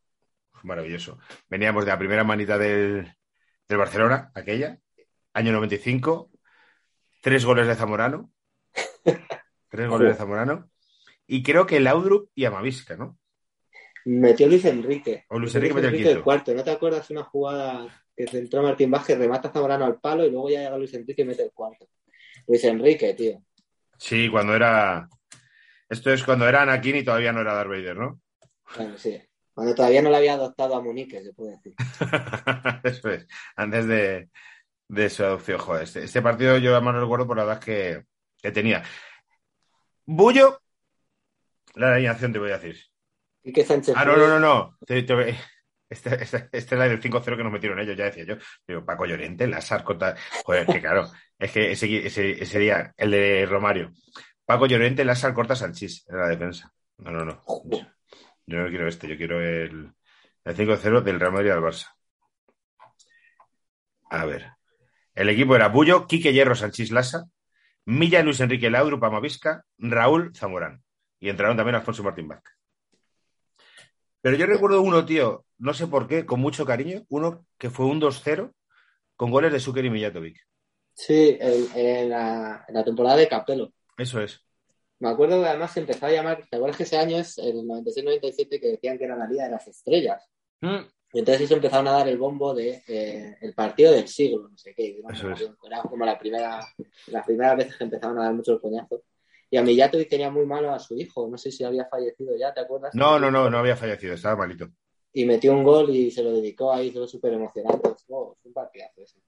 Fue 0.51 0.63
maravilloso. 0.65 1.19
Veníamos 1.49 1.85
de 1.85 1.91
la 1.91 1.99
primera 1.99 2.25
manita 2.25 2.59
del, 2.59 3.13
del 3.69 3.79
Barcelona, 3.79 4.31
aquella, 4.35 4.79
año 5.33 5.53
95, 5.53 6.31
tres 7.23 7.45
goles 7.45 7.67
de 7.67 7.75
Zamorano. 7.75 8.33
Tres 9.71 9.87
goles 9.87 10.09
de 10.09 10.15
Zamorano. 10.15 10.71
Y 11.27 11.43
creo 11.43 11.67
que 11.67 11.79
Laudrup 11.79 12.31
y 12.35 12.47
Amavisca, 12.47 12.97
¿no? 12.97 13.19
Metió 14.07 14.49
Luis 14.49 14.65
Enrique. 14.65 15.27
O 15.29 15.39
Luis 15.39 15.55
Enrique 15.55 15.75
metió 15.75 15.91
el 15.91 15.97
quinto. 15.97 16.25
cuarto. 16.25 16.55
¿No 16.55 16.65
te 16.65 16.71
acuerdas 16.71 17.11
una 17.11 17.23
jugada 17.25 17.87
que 18.17 18.27
centró 18.27 18.63
Martín 18.63 18.91
Vázquez, 18.91 19.19
remata 19.19 19.51
Zamorano 19.51 19.85
al 19.85 20.01
palo 20.01 20.25
y 20.25 20.31
luego 20.31 20.49
ya 20.49 20.61
llega 20.63 20.79
Luis 20.79 20.95
Enrique 20.95 21.21
y 21.21 21.25
mete 21.27 21.43
el 21.43 21.53
cuarto? 21.53 21.87
Luis 22.47 22.65
Enrique, 22.65 23.13
tío. 23.13 23.43
Sí, 23.99 24.31
cuando 24.31 24.55
era. 24.55 25.07
Esto 25.89 26.13
es 26.13 26.23
cuando 26.23 26.49
era 26.49 26.63
Anakin 26.63 26.97
y 26.97 27.03
todavía 27.05 27.33
no 27.33 27.41
era 27.41 27.55
Darth 27.55 27.71
Vader, 27.71 27.97
¿no? 27.97 28.21
Claro, 28.75 28.97
sí. 28.99 29.21
Cuando 29.55 29.75
todavía 29.75 30.03
no 30.03 30.11
le 30.11 30.17
había 30.19 30.35
adoptado 30.35 30.77
a 30.77 30.81
Munique, 30.83 31.23
se 31.23 31.33
puede 31.33 31.53
decir. 31.57 31.75
Eso 32.85 33.09
es, 33.11 33.27
antes 33.57 33.87
de, 33.87 34.29
de 34.89 35.11
su 35.11 35.25
adopción. 35.25 35.59
Joder, 35.59 35.83
este, 35.85 36.05
este 36.05 36.23
partido 36.23 36.59
yo 36.59 36.73
además 36.73 36.95
lo 36.95 37.01
recuerdo 37.01 37.27
por 37.27 37.37
la 37.39 37.45
edad 37.45 37.59
que, 37.61 38.05
que 38.41 38.53
tenía. 38.53 38.85
Bullo, 40.07 40.61
la 41.75 41.95
alineación 41.95 42.33
te 42.33 42.39
voy 42.39 42.51
a 42.51 42.59
decir. 42.59 42.81
Y 43.43 43.53
que 43.53 43.65
Sánchez. 43.65 43.95
Ah, 43.97 44.05
no, 44.05 44.17
no, 44.17 44.29
no, 44.29 44.39
no. 44.39 44.77
Te- 44.87 45.03
te- 45.03 45.37
este 45.89 46.49
es 46.53 46.71
la 46.73 46.87
del 46.89 47.01
5-0 47.01 47.37
que 47.37 47.43
nos 47.43 47.53
metieron 47.53 47.79
ellos, 47.81 47.97
ya 47.97 48.05
decía 48.05 48.25
yo. 48.25 48.37
Digo, 48.67 48.85
Paco 48.85 49.07
Llorente, 49.07 49.47
Lázaro, 49.47 49.85
Cota. 49.85 50.15
Joder, 50.45 50.67
que 50.67 50.81
claro, 50.81 51.11
es 51.39 51.51
que 51.51 51.73
ese, 51.73 52.07
ese, 52.07 52.43
ese 52.43 52.59
día, 52.59 52.93
el 52.97 53.11
de 53.11 53.47
Romario. 53.47 53.91
Paco 54.49 54.65
Llorente, 54.65 55.05
Lázaro, 55.05 55.35
Corta, 55.35 55.55
Sanchís, 55.55 56.07
en 56.09 56.17
la 56.17 56.29
defensa. 56.29 56.73
No, 56.97 57.11
no, 57.11 57.23
no. 57.23 57.45
Yo 58.47 58.57
no 58.57 58.69
quiero 58.71 58.89
este, 58.89 59.07
yo 59.07 59.15
quiero 59.19 59.43
el, 59.43 59.93
el 60.43 60.57
5-0 60.57 61.03
del 61.03 61.21
Real 61.21 61.33
Madrid 61.33 61.51
al 61.51 61.61
Barça. 61.61 61.89
A 64.09 64.25
ver. 64.25 64.53
El 65.15 65.29
equipo 65.29 65.55
era 65.55 65.69
Bullo, 65.69 66.07
Quique 66.07 66.33
Hierro, 66.33 66.55
Sanchís 66.55 66.91
Lasa, 66.93 67.27
Milla, 67.85 68.23
Luis 68.23 68.41
Enrique 68.41 68.71
Laudrup, 68.71 69.03
Pamavisca, 69.03 69.67
Raúl 69.77 70.35
Zamorán. 70.35 70.83
Y 71.21 71.29
entraron 71.29 71.59
también 71.59 71.75
Alfonso 71.75 72.03
Martín 72.03 72.29
Vázquez. 72.29 72.55
Pero 74.23 74.35
yo 74.39 74.47
recuerdo 74.47 74.81
uno, 74.81 75.05
tío, 75.05 75.45
no 75.59 75.75
sé 75.75 75.89
por 75.89 76.09
qué, 76.09 76.25
con 76.25 76.41
mucho 76.41 76.65
cariño, 76.65 77.03
uno 77.11 77.45
que 77.59 77.69
fue 77.69 77.85
un 77.85 78.01
2-0 78.01 78.55
con 79.15 79.31
goles 79.31 79.53
de 79.53 79.61
Zucker 79.61 79.85
y 79.85 79.91
Mijatovic. 79.91 80.41
Sí, 80.95 81.37
en, 81.39 81.69
en 81.75 82.09
la, 82.09 82.65
en 82.67 82.75
la 82.75 82.83
temporada 82.83 83.17
de 83.17 83.29
Capello. 83.29 83.75
Eso 83.99 84.21
es. 84.21 84.41
Me 85.01 85.11
acuerdo 85.11 85.41
que 85.43 85.49
además 85.49 85.73
se 85.73 85.81
empezó 85.81 86.07
a 86.07 86.11
llamar, 86.11 86.45
¿te 86.51 86.57
acuerdas 86.57 86.77
que 86.77 86.83
ese 86.83 86.97
año 86.99 87.19
es 87.19 87.39
el 87.39 87.57
96-97 87.65 88.61
que 88.61 88.69
decían 88.69 88.99
que 88.99 89.05
era 89.05 89.17
la 89.17 89.27
Liga 89.29 89.45
de 89.45 89.51
las 89.51 89.67
Estrellas? 89.69 90.25
Mm, 90.61 90.79
Y 91.13 91.19
entonces 91.21 91.49
se 91.49 91.55
empezaron 91.55 91.87
a 91.89 91.93
dar 91.93 92.09
el 92.09 92.19
bombo 92.19 92.53
de 92.55 92.83
eh, 92.89 93.37
el 93.41 93.55
partido 93.55 93.93
del 93.93 94.09
siglo, 94.09 94.49
no 94.49 94.59
sé 94.59 94.75
qué. 94.75 95.01
¿no? 95.03 95.11
Eso 95.11 95.31
es. 95.31 95.51
Era 95.65 95.83
como 95.83 96.05
la 96.05 96.19
primera, 96.19 96.61
las 97.09 97.27
primeras 97.27 97.57
veces 97.57 97.77
que 97.77 97.85
empezaron 97.85 98.19
a 98.19 98.25
dar 98.25 98.35
muchos 98.35 98.61
coñazos. 98.61 99.03
Y 99.51 99.57
a 99.57 99.63
Mijatovic 99.63 100.09
tenía 100.09 100.31
muy 100.31 100.45
malo 100.45 100.73
a 100.73 100.79
su 100.79 100.95
hijo, 100.97 101.29
no 101.29 101.39
sé 101.39 101.51
si 101.51 101.65
había 101.65 101.87
fallecido 101.87 102.37
ya, 102.37 102.53
¿te 102.53 102.61
acuerdas? 102.61 102.95
No, 102.95 103.19
no, 103.19 103.31
no, 103.31 103.49
no 103.49 103.59
había 103.59 103.77
fallecido, 103.77 104.15
estaba 104.15 104.37
malito. 104.37 104.69
Y 105.13 105.25
metió 105.25 105.53
un 105.55 105.65
gol 105.65 105.89
y 105.91 106.11
se 106.11 106.23
lo 106.23 106.33
dedicó 106.33 106.73
ahí, 106.73 106.91
todo 106.91 107.09
súper 107.09 107.33
emocionante. 107.33 107.89
Oh, 108.09 108.37
fue 108.43 108.49
un 108.49 108.53
partidazo 108.53 109.03
ese. 109.03 109.21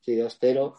Sí, 0.00 0.16
2-0. 0.16 0.74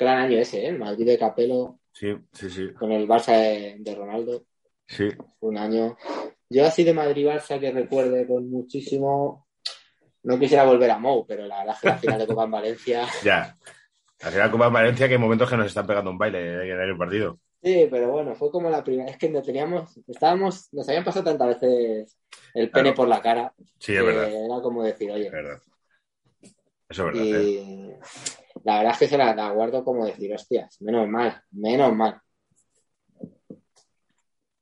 Gran 0.00 0.18
año 0.18 0.38
ese, 0.38 0.64
¿eh? 0.64 0.68
El 0.68 0.78
Madrid 0.78 1.06
de 1.06 1.18
Capello 1.18 1.76
Sí, 1.92 2.14
sí, 2.32 2.48
sí, 2.50 2.72
con 2.72 2.90
el 2.92 3.06
Barça 3.06 3.32
de, 3.36 3.76
de 3.78 3.94
Ronaldo. 3.94 4.44
sí. 4.86 5.08
Un 5.40 5.58
año. 5.58 5.96
Yo 6.48 6.66
así 6.66 6.82
de 6.84 6.92
Madrid-Barça 6.94 7.60
que 7.60 7.70
recuerde 7.70 8.26
con 8.26 8.50
muchísimo. 8.50 9.46
No 10.22 10.38
quisiera 10.38 10.64
volver 10.64 10.90
a 10.90 10.98
Mou, 10.98 11.24
pero 11.26 11.46
la 11.46 11.58
verdad 11.60 11.74
es 11.76 11.80
que 11.80 11.88
la 11.88 11.96
final 11.98 12.18
de 12.18 12.26
Copa 12.26 12.44
en 12.44 12.50
Valencia. 12.50 13.06
Ya. 13.24 13.56
Al 14.22 14.32
final 14.32 14.50
Copa 14.50 14.64
de 14.66 14.70
Valencia 14.72 15.08
que 15.08 15.14
hay 15.14 15.20
momentos 15.20 15.48
que 15.48 15.56
nos 15.56 15.66
están 15.66 15.86
pegando 15.86 16.10
un 16.10 16.18
baile 16.18 16.70
en 16.72 16.80
el 16.80 16.96
partido. 16.98 17.38
Sí, 17.62 17.88
pero 17.90 18.10
bueno, 18.10 18.34
fue 18.34 18.50
como 18.50 18.68
la 18.70 18.82
primera. 18.84 19.10
Es 19.10 19.16
que 19.16 19.28
no 19.30 19.42
teníamos. 19.42 19.98
Estábamos. 20.08 20.68
Nos 20.72 20.88
habían 20.88 21.04
pasado 21.04 21.24
tantas 21.24 21.48
veces 21.60 22.16
el 22.54 22.70
pene 22.70 22.90
Claro. 22.90 22.94
por 22.96 23.08
la 23.08 23.20
cara. 23.22 23.52
Sí, 23.78 23.94
es 23.94 24.04
verdad, 24.04 24.30
Era 24.30 24.60
como 24.62 24.82
decir, 24.82 25.10
oye. 25.10 25.26
es 25.26 25.32
verdad. 25.32 25.58
Eso 26.90 27.08
es 27.08 27.14
verdad. 27.14 27.40
¿eh? 27.40 27.42
Y 27.48 27.90
la 28.64 28.76
verdad 28.78 28.92
es 28.92 28.98
que 28.98 29.08
se 29.08 29.16
la, 29.16 29.34
la 29.34 29.50
guardo 29.52 29.84
como 29.84 30.04
decir, 30.04 30.34
hostias, 30.34 30.80
menos 30.82 31.08
mal, 31.08 31.42
menos 31.52 31.94
mal. 31.94 32.20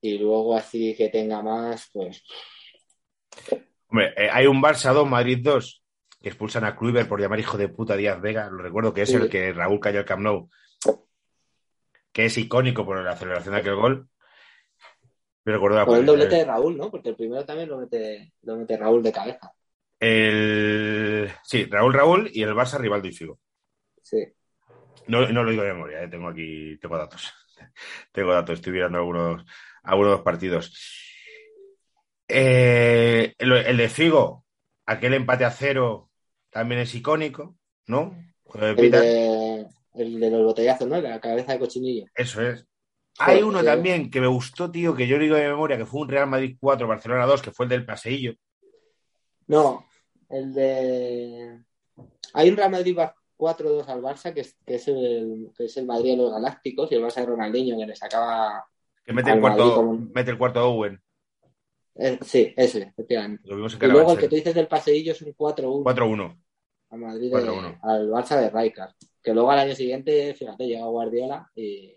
Y 0.01 0.19
luego 0.19 0.55
así 0.57 0.95
que 0.95 1.09
tenga 1.09 1.43
más, 1.43 1.91
pues 1.93 2.23
Hombre, 3.89 4.13
eh, 4.17 4.29
hay 4.31 4.47
un 4.47 4.63
Barça 4.63 4.93
2, 4.93 5.09
Madrid 5.09 5.39
2, 5.43 5.83
que 6.21 6.29
expulsan 6.29 6.65
a 6.65 6.77
Kluivert 6.77 7.09
por 7.09 7.21
llamar 7.21 7.41
hijo 7.41 7.57
de 7.57 7.69
puta 7.69 7.95
a 7.95 7.97
Díaz 7.97 8.21
Vega. 8.21 8.49
Lo 8.51 8.59
recuerdo 8.63 8.93
que 8.93 9.03
es 9.03 9.09
Sí. 9.09 9.17
el 9.17 9.31
que 9.31 9.53
Raúl 9.53 9.81
cayó 9.81 10.01
al 10.01 10.05
Camp 10.05 10.23
Nou, 10.23 10.51
que 12.13 12.27
es 12.27 12.37
icónico 12.37 12.85
por 12.85 13.03
la 13.03 13.17
celebración 13.17 13.55
de 13.55 13.61
aquel 13.61 13.77
gol. 13.77 14.09
Me 15.45 15.55
recuerdo 15.55 15.87
con 15.87 15.97
el 15.97 16.05
doblete 16.05 16.37
de 16.37 16.45
Raúl, 16.45 16.77
¿no? 16.77 16.91
Porque 16.91 17.09
el 17.09 17.17
primero 17.17 17.45
también 17.47 17.71
lo 17.71 17.79
mete, 17.79 18.35
lo 18.43 18.57
mete 18.57 18.77
Raúl 18.77 19.03
de 19.03 19.13
cabeza. 19.13 19.51
El... 20.01 21.31
Sí, 21.43 21.65
Raúl 21.65 21.93
Raúl 21.93 22.31
y 22.33 22.43
el 22.43 22.55
Barça 22.55 22.79
Rivaldo 22.79 23.09
y 23.09 23.13
Figo. 23.13 23.39
Sí. 24.03 24.25
No, 25.09 25.27
no 25.29 25.43
lo 25.43 25.51
digo 25.51 25.63
de 25.63 25.73
memoria, 25.73 26.03
eh, 26.03 26.09
tengo 26.09 26.29
aquí, 26.29 26.79
tengo 26.79 26.97
datos. 26.97 27.33
tengo 28.13 28.33
datos, 28.33 28.59
estoy 28.59 28.73
mirando 28.73 28.99
algunos, 28.99 29.45
algunos 29.83 30.21
partidos. 30.21 30.73
Eh, 32.29 33.35
el, 33.39 33.53
el 33.53 33.77
de 33.77 33.89
Figo, 33.89 34.45
aquel 34.87 35.15
empate 35.15 35.45
a 35.45 35.51
cero 35.51 36.11
también 36.51 36.83
es 36.83 36.95
icónico, 36.95 37.57
¿no? 37.87 38.17
El 38.55 38.91
de, 38.91 39.67
el 39.95 40.21
de 40.21 40.31
los 40.31 40.43
botellazos, 40.43 40.89
¿no? 40.89 41.01
La 41.01 41.21
cabeza 41.21 41.53
de 41.53 41.59
cochinillo. 41.59 42.07
Eso 42.15 42.43
es. 42.43 42.67
Hay 43.19 43.43
uno 43.43 43.65
también 43.65 44.11
que 44.11 44.21
me 44.21 44.29
gustó, 44.29 44.71
tío, 44.71 44.95
que 44.95 45.09
yo 45.09 45.19
digo 45.19 45.35
de 45.35 45.49
memoria, 45.49 45.77
que 45.77 45.87
fue 45.87 46.03
un 46.03 46.09
Real 46.09 46.29
Madrid 46.29 46.57
4, 46.61 46.87
Barcelona 46.87 47.27
2, 47.27 47.43
que 47.43 47.51
fue 47.51 47.65
el 47.65 47.71
del 47.71 47.85
paseillo. 47.85 48.35
No, 49.49 49.88
el 50.29 50.53
de. 50.55 51.59
Hay 52.35 52.49
un 52.51 52.57
Real 52.57 52.71
Madrid 52.71 52.97
4-2 53.39 53.87
al 53.89 54.03
Barça, 54.03 54.33
que 54.35 54.41
es, 54.41 54.57
que, 54.67 54.75
es 54.77 54.89
el, 54.89 55.51
que 55.57 55.65
es 55.67 55.77
el 55.77 55.87
Madrid 55.87 56.13
de 56.13 56.17
los 56.19 56.33
Galácticos, 56.33 56.91
y 56.93 56.97
el 56.97 57.03
Barça 57.03 57.21
de 57.21 57.27
Ronaldinho, 57.27 57.79
que 57.79 57.87
le 57.87 57.97
sacaba. 57.97 58.67
Que 59.05 59.13
mete 59.13 59.31
el 59.31 59.41
cuarto, 59.41 59.99
mete 60.15 60.31
el 60.31 60.39
cuarto 60.39 60.69
Owen. 60.71 61.01
eh, 61.95 62.19
sí, 62.23 62.53
ese, 62.57 62.83
efectivamente. 62.83 63.43
Lo 63.47 63.57
vimos 63.57 63.75
en 63.75 63.85
Y 63.85 63.87
luego 63.93 64.13
el 64.13 64.19
que 64.19 64.29
tú 64.29 64.35
dices 64.37 64.55
del 64.55 64.69
paseillo 64.69 65.13
es 65.13 65.23
un 65.23 65.35
4-1 65.35 65.83
4-1. 65.83 66.37
al 66.91 66.99
Madrid, 66.99 67.31
de- 67.33 67.43
4-1. 67.43 67.79
al 67.83 68.11
Barça 68.11 68.37
de 68.41 68.51
Rijkaard. 68.51 68.93
Que 69.23 69.33
luego 69.35 69.51
al 69.51 69.59
año 69.61 69.75
siguiente, 69.75 70.35
fíjate, 70.35 70.67
llega 70.67 70.85
Guardiola 70.87 71.51
y. 71.55 71.95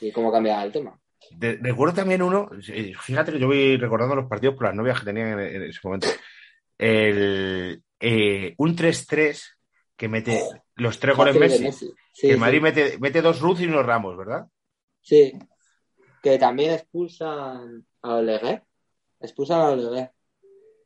Y 0.00 0.12
cómo 0.12 0.30
cambiaba 0.30 0.62
el 0.64 0.72
tema. 0.72 0.98
De- 1.30 1.56
recuerdo 1.60 1.94
también 1.94 2.22
uno, 2.22 2.48
fíjate 3.00 3.32
que 3.32 3.38
yo 3.40 3.46
voy 3.48 3.76
recordando 3.76 4.14
los 4.16 4.26
partidos 4.28 4.54
por 4.54 4.64
las 4.66 4.74
novias 4.74 4.98
que 5.00 5.04
tenían 5.06 5.38
en, 5.38 5.40
en 5.40 5.62
ese 5.64 5.80
momento. 5.84 6.06
El, 6.78 7.82
eh, 8.00 8.54
un 8.56 8.76
3-3 8.76 9.42
que 9.96 10.08
mete 10.08 10.40
los 10.76 10.98
tres 11.00 11.16
goles 11.16 11.36
Messi. 11.36 11.72
Sí, 11.72 11.92
que 12.20 12.28
el 12.28 12.34
sí. 12.34 12.40
Madrid 12.40 12.60
mete, 12.60 12.98
mete 12.98 13.20
dos 13.20 13.40
Ruz 13.40 13.60
y 13.60 13.66
unos 13.66 13.84
Ramos, 13.84 14.16
¿verdad? 14.16 14.46
Sí. 15.00 15.32
Que 16.22 16.38
también 16.38 16.74
expulsan 16.74 17.84
a 18.02 18.14
Oleguer. 18.14 18.62
Expulsan 19.20 19.60
a 19.60 19.70
Oleguer. 19.70 20.10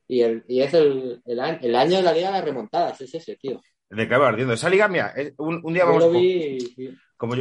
Y, 0.09 0.23
el, 0.23 0.45
y 0.49 0.63
es 0.63 0.75
el, 0.75 1.23
el, 1.25 1.41
año, 1.41 1.59
el 1.63 1.77
año 1.77 1.97
de 1.99 2.03
la 2.03 2.13
Liga 2.13 2.29
de 2.29 2.33
las 2.35 2.45
Remontadas, 2.45 3.01
es 3.01 3.15
ese, 3.15 3.37
tío. 3.37 3.61
De 3.89 4.09
Cabo 4.09 4.25
Ardiendo. 4.25 4.55
Esa 4.55 4.71
liga 4.71 4.89
mía, 4.89 5.13
un, 5.37 5.61
un 5.63 5.75
día 5.75 5.85
Yo 5.85 5.93
vamos 5.93 6.13
vi 6.13 6.59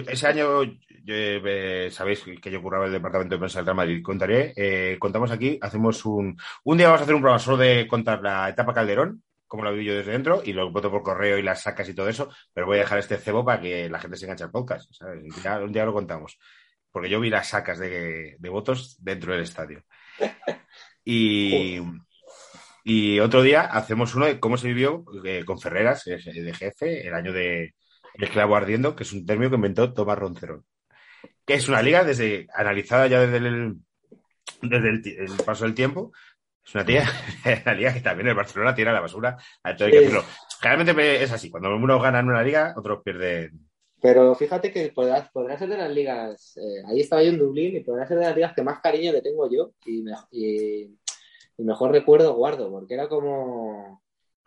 Ese 0.08 0.28
año, 0.28 0.62
eh, 1.08 1.90
sabéis 1.92 2.24
que 2.40 2.52
yo 2.52 2.62
curraba 2.62 2.86
el 2.86 2.92
departamento 2.92 3.36
de 3.36 3.40
prensa 3.40 3.60
del 3.60 3.66
Real 3.66 3.78
Madrid. 3.78 4.04
Contaré, 4.04 4.54
eh, 4.56 4.98
contamos 5.00 5.32
aquí, 5.32 5.58
hacemos 5.60 6.06
un. 6.06 6.38
Un 6.64 6.78
día 6.78 6.88
vamos 6.88 7.02
a 7.02 7.04
hacer 7.04 7.16
un 7.16 7.22
programa 7.22 7.40
solo 7.40 7.58
de 7.58 7.88
contar 7.88 8.22
la 8.22 8.48
etapa 8.50 8.76
Calderón, 8.76 9.24
como 9.48 9.64
la 9.64 9.72
viví 9.72 9.86
yo 9.86 9.96
desde 9.96 10.12
dentro, 10.12 10.44
y 10.46 10.54
lo 10.54 10.72
voto 10.72 10.92
por 10.92 11.02
correo 11.02 11.38
y 11.38 11.42
las 11.42 11.64
sacas 11.64 11.90
y 11.90 11.96
todo 11.96 12.10
eso, 12.10 12.30
pero 12.54 12.68
voy 12.68 12.78
a 12.78 12.82
dejar 12.82 13.00
este 13.00 13.18
cebo 13.18 13.44
para 13.44 13.60
que 13.60 13.90
la 13.90 14.00
gente 14.00 14.18
se 14.18 14.26
enganche 14.26 14.44
al 14.44 14.52
podcast, 14.52 14.94
¿sabes? 14.94 15.24
Un 15.64 15.72
día, 15.72 15.86
lo 15.86 15.94
contamos. 15.94 16.38
Porque 16.92 17.10
yo 17.10 17.20
vi 17.20 17.30
las 17.30 17.50
sacas 17.50 17.80
de, 17.80 18.36
de 18.38 18.50
votos 18.50 18.98
dentro 19.00 19.34
del 19.34 19.44
estadio. 19.44 19.84
Y. 21.04 21.80
Y 22.84 23.20
otro 23.20 23.44
día 23.44 23.62
hacemos 23.62 24.16
uno 24.16 24.26
de 24.26 24.40
cómo 24.40 24.58
se 24.58 24.68
vivió 24.68 25.06
eh, 25.24 25.44
con 25.46 25.60
Ferreras, 25.60 26.04
de 26.06 26.54
jefe, 26.54 27.08
el 27.08 27.14
año 27.14 27.32
de 27.32 27.76
El 28.16 28.30
clavo 28.30 28.56
ardiendo, 28.56 28.96
que 28.96 29.04
es 29.04 29.14
un 29.14 29.26
término 29.26 29.50
que 29.50 29.56
inventó 29.56 29.94
Tomás 29.94 30.18
Roncerón. 30.20 30.66
Que 31.46 31.56
es 31.56 31.68
una 31.68 31.82
liga 31.82 32.04
desde 32.04 32.48
analizada 32.54 33.08
ya 33.08 33.20
desde 33.20 33.38
el, 33.38 33.76
desde 34.62 34.90
el, 35.24 35.32
paso 35.46 35.66
del 35.66 35.74
tiempo. 35.76 36.12
Es 36.64 36.76
una, 36.76 36.86
tía, 36.86 37.04
una 37.66 37.74
liga 37.74 37.94
que 37.94 38.02
también 38.02 38.28
el 38.30 38.36
Barcelona 38.36 38.76
tira 38.76 38.92
a 38.92 38.94
la 38.94 39.02
basura. 39.02 39.38
A 39.64 39.76
todo 39.76 39.88
que. 39.90 40.10
Generalmente 40.62 41.24
es 41.24 41.32
así. 41.32 41.50
Cuando 41.50 41.76
unos 41.76 42.02
ganan 42.02 42.28
una 42.30 42.44
liga, 42.44 42.74
otros 42.78 43.02
pierden. 43.04 43.68
Pero 44.02 44.34
fíjate 44.36 44.72
que 44.72 44.90
podrá, 44.90 45.30
podrá 45.32 45.58
ser 45.58 45.70
de 45.70 45.78
las 45.78 45.92
ligas. 45.92 46.58
eh, 46.58 46.84
ahí 46.88 47.02
estaba 47.02 47.24
yo 47.24 47.30
en 47.30 47.38
Dublín 47.40 47.76
y 47.76 47.82
podrá 47.82 48.08
ser 48.08 48.18
de 48.18 48.26
las 48.26 48.36
ligas 48.36 48.54
que 48.54 48.64
más 48.64 48.80
cariño 48.82 49.12
le 49.12 49.22
tengo 49.22 49.50
yo 49.50 49.74
y, 49.86 50.02
me- 50.02 50.14
y- 50.32 50.98
y 51.58 51.64
mejor 51.64 51.92
recuerdo 51.92 52.34
guardo, 52.36 52.72
porque 52.72 52.94
era 52.96 53.08
como. 53.08 54.02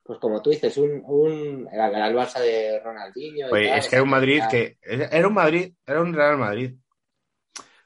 Pues 0.05 0.19
como 0.19 0.43
tú 0.43 0.51
dices, 0.51 0.77
un, 0.77 1.03
un 1.07 1.67
era, 1.73 1.89
era 1.89 2.09
el 2.09 2.15
Barça 2.15 2.39
de 2.39 2.79
Ronaldinho. 2.85 3.49
tal, 3.49 3.63
es 3.63 3.89
que 3.89 3.97
era 3.97 4.03
un 4.03 4.11
Madrid 4.11 4.43
que. 4.51 4.77
Era 4.83 5.27
un 5.27 5.35
Madrid, 5.35 5.73
era 5.87 6.03
un 6.03 6.13
Real 6.13 6.37
Madrid. 6.37 6.75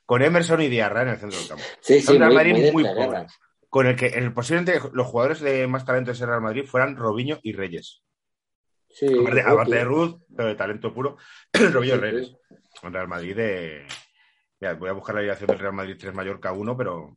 Con 0.05 0.23
Emerson 0.23 0.63
y 0.63 0.69
Diarra 0.69 1.03
en 1.03 1.09
el 1.09 1.19
centro 1.19 1.39
del 1.39 1.49
campo. 1.49 1.65
Sí, 1.81 2.01
sí, 2.01 2.13
un 2.13 2.19
Real 2.19 2.33
muy, 2.33 2.37
Madrid 2.37 2.73
muy 2.73 2.85
pobre. 2.85 3.27
Con 3.69 3.87
el 3.87 3.95
que 3.95 4.07
el, 4.07 4.33
posiblemente 4.33 4.81
los 4.93 5.07
jugadores 5.07 5.41
de 5.41 5.67
más 5.69 5.85
talento 5.85 6.11
de 6.11 6.17
ese 6.17 6.27
Real 6.27 6.41
Madrid 6.41 6.65
fueran 6.65 6.97
Robinho 6.97 7.39
y 7.43 7.53
Reyes. 7.53 8.03
Sí, 8.89 9.07
Aparte, 9.17 9.43
aparte 9.43 9.75
de 9.77 9.85
Ruth. 9.85 10.23
Pero 10.35 10.49
de 10.49 10.55
talento 10.57 10.93
puro, 10.93 11.19
Robinho 11.53 11.95
y 11.95 11.99
Reyes. 11.99 12.37
Real 12.83 13.07
Madrid 13.07 13.37
de. 13.37 13.87
Mira, 14.61 14.75
voy 14.75 14.89
a 14.89 14.93
buscar 14.93 15.15
la 15.15 15.21
alineación 15.21 15.47
del 15.47 15.59
Real 15.61 15.73
Madrid 15.73 15.97
3 16.01 16.15
Mallorca 16.15 16.51
1, 16.51 16.77
pero. 16.77 17.17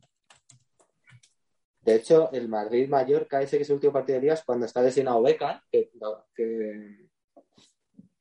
De 1.84 1.96
hecho, 1.96 2.30
el 2.32 2.48
Madrid-Mallorca, 2.48 3.42
ese 3.42 3.56
que 3.56 3.62
es 3.64 3.68
el 3.70 3.74
último 3.74 3.92
partido 3.92 4.16
de 4.16 4.22
liga, 4.22 4.34
es 4.34 4.44
cuando 4.44 4.66
está 4.66 4.80
lesionado 4.82 5.20
Beca, 5.22 5.62
que, 5.70 5.90
que, 6.34 7.06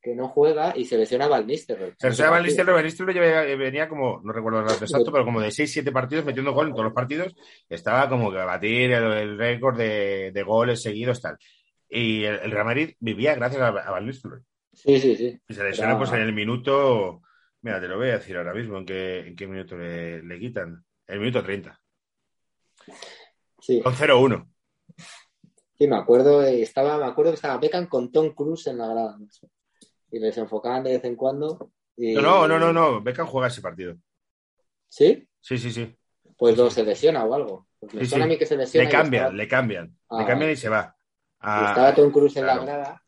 que 0.02 0.16
no 0.16 0.30
juega, 0.30 0.74
y 0.76 0.86
se 0.86 0.98
lesiona 0.98 1.28
Van 1.28 1.46
Nistelrooy. 1.46 1.94
Se 1.98 2.10
llama 2.12 2.32
Van 2.32 2.44
Nistelrooy, 2.84 3.14
lleva- 3.14 3.44
venía 3.56 3.88
como, 3.88 4.20
no 4.24 4.34
recuerdo 4.34 4.62
el 4.62 4.66
dato 4.68 4.84
exacto, 4.86 5.12
pero 5.12 5.26
como 5.26 5.42
de 5.42 5.52
6-7 5.52 5.92
partidos 5.92 6.26
metiendo 6.26 6.54
gol 6.54 6.68
en 6.70 6.74
todos 6.74 6.86
los 6.86 6.94
partidos. 6.94 7.36
Estaba 7.70 8.10
como 8.10 8.32
que 8.32 8.40
a 8.40 8.46
batir 8.46 8.92
el, 8.94 9.04
el 9.04 9.38
récord 9.38 9.78
de, 9.78 10.32
de 10.34 10.44
goles 10.44 10.82
seguidos, 10.82 11.22
tal. 11.22 11.38
Y 11.88 12.24
el, 12.24 12.40
el 12.40 12.52
Real 12.52 12.66
Madrid 12.66 12.96
vivía 13.00 13.36
gracias 13.36 13.62
a, 13.62 13.68
a 13.68 13.92
Van 13.92 14.06
Nistelrooy. 14.08 14.42
Sí, 14.74 15.00
sí, 15.00 15.16
sí. 15.16 15.40
Y 15.48 15.54
se 15.54 15.64
lesiona 15.64 15.98
pues 16.00 16.12
en 16.14 16.22
el 16.22 16.34
minuto. 16.34 17.22
Mira, 17.62 17.80
te 17.80 17.88
lo 17.88 17.98
voy 17.98 18.10
a 18.10 18.14
decir 18.14 18.36
ahora 18.38 18.54
mismo 18.56 18.78
en 18.80 18.86
qué, 18.88 19.20
en 19.20 19.36
qué 19.36 19.46
minuto 19.46 19.78
le, 19.78 20.24
le 20.24 20.40
quitan. 20.40 20.84
El 21.06 21.20
minuto 21.20 21.44
30. 21.44 21.78
Sí, 23.62 23.82
Con 23.82 23.94
0-1. 23.94 24.48
sí, 25.78 25.88
me 25.88 25.96
acuerdo, 25.96 26.44
eh, 26.44 26.62
estaba, 26.64 26.98
me 26.98 27.06
acuerdo 27.06 27.32
que 27.32 27.36
estaba 27.36 27.58
Beckham 27.58 27.88
con 27.88 28.12
Tom 28.12 28.34
Cruise 28.34 28.68
en 28.68 28.80
la 28.80 28.88
grada. 28.88 29.18
Y 30.12 30.20
les 30.20 30.38
enfocaban 30.38 30.84
de 30.84 30.92
vez 30.94 31.04
en 31.06 31.16
cuando. 31.16 31.72
y- 31.96 32.14
No, 32.16 32.48
no, 32.48 32.60
no, 32.60 32.74
no. 32.74 33.02
Beckham 33.02 33.28
juega 33.28 33.48
ese 33.48 33.62
partido. 33.62 33.96
¿Sí? 34.90 35.28
Sí, 35.40 35.58
sí, 35.58 35.72
sí. 35.72 35.96
Pues 36.38 36.58
lo 36.58 36.70
se 36.70 36.84
lesiona 36.84 37.24
o 37.24 37.34
algo. 37.34 37.68
Pues 37.80 37.94
me 37.94 38.02
Sí, 38.04 38.10
suena 38.10 38.26
sí. 38.26 38.30
a 38.30 38.34
mí 38.34 38.38
que 38.38 38.46
se 38.46 38.58
lesiona. 38.58 38.86
Le 38.86 38.92
cambian, 38.92 39.24
estaba- 39.24 39.38
le 39.38 39.48
cambian. 39.48 39.98
Ah, 40.10 40.18
le 40.20 40.26
cambian 40.26 40.40
vale. 40.40 40.54
y 40.54 40.58
se 40.58 40.70
va. 40.70 40.96
y 40.98 41.38
A- 41.42 41.66
estaba 41.70 41.96
Tom 41.96 42.12
Cruise 42.12 42.36
en 42.38 42.46
la 42.46 42.58
grada. 42.60 43.04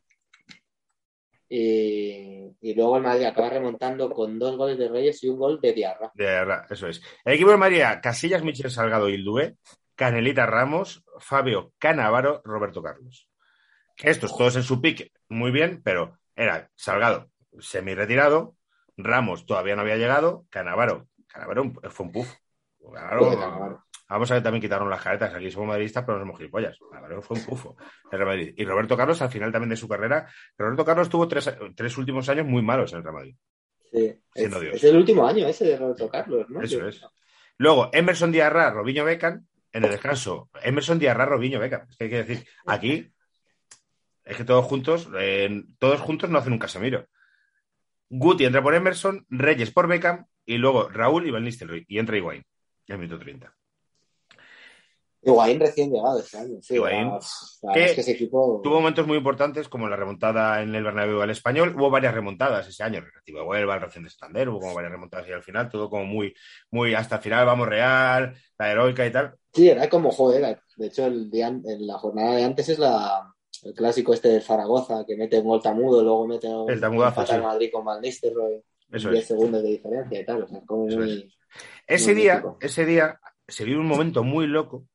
Y, 1.49 2.56
y 2.62 2.74
luego 2.74 2.97
el 2.97 3.04
Madrid 3.04 3.26
acaba 3.26 3.49
remontando 3.49 4.10
con 4.12 4.39
dos 4.39 4.58
goles 4.58 4.78
de 4.78 4.88
Reyes 4.89 5.24
y 5.24 5.30
un 5.30 5.38
gol 5.38 5.60
de 5.62 5.74
Diarra. 5.74 6.12
De 6.16 6.26
verdad, 6.26 6.66
eso 6.70 6.88
es. 6.88 7.01
El 7.24 7.34
equipo 7.34 7.51
de 7.51 7.58
María, 7.58 8.01
Casillas, 8.01 8.43
Michel 8.43 8.72
Salgado 8.72 9.08
y 9.10 9.22
Dué, 9.24 9.58
Canelita 9.95 10.45
Ramos, 10.45 11.03
Fabio 11.19 11.73
Canavaro, 11.77 12.41
Roberto 12.43 12.81
Carlos. 12.81 13.29
Estos 13.97 14.35
todos 14.35 14.55
en 14.55 14.63
su 14.63 14.81
pick, 14.81 15.11
muy 15.29 15.51
bien, 15.51 15.81
pero 15.83 16.17
era 16.35 16.69
Salgado 16.75 17.29
semi-retirado, 17.59 18.55
Ramos 18.97 19.45
todavía 19.45 19.75
no 19.75 19.81
había 19.81 19.97
llegado, 19.97 20.45
Canavaro, 20.49 21.07
Canavaro 21.27 21.73
fue 21.89 22.05
un 22.05 22.11
puff. 22.11 22.33
Canavaro-. 22.79 23.83
Vamos 24.09 24.29
a 24.29 24.35
ver, 24.35 24.43
también 24.43 24.61
quitaron 24.61 24.89
las 24.89 25.01
caretas. 25.01 25.33
Aquí 25.33 25.49
somos 25.49 25.69
madridistas, 25.69 26.03
pero 26.03 26.19
no 26.19 26.25
somos 26.25 26.37
gilipollas. 26.37 26.77
Canavaro 26.91 27.21
fue 27.21 27.37
un 27.37 27.45
pufo. 27.45 27.75
el 28.11 28.19
Real 28.19 28.27
Madrid. 28.27 28.53
Y 28.57 28.65
Roberto 28.65 28.95
Carlos, 28.95 29.21
al 29.21 29.29
final 29.29 29.51
también 29.51 29.69
de 29.71 29.77
su 29.77 29.87
carrera, 29.87 30.27
Roberto 30.57 30.85
Carlos 30.85 31.09
tuvo 31.09 31.27
tres, 31.27 31.51
tres 31.75 31.97
últimos 31.97 32.29
años 32.29 32.45
muy 32.45 32.61
malos 32.61 32.91
en 32.91 32.97
el 32.99 33.03
Real 33.03 33.15
Madrid. 33.15 33.35
Sí. 33.91 34.13
Es, 34.35 34.83
el 34.83 34.97
último 34.97 35.25
año 35.25 35.47
ese 35.47 35.65
de 35.65 35.77
Roberto 35.77 36.09
Carlos, 36.09 36.47
¿no? 36.49 36.61
Eso 36.61 36.87
es. 36.87 37.01
Luego, 37.57 37.89
Emerson 37.93 38.31
Diarra, 38.31 38.71
Robinho 38.71 39.05
Beckham, 39.05 39.47
en 39.74 39.84
el 39.84 39.91
descanso. 39.91 40.49
Emerson 40.61 40.99
Diarra, 40.99 41.26
Robinho 41.26 41.59
Beckham. 41.59 41.88
Es 41.89 41.97
que 41.97 42.03
hay 42.05 42.09
que 42.09 42.24
decir, 42.24 42.47
aquí 42.65 43.11
es 44.24 44.38
que 44.38 44.45
todos 44.45 44.65
juntos, 44.65 45.09
eh, 45.19 45.63
todos 45.80 45.99
juntos 45.99 46.30
no 46.30 46.38
hacen 46.38 46.53
un 46.53 46.59
Casemiro. 46.59 47.07
Guti 48.09 48.45
entra 48.45 48.61
por 48.61 48.76
Emerson, 48.76 49.26
Reyes 49.30 49.71
por 49.71 49.88
Beckham 49.88 50.28
y 50.45 50.57
luego 50.57 50.88
Raúl 50.89 51.28
y 51.28 51.32
Van 51.32 51.43
Nistelrooy. 51.43 51.86
Y 51.88 51.99
entra 51.99 52.15
Higuaín, 52.15 52.45
en 52.88 52.93
el 52.93 52.99
minuto 52.99 53.19
30. 53.19 53.53
Higuaín 55.26 55.59
recién 55.59 55.91
llegado 55.91 56.19
este 56.19 56.38
año. 56.38 56.57
Sí, 56.61 56.76
Higuaín. 56.76 57.09
Que 57.09 57.67
verdad 57.67 57.84
es 57.86 57.93
que 57.93 58.01
ese 58.01 58.11
equipo. 58.11 58.59
Tuvo 58.63 58.76
momentos 58.76 59.07
muy 59.07 59.17
importantes 59.17 59.69
como 59.69 59.88
la 59.88 59.95
remontada 59.95 60.61
en 60.61 60.74
el 60.76 60.84
Bernabéu 60.84 61.21
al 61.21 61.30
Español. 61.30 61.74
Hubo 61.78 61.89
varias 61.89 62.13
remontadas 62.13 62.67
ese 62.67 62.84
año, 62.84 62.99
el 62.99 63.05
Recreativo 63.05 63.39
de 63.39 63.45
Huelva, 63.45 63.76
el 63.76 63.82
Racing 63.82 64.01
de 64.03 64.09
Santander, 64.09 64.49
hubo 64.49 64.59
como 64.59 64.74
varias 64.76 64.91
remontadas 64.91 65.28
y 65.28 65.32
al 65.32 65.43
final 65.43 65.69
todo 65.69 65.89
como 65.89 66.05
muy, 66.05 66.34
muy 66.71 66.93
hasta 66.93 67.15
el 67.17 67.21
final, 67.21 67.45
vamos 67.45 67.67
Real, 67.67 68.36
la 68.57 68.71
heroica 68.71 69.05
y 69.05 69.11
tal. 69.11 69.36
Sí, 69.53 69.69
era 69.69 69.88
como 69.89 70.11
joder. 70.11 70.59
De 70.78 70.88
hecho, 70.88 71.05
el 71.05 71.30
día, 71.30 71.47
en 71.47 71.88
la 71.88 71.97
jornada 71.97 72.36
de 72.36 72.43
antes 72.43 72.67
es 72.69 72.80
la, 72.80 73.34
el 73.63 73.74
clásico 73.74 74.13
este 74.13 74.30
del 74.30 74.41
Zaragoza, 74.41 75.05
que 75.07 75.15
mete 75.15 75.39
un 75.39 75.45
gol 75.47 75.61
tamudo, 75.61 76.01
luego 76.03 76.28
mete 76.28 76.47
un 76.47 76.69
El 76.69 76.82
tamudazo, 76.82 77.26
sí. 77.26 77.38
Madrid 77.38 77.69
con 77.71 77.86
Van 77.86 78.01
Nistelrooy, 78.01 78.61
Eso 78.91 79.09
10 79.09 79.21
es. 79.21 79.28
segundos 79.28 79.61
de 79.63 79.69
diferencia 79.69 80.19
y 80.19 80.26
tal. 80.26 80.43
O 80.43 80.47
sea, 80.47 80.61
como 80.65 80.88
muy. 80.88 81.34
Ese 81.88 82.13
Muy 82.13 82.21
día, 82.24 82.34
mítico. 82.36 82.57
ese 82.61 82.86
día 82.86 83.19
se 83.47 83.63
vive 83.65 83.80
un 83.80 83.86
momento 83.88 84.24
muy 84.24 84.47
loco, 84.47 84.86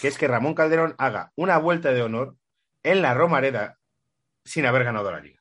que 0.00 0.08
es 0.08 0.18
que 0.18 0.28
Ramón 0.28 0.54
Calderón 0.54 0.94
haga 0.98 1.32
una 1.36 1.58
vuelta 1.58 1.92
de 1.92 2.02
honor 2.02 2.36
en 2.82 3.02
la 3.02 3.14
Romareda 3.14 3.78
sin 4.44 4.66
haber 4.66 4.84
ganado 4.84 5.10
la 5.10 5.20
liga. 5.20 5.40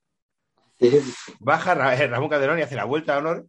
Baja 1.39 1.93
eh, 1.95 2.07
Ramón 2.07 2.29
Calderón 2.29 2.59
y 2.59 2.61
hace 2.61 2.75
la 2.75 2.85
vuelta 2.85 3.13
de 3.13 3.19
honor. 3.19 3.47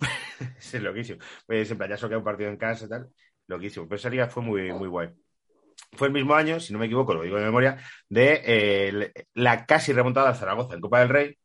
es 0.58 0.74
loquísimo. 0.74 1.18
Pues 1.46 1.70
en 1.70 1.78
plan, 1.78 1.90
ya 1.90 1.96
solo 1.96 2.10
queda 2.10 2.18
un 2.18 2.24
partido 2.24 2.50
en 2.50 2.56
casa 2.56 2.86
y 2.86 2.88
tal. 2.88 3.10
Loquísimo. 3.46 3.86
Pero 3.86 3.96
esa 3.96 4.10
liga 4.10 4.28
fue 4.28 4.42
muy, 4.42 4.72
muy 4.72 4.88
guay. 4.88 5.10
Fue 5.92 6.08
el 6.08 6.12
mismo 6.12 6.34
año, 6.34 6.60
si 6.60 6.72
no 6.72 6.78
me 6.78 6.86
equivoco, 6.86 7.14
lo 7.14 7.22
digo 7.22 7.36
de 7.36 7.44
memoria, 7.44 7.78
de 8.08 8.42
eh, 8.44 9.12
la 9.34 9.66
casi 9.66 9.92
remontada 9.92 10.28
al 10.28 10.36
Zaragoza 10.36 10.74
en 10.74 10.80
Copa 10.80 11.00
del 11.00 11.08
Rey, 11.08 11.38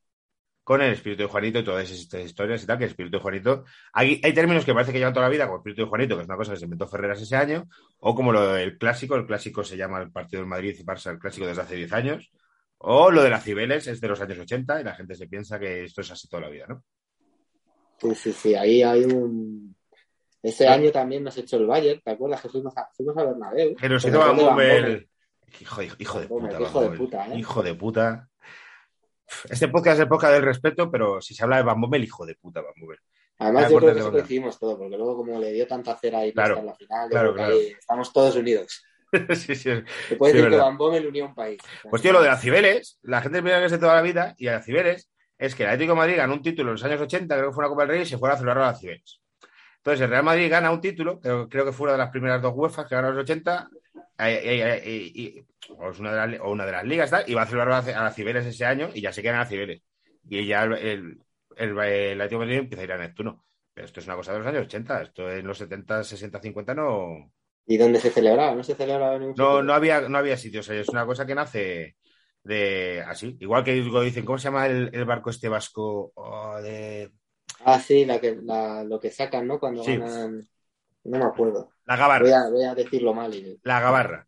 con 0.65 0.81
el 0.81 0.91
espíritu 0.93 1.21
de 1.23 1.29
Juanito 1.29 1.59
y 1.59 1.63
todas 1.63 1.89
estas 1.91 2.21
historias 2.25 2.63
y 2.63 2.65
tal, 2.65 2.77
que 2.79 2.85
el 2.85 2.89
espíritu 2.89 3.17
de 3.17 3.21
Juanito. 3.21 3.63
Hay, 3.93 4.19
hay 4.23 4.33
términos 4.33 4.65
que 4.65 4.73
parece 4.73 4.91
que 4.91 4.97
llevan 4.97 5.13
toda 5.13 5.27
la 5.27 5.31
vida, 5.31 5.45
como 5.45 5.57
el 5.57 5.59
espíritu 5.59 5.83
de 5.83 5.87
Juanito, 5.89 6.15
que 6.15 6.21
es 6.23 6.27
una 6.27 6.35
cosa 6.37 6.51
que 6.53 6.57
se 6.57 6.65
inventó 6.65 6.87
Ferreras 6.87 7.21
ese 7.21 7.35
año, 7.35 7.69
o 7.99 8.13
como 8.15 8.33
lo 8.33 8.51
del 8.53 8.77
clásico, 8.77 9.15
el 9.15 9.25
clásico 9.27 9.63
se 9.63 9.77
llama 9.77 10.01
el 10.01 10.11
partido 10.11 10.41
del 10.41 10.49
Madrid 10.49 10.75
y 10.77 10.83
Barça, 10.83 11.11
el 11.11 11.19
clásico 11.19 11.45
desde 11.47 11.61
hace 11.61 11.75
10 11.75 11.93
años, 11.93 12.31
o 12.79 13.11
lo 13.11 13.21
de 13.23 13.29
las 13.29 13.43
Cibeles 13.43 13.85
es 13.87 14.01
de 14.01 14.07
los 14.07 14.19
años 14.19 14.39
80 14.39 14.81
y 14.81 14.83
la 14.83 14.95
gente 14.95 15.15
se 15.15 15.27
piensa 15.27 15.57
que 15.59 15.83
esto 15.85 16.01
es 16.01 16.11
así 16.11 16.27
toda 16.27 16.41
la 16.41 16.49
vida, 16.49 16.65
¿no? 16.67 16.83
sí, 18.01 18.13
sí, 18.15 18.33
sí, 18.33 18.55
Ahí 18.55 18.83
hay 18.83 19.03
un. 19.05 19.75
Ese 20.43 20.67
Ah. 20.67 20.73
año 20.73 20.91
también 20.91 21.23
nos 21.23 21.37
echó 21.37 21.57
el 21.57 21.65
Bayern, 21.65 22.01
¿te 22.03 22.11
acuerdas 22.11 22.41
que 22.41 22.49
fuimos 22.49 22.75
a, 22.77 22.87
fuimos 22.93 23.15
a 23.17 23.23
Bernabéu? 23.23 23.75
Que 23.75 23.87
nos 23.89 24.03
hizo. 24.05 24.17
Hijo, 25.61 25.81
de- 25.81 25.91
hijo 25.99 26.19
de 26.19 26.27
puta, 26.27 26.59
hijo 26.61 26.81
de 26.81 26.97
puta, 26.97 27.27
¿eh? 27.27 27.37
Hijo 27.39 27.63
de 27.63 27.73
puta. 27.75 28.29
Este 29.49 29.67
podcast 29.67 29.95
es 29.95 30.01
el 30.01 30.07
podcast 30.07 30.33
del 30.33 30.43
respeto, 30.43 30.89
pero 30.91 31.21
si 31.21 31.33
se 31.33 31.43
habla 31.43 31.57
de 31.57 31.63
Van 31.63 31.79
Bommel, 31.81 32.03
hijo 32.03 32.25
de 32.25 32.35
puta, 32.35 32.61
Van 32.61 32.73
Bommel. 32.79 32.99
Además, 33.37 33.69
yo 33.69 33.77
creo 33.79 33.93
que 33.93 33.99
eso 33.99 34.11
coincidimos 34.11 34.59
todo, 34.59 34.77
porque 34.77 34.95
luego, 34.97 35.17
como 35.17 35.39
le 35.39 35.51
dio 35.51 35.67
tanta 35.67 35.95
cera 35.97 36.19
ahí 36.19 36.31
Claro, 36.31 36.57
en 36.59 36.65
la 36.67 36.75
final, 36.75 37.09
claro, 37.09 37.33
claro. 37.33 37.53
ahí 37.53 37.75
estamos 37.77 38.13
todos 38.13 38.35
unidos. 38.37 38.83
sí, 39.35 39.55
sí. 39.55 39.69
Se 40.07 40.15
puede 40.15 40.33
Sí, 40.33 40.37
decir 40.41 40.51
que 40.57 40.71
Bommel 40.77 41.07
unió 41.07 41.25
un 41.25 41.35
país. 41.35 41.59
Pues 41.89 42.01
tío, 42.01 42.13
lo 42.13 42.21
de 42.21 42.29
las 42.29 42.41
Cibeles, 42.41 42.99
la 43.03 43.21
gente 43.21 43.41
piensa 43.41 43.59
que 43.59 43.65
es 43.65 43.71
de 43.71 43.77
toda 43.77 43.95
la 43.95 44.01
vida, 44.01 44.35
y 44.37 44.47
a 44.47 44.53
las 44.53 44.65
Cibeles 44.65 45.09
es 45.37 45.53
que 45.53 45.63
el 45.63 45.69
Atlético 45.69 45.93
de 45.93 45.97
Madrid 45.97 46.17
ganó 46.17 46.33
un 46.33 46.41
título 46.41 46.69
en 46.69 46.73
los 46.75 46.83
años 46.85 47.01
80, 47.01 47.35
creo 47.35 47.49
que 47.49 47.53
fue 47.53 47.63
una 47.63 47.69
Copa 47.69 47.81
del 47.81 47.89
Rey, 47.89 48.01
y 48.03 48.05
se 48.05 48.17
fueron 48.17 48.35
a 48.35 48.37
celebrarlo 48.39 48.63
a 48.63 48.67
las 48.71 48.79
Cibeles. 48.79 49.21
Entonces, 49.77 50.01
el 50.01 50.09
Real 50.09 50.23
Madrid 50.23 50.49
gana 50.49 50.71
un 50.71 50.81
título, 50.81 51.19
creo, 51.19 51.49
creo 51.49 51.65
que 51.65 51.71
fue 51.73 51.85
una 51.85 51.91
de 51.93 51.97
las 51.99 52.09
primeras 52.09 52.41
dos 52.41 52.53
UEFA 52.55 52.87
que 52.87 52.95
ganó 52.95 53.09
en 53.09 53.15
los 53.15 53.23
80, 53.23 53.69
eh, 53.71 53.77
eh, 53.77 53.79
eh, 53.79 53.79
y- 53.79 53.79
y- 53.79 53.84
o, 54.17 55.89
es 55.91 55.99
una 55.99 56.11
de 56.11 56.17
las, 56.17 56.41
o 56.41 56.51
una 56.51 56.65
de 56.65 56.71
las 56.71 56.83
ligas, 56.85 57.09
tal, 57.09 57.23
y 57.27 57.33
va 57.33 57.43
a 57.43 57.45
celebrarlo 57.45 57.75
a, 57.75 58.03
las 58.03 58.15
Cibeles 58.15 58.45
ese 58.45 58.65
año, 58.65 58.89
y 58.93 59.01
ya 59.01 59.11
se 59.11 59.21
quedan 59.21 59.35
a 59.35 59.39
las 59.39 59.49
Cibeles. 59.49 59.81
Y 60.29 60.45
ya 60.45 60.63
el, 60.63 60.73
el, 60.73 61.19
el, 61.57 61.79
el 61.79 62.21
Atlético 62.21 62.39
Madrid 62.39 62.57
empieza 62.57 62.81
a 62.81 62.85
ir 62.85 62.91
a 62.91 62.97
Neptuno. 62.97 63.45
Pero 63.73 63.85
esto 63.85 63.99
es 63.99 64.05
una 64.07 64.15
cosa 64.15 64.31
de 64.31 64.39
los 64.39 64.47
años 64.47 64.65
80, 64.65 65.01
esto 65.01 65.29
en 65.29 65.45
los 65.45 65.57
70, 65.57 66.03
60, 66.03 66.39
50 66.39 66.73
no, 66.73 67.31
¿Y 67.67 67.77
dónde 67.77 67.99
se 67.99 68.11
celebraba? 68.11 68.55
¿No 68.55 68.63
se 68.63 68.75
celebraba 68.75 69.17
ningún 69.17 69.35
no, 69.35 69.57
sitio? 69.57 69.63
no 69.63 69.73
había, 69.73 70.01
no 70.07 70.17
había 70.17 70.37
sitios. 70.37 70.69
Es 70.69 70.87
una 70.89 71.05
cosa 71.05 71.25
que 71.25 71.35
nace 71.35 71.95
de 72.43 73.03
así. 73.05 73.35
Igual 73.39 73.63
que 73.63 73.73
dicen, 73.73 74.23
¿cómo 74.23 74.37
se 74.37 74.45
llama 74.45 74.67
el, 74.67 74.91
el 74.93 75.05
barco 75.05 75.29
este 75.29 75.49
vasco? 75.49 76.11
Oh, 76.15 76.61
de 76.61 77.11
Ah, 77.65 77.79
sí, 77.79 78.05
la 78.05 78.19
que, 78.19 78.35
la, 78.41 78.83
lo 78.83 78.99
que 78.99 79.09
sacan, 79.09 79.47
¿no? 79.47 79.59
Cuando 79.59 79.83
Sí. 79.83 79.97
ganan... 79.97 80.47
No 81.03 81.19
me 81.19 81.25
acuerdo. 81.25 81.71
La 81.85 81.93
Voy 81.95 81.99
gabarra. 81.99 82.41
a, 82.41 82.49
voy 82.49 82.63
a 82.63 82.75
decirlo 82.75 83.13
mal. 83.13 83.33
Y... 83.33 83.59
La 83.63 83.79
gabarra. 83.79 84.27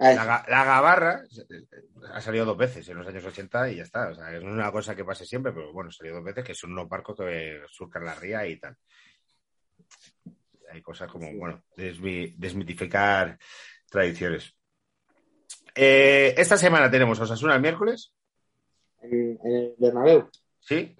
La, 0.00 0.44
la 0.48 0.64
gabarra 0.64 1.22
eh, 1.50 1.64
ha 2.12 2.20
salido 2.20 2.44
dos 2.44 2.56
veces 2.56 2.88
en 2.88 2.98
los 2.98 3.06
años 3.08 3.24
80 3.24 3.70
y 3.72 3.76
ya 3.76 3.82
está. 3.82 4.10
O 4.10 4.14
sea, 4.14 4.32
es 4.32 4.42
una 4.42 4.70
cosa 4.70 4.94
que 4.94 5.04
pase 5.04 5.24
siempre, 5.26 5.52
pero 5.52 5.72
bueno, 5.72 5.90
salió 5.90 6.14
dos 6.14 6.22
veces 6.24 6.44
que 6.44 6.54
son 6.54 6.72
unos 6.72 6.88
barcos 6.88 7.16
que 7.16 7.62
surcan 7.68 8.04
la 8.04 8.14
ría 8.14 8.46
y 8.46 8.60
tal. 8.60 8.76
Hay 10.70 10.82
cosas 10.82 11.10
como, 11.10 11.32
bueno, 11.36 11.64
desmi- 11.76 12.34
desmitificar 12.36 13.38
tradiciones. 13.90 14.54
Eh, 15.74 16.34
esta 16.36 16.56
semana 16.56 16.90
tenemos 16.90 17.18
a 17.18 17.24
Osasuna 17.24 17.54
el 17.56 17.62
miércoles. 17.62 18.12
en, 19.02 19.38
en 19.42 19.52
el 19.56 19.74
Bernabéu. 19.78 20.28
Sí. 20.60 20.94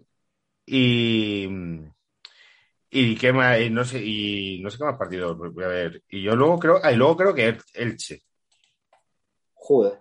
Y. 0.67 1.47
Y 2.91 3.17
qué 3.17 3.33
más, 3.33 3.61
y 3.61 3.69
no 3.71 3.85
sé, 3.85 4.03
y 4.03 4.61
no 4.63 4.71
sé 4.71 4.79
qué 4.79 4.85
más 4.85 4.97
partidos 4.99 5.37
voy 5.37 5.65
a 5.65 5.69
ver. 5.69 6.03
Y 6.09 6.23
yo 6.23 6.35
luego 6.35 6.59
creo, 6.59 6.81
ah, 6.83 6.91
y 6.93 6.97
luego 6.97 7.17
creo 7.17 7.35
que 7.35 7.49
El- 7.49 7.63
Elche. 7.75 8.23
Joder. 9.55 9.99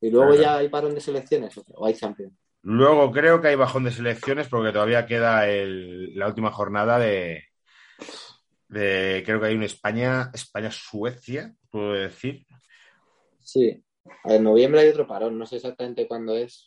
Y 0.00 0.10
luego 0.10 0.28
Claro. 0.28 0.42
ya 0.42 0.56
hay 0.58 0.68
parón 0.68 0.94
de 0.94 1.00
selecciones 1.00 1.58
o- 1.58 1.84
hay 1.84 1.94
Champions. 1.94 2.32
Luego 2.62 3.10
creo 3.10 3.40
que 3.40 3.48
hay 3.48 3.56
bajón 3.56 3.84
de 3.84 3.90
selecciones 3.90 4.48
porque 4.48 4.72
todavía 4.72 5.06
queda 5.06 5.48
el- 5.48 6.14
la 6.16 6.28
última 6.28 6.52
jornada 6.52 6.98
de, 6.98 7.44
de. 8.68 9.22
Creo 9.24 9.40
que 9.40 9.46
hay 9.46 9.54
un 9.56 9.62
España, 9.64 10.30
España-Suecia, 10.32 11.52
puedo 11.70 11.92
decir. 11.94 12.46
Sí. 13.40 13.82
En 14.24 14.42
noviembre 14.44 14.80
hay 14.82 14.88
otro 14.88 15.06
parón, 15.06 15.38
no 15.38 15.46
sé 15.46 15.56
exactamente 15.56 16.06
cuándo 16.06 16.36
es. 16.36 16.66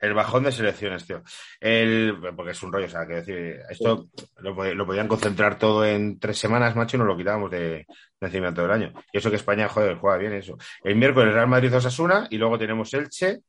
El 0.00 0.14
bajón 0.14 0.44
de 0.44 0.52
selecciones, 0.52 1.06
tío. 1.06 1.22
El, 1.60 2.16
porque 2.34 2.52
es 2.52 2.62
un 2.62 2.72
rollo, 2.72 2.86
o 2.86 2.88
sea, 2.88 3.06
que 3.06 3.14
decir, 3.16 3.60
esto 3.68 4.08
lo, 4.38 4.56
pod- 4.56 4.72
lo 4.74 4.86
podían 4.86 5.06
concentrar 5.08 5.58
todo 5.58 5.84
en 5.84 6.18
tres 6.18 6.38
semanas, 6.38 6.74
macho, 6.74 6.96
y 6.96 7.00
nos 7.00 7.08
lo 7.08 7.16
quitábamos 7.16 7.50
de, 7.50 7.58
de 7.68 7.86
encima 8.20 8.54
todo 8.54 8.64
el 8.66 8.72
año. 8.72 8.92
Y 9.12 9.18
eso 9.18 9.28
que 9.30 9.36
España, 9.36 9.68
joder, 9.68 9.96
juega 9.96 10.16
bien 10.16 10.32
eso. 10.32 10.56
El 10.82 10.96
miércoles 10.96 11.34
Real 11.34 11.48
Madrid 11.48 11.74
Osasuna, 11.74 12.26
y 12.30 12.38
luego 12.38 12.58
tenemos 12.58 12.92
Elche, 12.94 13.40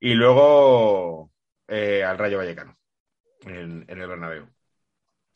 y 0.00 0.14
luego 0.14 1.30
eh, 1.68 2.02
al 2.04 2.18
Rayo 2.18 2.38
Vallecano, 2.38 2.76
en, 3.46 3.84
en 3.86 4.00
el 4.00 4.08
Bernabéu. 4.08 4.48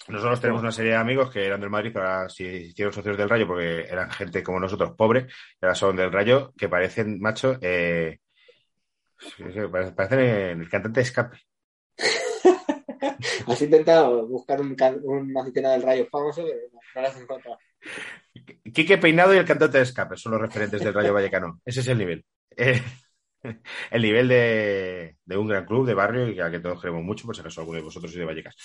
Nosotros 0.09 0.40
tenemos 0.40 0.62
una 0.62 0.72
serie 0.72 0.90
de 0.93 0.97
amigos 0.97 1.30
que 1.30 1.47
eran 1.47 1.61
del 1.61 1.70
Madrid, 1.70 1.93
pero 1.95 2.09
ahora 2.09 2.28
sí 2.28 2.45
hicieron 2.45 2.93
socios 2.93 3.16
del 3.16 3.28
Rayo 3.28 3.47
porque 3.47 3.82
eran 3.82 4.11
gente 4.11 4.43
como 4.43 4.59
nosotros, 4.59 4.95
pobre, 4.97 5.28
ahora 5.61 5.76
son 5.76 5.95
del 5.95 6.11
Rayo, 6.11 6.53
que 6.59 6.68
parecen, 6.68 7.20
macho, 7.20 7.57
eh, 7.61 8.18
sí, 9.37 9.45
sí, 9.53 9.61
parecen 9.95 10.61
el 10.61 10.68
cantante 10.68 11.01
de 11.01 11.05
escape. 11.05 11.39
Has 13.47 13.62
intentado 13.62 14.27
buscar 14.27 14.61
un, 14.61 14.77
un 15.03 15.39
aficionado 15.39 15.75
del 15.75 15.83
Rayo 15.83 16.07
famoso, 16.11 16.45
pero 16.45 16.61
no, 16.73 16.81
no 16.95 17.01
lo 17.03 17.09
has 17.09 17.20
encontrado. 17.20 17.59
Quique 18.73 18.99
Peinado 18.99 19.35
y 19.35 19.39
el 19.39 19.45
cantante 19.45 19.79
de 19.79 19.85
escape 19.85 20.16
son 20.16 20.33
los 20.33 20.41
referentes 20.41 20.83
del 20.83 20.95
Rayo 20.95 21.12
Vallecano. 21.12 21.61
Ese 21.64 21.81
es 21.81 21.89
el 21.89 21.99
nivel. 21.99 22.25
Eh, 22.57 22.81
el 23.91 24.03
nivel 24.03 24.29
de, 24.29 25.16
de 25.25 25.37
un 25.37 25.49
gran 25.49 25.66
club 25.66 25.87
de 25.87 25.95
barrio 25.95 26.29
y 26.29 26.39
al 26.41 26.51
que 26.51 26.61
todos 26.61 26.81
queremos 26.81 27.03
mucho, 27.03 27.27
por 27.27 27.35
si 27.35 27.41
acaso 27.41 27.61
alguno 27.61 27.79
de 27.79 27.85
vosotros 27.85 28.11
sois 28.11 28.20
de 28.20 28.27
Vallecas. 28.27 28.57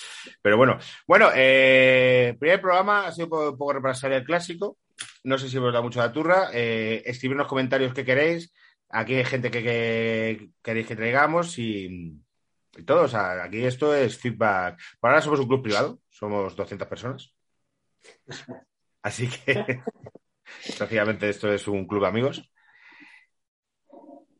Pero 0.41 0.57
bueno, 0.57 0.77
bueno, 1.07 1.29
eh, 1.35 2.35
primer 2.39 2.61
programa 2.61 3.07
ha 3.07 3.11
sido 3.11 3.25
un 3.25 3.29
poco, 3.29 3.49
un 3.51 3.57
poco 3.57 3.73
repasar 3.73 4.11
el 4.13 4.23
clásico. 4.23 4.77
No 5.23 5.37
sé 5.37 5.49
si 5.49 5.57
os 5.57 5.73
da 5.73 5.81
mucho 5.81 5.99
la 5.99 6.11
turra. 6.11 6.49
Eh, 6.53 7.03
escribirnos 7.05 7.47
comentarios 7.47 7.93
que 7.93 8.05
queréis. 8.05 8.53
Aquí 8.89 9.15
hay 9.15 9.25
gente 9.25 9.51
que, 9.51 9.61
que 9.61 10.49
queréis 10.61 10.87
que 10.87 10.95
traigamos 10.95 11.57
y, 11.59 12.21
y 12.77 12.83
todo. 12.83 13.03
O 13.03 13.07
sea, 13.07 13.43
aquí 13.43 13.63
esto 13.63 13.93
es 13.93 14.17
feedback. 14.17 14.79
Por 14.99 15.09
ahora 15.09 15.21
somos 15.21 15.39
un 15.39 15.47
club 15.47 15.63
privado. 15.63 15.99
Somos 16.09 16.55
200 16.55 16.87
personas. 16.87 17.33
Así 19.01 19.29
que, 19.29 19.81
prácticamente 20.77 21.29
esto 21.29 21.51
es 21.51 21.67
un 21.67 21.85
club 21.87 22.01
de 22.01 22.07
amigos. 22.07 22.51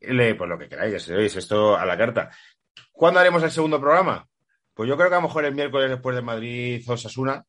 Le, 0.01 0.35
pues 0.35 0.49
lo 0.49 0.57
que 0.57 0.69
queráis, 0.69 0.93
ya 0.93 0.99
sabéis, 0.99 1.35
esto 1.35 1.75
a 1.75 1.85
la 1.85 1.97
carta. 1.97 2.29
¿Cuándo 2.91 3.19
haremos 3.19 3.43
el 3.43 3.51
segundo 3.51 3.79
programa? 3.79 4.27
Pues 4.73 4.87
yo 4.87 4.95
creo 4.95 5.09
que 5.09 5.15
a 5.15 5.19
lo 5.19 5.27
mejor 5.27 5.45
el 5.45 5.55
miércoles 5.55 5.89
después 5.89 6.15
de 6.15 6.21
Madrid 6.21 6.89
Osasuna. 6.89 7.43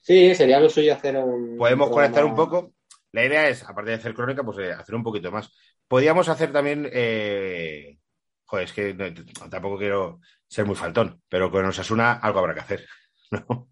Sí, 0.00 0.34
sería 0.34 0.60
lo 0.60 0.68
suyo 0.68 0.94
hacer 0.94 1.16
un. 1.16 1.56
Podemos 1.56 1.90
conectar 1.90 2.24
un 2.24 2.34
poco. 2.34 2.72
La 3.12 3.24
idea 3.24 3.48
es, 3.48 3.62
aparte 3.68 3.90
de 3.90 3.96
hacer 3.96 4.14
crónica, 4.14 4.42
pues 4.44 4.58
eh, 4.58 4.72
hacer 4.72 4.94
un 4.94 5.02
poquito 5.02 5.30
más. 5.32 5.50
Podríamos 5.88 6.28
hacer 6.28 6.52
también. 6.52 6.88
eh, 6.92 7.98
Joder, 8.44 8.64
es 8.64 8.72
que 8.72 8.94
no- 8.94 9.48
tampoco 9.48 9.78
quiero 9.78 10.20
ser 10.48 10.64
muy 10.66 10.74
faltón, 10.74 11.22
pero 11.28 11.50
con 11.50 11.64
Osasuna 11.64 12.14
algo 12.14 12.40
habrá 12.40 12.54
que 12.54 12.60
hacer. 12.60 12.86
¿no? 13.30 13.68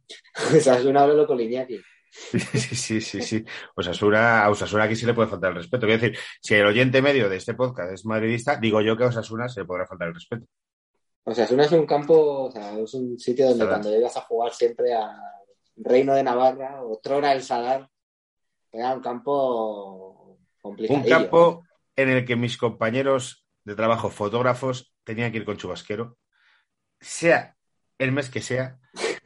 Osasuna 0.57 1.03
hablo 1.03 1.26
con 1.26 1.41
Iñaki. 1.41 1.80
Sí, 2.11 2.39
sí, 2.41 3.01
sí, 3.01 3.20
sí. 3.22 3.45
Osasuna, 3.76 4.45
a 4.45 4.51
Osasuna 4.51 4.84
aquí 4.84 4.97
sí 4.97 5.05
le 5.05 5.14
puede 5.14 5.28
faltar 5.28 5.51
el 5.51 5.57
respeto. 5.59 5.86
Quiero 5.86 6.01
decir, 6.01 6.18
si 6.41 6.55
el 6.55 6.66
oyente 6.66 7.03
medio 7.03 7.28
de 7.28 7.36
este 7.36 7.55
podcast 7.55 7.93
es 7.93 8.05
madridista, 8.07 8.57
digo 8.57 8.80
yo 8.80 8.97
que 8.97 9.05
a 9.05 9.09
Osasuna 9.09 9.49
se 9.49 9.61
le 9.61 9.66
podrá 9.66 9.86
faltar 9.86 10.09
el 10.09 10.14
respeto. 10.14 10.47
Osasuna 11.24 11.64
es 11.64 11.72
un 11.72 11.86
campo, 11.86 12.45
o 12.45 12.51
sea, 12.51 12.78
es 12.78 12.95
un 12.95 13.18
sitio 13.18 13.49
donde 13.51 13.66
cuando 13.66 13.91
llegas 13.91 14.16
a 14.16 14.22
jugar 14.22 14.53
siempre 14.53 14.95
a 14.95 15.12
Reino 15.76 16.14
de 16.14 16.22
Navarra 16.22 16.82
o 16.82 16.99
Trora 17.03 17.32
el 17.32 17.43
Sadar, 17.43 17.89
era 18.73 18.95
un 18.95 19.01
campo 19.01 20.39
complicado. 20.61 21.01
Un 21.01 21.09
campo 21.09 21.64
en 21.97 22.09
el 22.11 22.25
que 22.25 22.37
mis 22.37 22.57
compañeros 22.57 23.47
de 23.64 23.75
trabajo, 23.75 24.11
fotógrafos, 24.11 24.95
tenían 25.05 25.33
que 25.33 25.39
ir 25.39 25.45
con 25.45 25.57
chubasquero, 25.57 26.16
sea 27.01 27.57
el 27.99 28.12
mes 28.12 28.31
que 28.31 28.41
sea, 28.41 28.79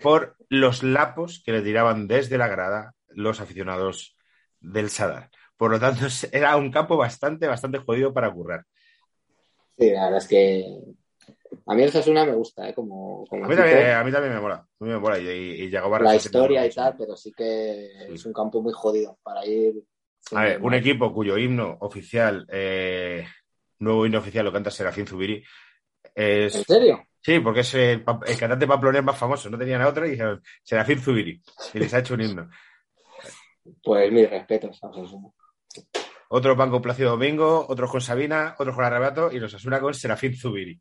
por 0.03 0.37
los 0.49 0.83
lapos 0.83 1.43
que 1.45 1.53
le 1.53 1.63
tiraban 1.63 2.09
desde 2.09 2.39
la 2.39 2.49
grada 2.49 2.95
los 3.09 3.41
aficionados 3.41 4.17
del 4.61 4.91
Sadar. 4.91 5.31
Por 5.57 5.71
lo 5.71 5.81
tanto, 5.81 6.07
era 6.33 6.57
un 6.57 6.71
campo 6.73 6.97
bastante, 6.97 7.47
bastante 7.47 7.79
jodido 7.79 8.13
para 8.13 8.33
currar. 8.33 8.65
Sí, 9.79 9.91
la 9.91 10.05
verdad 10.05 10.19
es 10.19 10.29
que 10.29 10.65
a 11.67 11.75
mí 11.75 11.83
el 11.83 11.89
Osasuna 11.89 12.25
me 12.25 12.35
gusta, 12.35 12.69
¿eh? 12.69 12.75
Como, 12.75 13.25
como 13.27 13.45
A 13.45 13.49
mí 13.49 13.57
también, 13.57 13.91
a 13.91 14.05
mí 14.05 14.13
también 14.13 14.35
me 14.35 14.41
mola. 14.41 14.57
A 14.57 14.85
mí 14.85 14.91
me 14.91 14.99
mola. 14.99 15.19
Y, 15.19 15.29
y, 15.29 15.63
y 15.65 15.71
Yagoba 15.71 15.99
la 16.01 16.17
historia 16.17 16.67
y 16.67 16.71
tal, 16.71 16.95
pero 16.99 17.17
sí 17.17 17.33
que 17.33 17.91
Sí. 18.09 18.15
es 18.15 18.27
un 18.27 18.33
campo 18.33 18.61
muy 18.63 18.73
jodido 18.73 19.19
para 19.23 19.45
ir. 19.47 19.75
A 20.33 20.45
ver, 20.45 20.63
un 20.63 20.75
equipo 20.75 21.13
cuyo 21.13 21.37
himno 21.37 21.77
oficial, 21.81 22.47
eh, 22.51 23.27
nuevo 23.81 24.07
himno 24.07 24.19
oficial, 24.19 24.45
lo 24.45 24.53
canta 24.53 24.71
Serafín 24.71 25.07
Zubiri. 25.07 25.43
Es, 26.15 26.55
¿En 26.57 26.65
serio? 26.65 27.05
sí, 27.21 27.41
porque 27.41 27.61
es 27.61 27.75
el, 27.75 28.05
cantante 28.05 28.67
pamplonés 28.67 29.03
más 29.03 29.19
famoso. 29.19 29.51
No 29.51 29.59
tenían 29.59 29.83
a 29.83 29.89
otro 29.89 30.07
y 30.07 30.11
dijeron 30.13 30.43
Serafín 30.63 31.01
Zubiri. 31.01 31.41
Y 31.75 31.79
les 31.79 31.93
ha 31.95 31.99
hecho 31.99 32.15
un 32.15 32.21
himno. 32.23 32.51
Pues 33.83 34.11
mis 34.13 34.29
respetos 34.29 34.79
a 34.83 34.89
Osasuna. 34.89 35.29
Otro 36.29 36.57
pan 36.57 36.71
con 36.71 36.81
Plácido 36.83 37.11
Domingo, 37.11 37.67
otros 37.69 37.91
con 37.91 38.01
Sabina, 38.01 38.55
otros 38.59 38.75
con 38.75 38.85
Arrebato 38.85 39.31
y 39.31 39.39
los 39.39 39.53
Asuna 39.55 39.81
con 39.81 39.93
Serafín 39.93 40.35
Zubiri. 40.35 40.81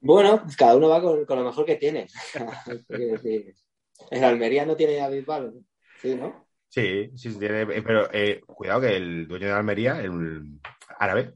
Bueno, 0.00 0.42
pues 0.42 0.56
cada 0.56 0.76
uno 0.76 0.88
va 0.88 1.00
con, 1.02 1.24
con 1.24 1.38
lo 1.38 1.44
mejor 1.44 1.64
que 1.64 1.76
tiene. 1.76 2.06
Decir, 2.88 3.54
En 4.10 4.24
Almería 4.24 4.64
no 4.64 4.76
tiene 4.76 5.00
a 5.00 5.08
Bisbal, 5.08 5.54
sí, 6.00 6.14
¿no? 6.14 6.46
Sí, 6.68 7.10
sí, 7.16 7.32
sí, 7.32 7.38
tiene, 7.38 7.62
eh, 7.62 7.82
pero 7.82 8.08
eh, 8.12 8.40
cuidado 8.46 8.82
que 8.82 8.96
el 8.96 9.26
dueño 9.26 9.46
de 9.46 9.52
Almería, 9.52 10.00
el 10.00 10.60
árabe, 10.98 11.34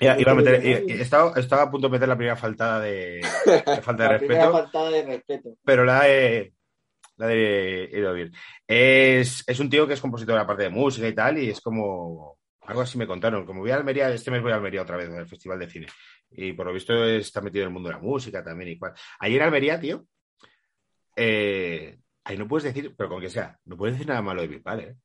iba, 0.00 0.20
iba 0.20 0.32
a 0.32 0.34
meter, 0.34 0.64
i- 0.88 0.92
estaba, 1.00 1.32
estaba 1.38 1.62
a 1.62 1.70
punto 1.70 1.86
de 1.88 1.92
meter 1.92 2.08
la 2.08 2.16
primera 2.16 2.36
faltada 2.36 2.80
de, 2.80 3.20
de 3.70 3.82
falta 3.82 4.02
de 4.02 4.08
La 4.12 4.18
primera 4.18 4.46
respeto, 4.46 4.52
faltada 4.52 4.90
de 4.90 5.02
respeto. 5.04 5.54
pero 5.64 5.84
la 5.84 6.08
he, 6.08 6.52
la 7.16 7.32
he 7.32 8.12
bien. 8.14 8.32
Es, 8.66 9.44
es 9.46 9.60
un 9.60 9.70
tío 9.70 9.86
que 9.86 9.94
es 9.94 10.00
compositor 10.00 10.38
aparte 10.38 10.64
de 10.64 10.70
música 10.70 11.06
y 11.08 11.14
tal, 11.14 11.38
y 11.38 11.50
es 11.50 11.60
como, 11.60 12.38
algo 12.62 12.80
así 12.82 12.98
me 12.98 13.06
contaron, 13.06 13.46
como 13.46 13.60
voy 13.60 13.70
a 13.70 13.76
Almería, 13.76 14.10
este 14.10 14.30
mes 14.30 14.42
voy 14.42 14.52
a 14.52 14.56
Almería 14.56 14.82
otra 14.82 14.96
vez, 14.96 15.08
al 15.08 15.28
Festival 15.28 15.58
de 15.60 15.70
Cine, 15.70 15.86
y 16.30 16.52
por 16.52 16.66
lo 16.66 16.72
visto 16.72 17.04
está 17.04 17.40
metido 17.40 17.62
en 17.64 17.68
el 17.68 17.74
mundo 17.74 17.88
de 17.88 17.94
la 17.96 18.00
música 18.00 18.42
también 18.44 18.70
y 18.70 18.78
cual. 18.78 18.92
Ayer 19.20 19.36
en 19.40 19.42
Almería, 19.44 19.80
tío, 19.80 20.04
eh, 21.16 21.98
ahí 22.24 22.36
no 22.36 22.46
puedes 22.46 22.64
decir, 22.64 22.94
pero 22.96 23.08
con 23.08 23.20
que 23.20 23.30
sea, 23.30 23.58
no 23.64 23.76
puedes 23.76 23.94
decir 23.96 24.08
nada 24.08 24.22
malo 24.22 24.40
de 24.42 24.48
Bisbal, 24.48 24.80
¿eh? 24.80 24.96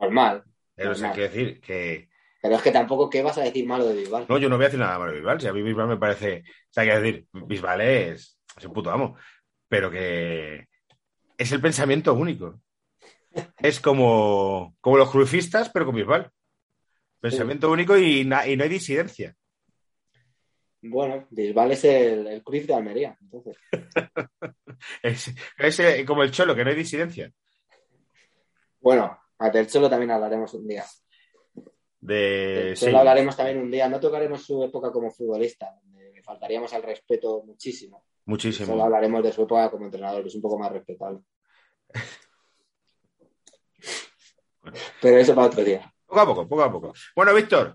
Normal. 0.00 0.44
Pero, 0.74 0.92
o 0.92 0.94
sea, 0.94 1.08
Normal. 1.08 1.14
quiero 1.28 1.32
decir 1.34 1.60
que. 1.60 2.08
Pero 2.42 2.54
es 2.56 2.62
que 2.62 2.70
tampoco, 2.70 3.10
¿qué 3.10 3.22
vas 3.22 3.36
a 3.36 3.42
decir 3.42 3.66
malo 3.66 3.86
de 3.86 3.94
Bisbal? 3.96 4.24
No, 4.28 4.38
yo 4.38 4.48
no 4.48 4.56
voy 4.56 4.64
a 4.64 4.68
decir 4.68 4.80
nada 4.80 4.98
malo 4.98 5.12
de 5.12 5.18
Bisbal. 5.18 5.40
Si 5.40 5.46
a 5.46 5.52
mí 5.52 5.62
Bisbal 5.62 5.88
me 5.88 5.96
parece. 5.98 6.42
O 6.46 6.72
sea, 6.72 6.84
quiero 6.84 7.00
decir, 7.02 7.26
Bisbal 7.32 7.80
es, 7.82 8.38
es 8.56 8.64
un 8.64 8.72
puto 8.72 8.90
amo. 8.90 9.16
Pero 9.68 9.90
que. 9.90 10.66
Es 11.36 11.52
el 11.52 11.60
pensamiento 11.60 12.14
único. 12.14 12.60
Es 13.62 13.78
como, 13.78 14.76
como 14.80 14.96
los 14.96 15.10
cruifistas, 15.10 15.70
pero 15.70 15.86
con 15.86 15.94
Bisbal. 15.94 16.30
Pensamiento 17.20 17.70
único 17.70 17.96
y, 17.96 18.24
na- 18.24 18.44
y 18.48 18.56
no 18.56 18.64
hay 18.64 18.70
disidencia. 18.70 19.36
Bueno, 20.82 21.26
Bisbal 21.30 21.72
es 21.72 21.84
el, 21.84 22.26
el 22.26 22.42
Cruz 22.42 22.66
de 22.66 22.74
Almería. 22.74 23.16
Entonces, 23.20 23.56
Es, 25.02 25.30
es, 25.58 25.80
eh, 25.80 26.04
como 26.06 26.22
el 26.22 26.30
cholo, 26.30 26.54
que 26.54 26.64
no 26.64 26.70
hay 26.70 26.76
disidencia. 26.76 27.30
bueno, 28.80 29.18
a 29.38 29.50
Del 29.50 29.66
Cholo 29.66 29.90
también 29.90 30.10
hablaremos 30.10 30.54
un 30.54 30.66
día. 30.66 30.84
De, 32.00 32.72
sí. 32.76 32.86
Hablaremos 32.94 33.36
también 33.36 33.58
un 33.58 33.70
día. 33.70 33.88
No 33.88 34.00
tocaremos 34.00 34.42
su 34.42 34.62
época 34.64 34.90
como 34.90 35.10
futbolista, 35.10 35.70
donde 35.82 36.12
le 36.12 36.22
faltaríamos 36.22 36.72
al 36.72 36.82
respeto 36.82 37.42
muchísimo. 37.44 37.98
Solo 37.98 38.24
Muchísimo. 38.24 38.82
hablaremos 38.82 39.22
de 39.22 39.32
su 39.32 39.42
época 39.42 39.70
como 39.70 39.84
entrenador, 39.86 40.22
que 40.22 40.28
es 40.28 40.34
un 40.34 40.42
poco 40.42 40.58
más 40.58 40.72
respetable. 40.72 41.20
Pero 45.00 45.16
eso 45.18 45.34
para 45.34 45.46
otro 45.48 45.64
día. 45.64 45.92
Poco 46.06 46.20
a 46.20 46.26
poco, 46.26 46.48
poco 46.48 46.62
a 46.62 46.72
poco. 46.72 46.92
Bueno, 47.16 47.34
Víctor, 47.34 47.72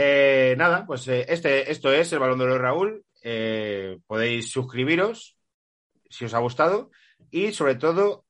eh, 0.00 0.54
nada, 0.56 0.86
pues 0.86 1.08
eh, 1.08 1.26
este, 1.28 1.70
esto 1.72 1.92
es 1.92 2.12
el 2.12 2.20
Balón 2.20 2.38
de 2.38 2.44
Oro 2.44 2.58
Raúl. 2.58 3.04
Eh, 3.22 3.98
podéis 4.06 4.48
suscribiros 4.50 5.36
si 6.08 6.24
os 6.24 6.34
ha 6.34 6.38
gustado 6.38 6.90
y 7.32 7.50
sobre 7.52 7.74
todo 7.74 8.24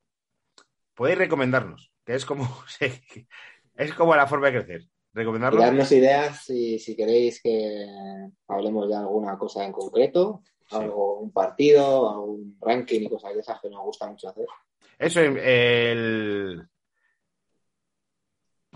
podéis 0.95 1.19
recomendarnos, 1.19 1.93
que 2.07 2.14
es 2.14 2.25
como 2.25 2.49
es 3.77 3.95
como 3.95 4.16
la 4.16 4.27
forma 4.27 4.51
de 4.51 4.64
crecer. 4.64 4.81
Y 4.83 5.19
Recomendarnos. 5.19 5.61
darnos 5.62 5.93
ideas 5.93 6.45
si, 6.45 6.79
si 6.79 6.95
queréis 6.97 7.43
que 7.43 7.87
hablemos 8.47 8.89
de 8.89 8.97
alguna 8.97 9.37
cosa 9.37 9.64
en 9.64 9.73
concreto, 9.73 10.43
Sí. 10.71 10.77
algo, 10.77 11.21
un 11.21 11.33
partido, 11.33 12.11
algún 12.11 12.59
ranking 12.61 13.01
y 13.01 13.09
cosas 13.09 13.33
de 13.33 13.41
esas 13.41 13.59
que 13.59 13.71
nos 13.71 13.83
gusta 13.85 14.07
mucho 14.07 14.29
hacer. 14.29 14.45
Eso, 14.99 15.21
el... 15.21 16.62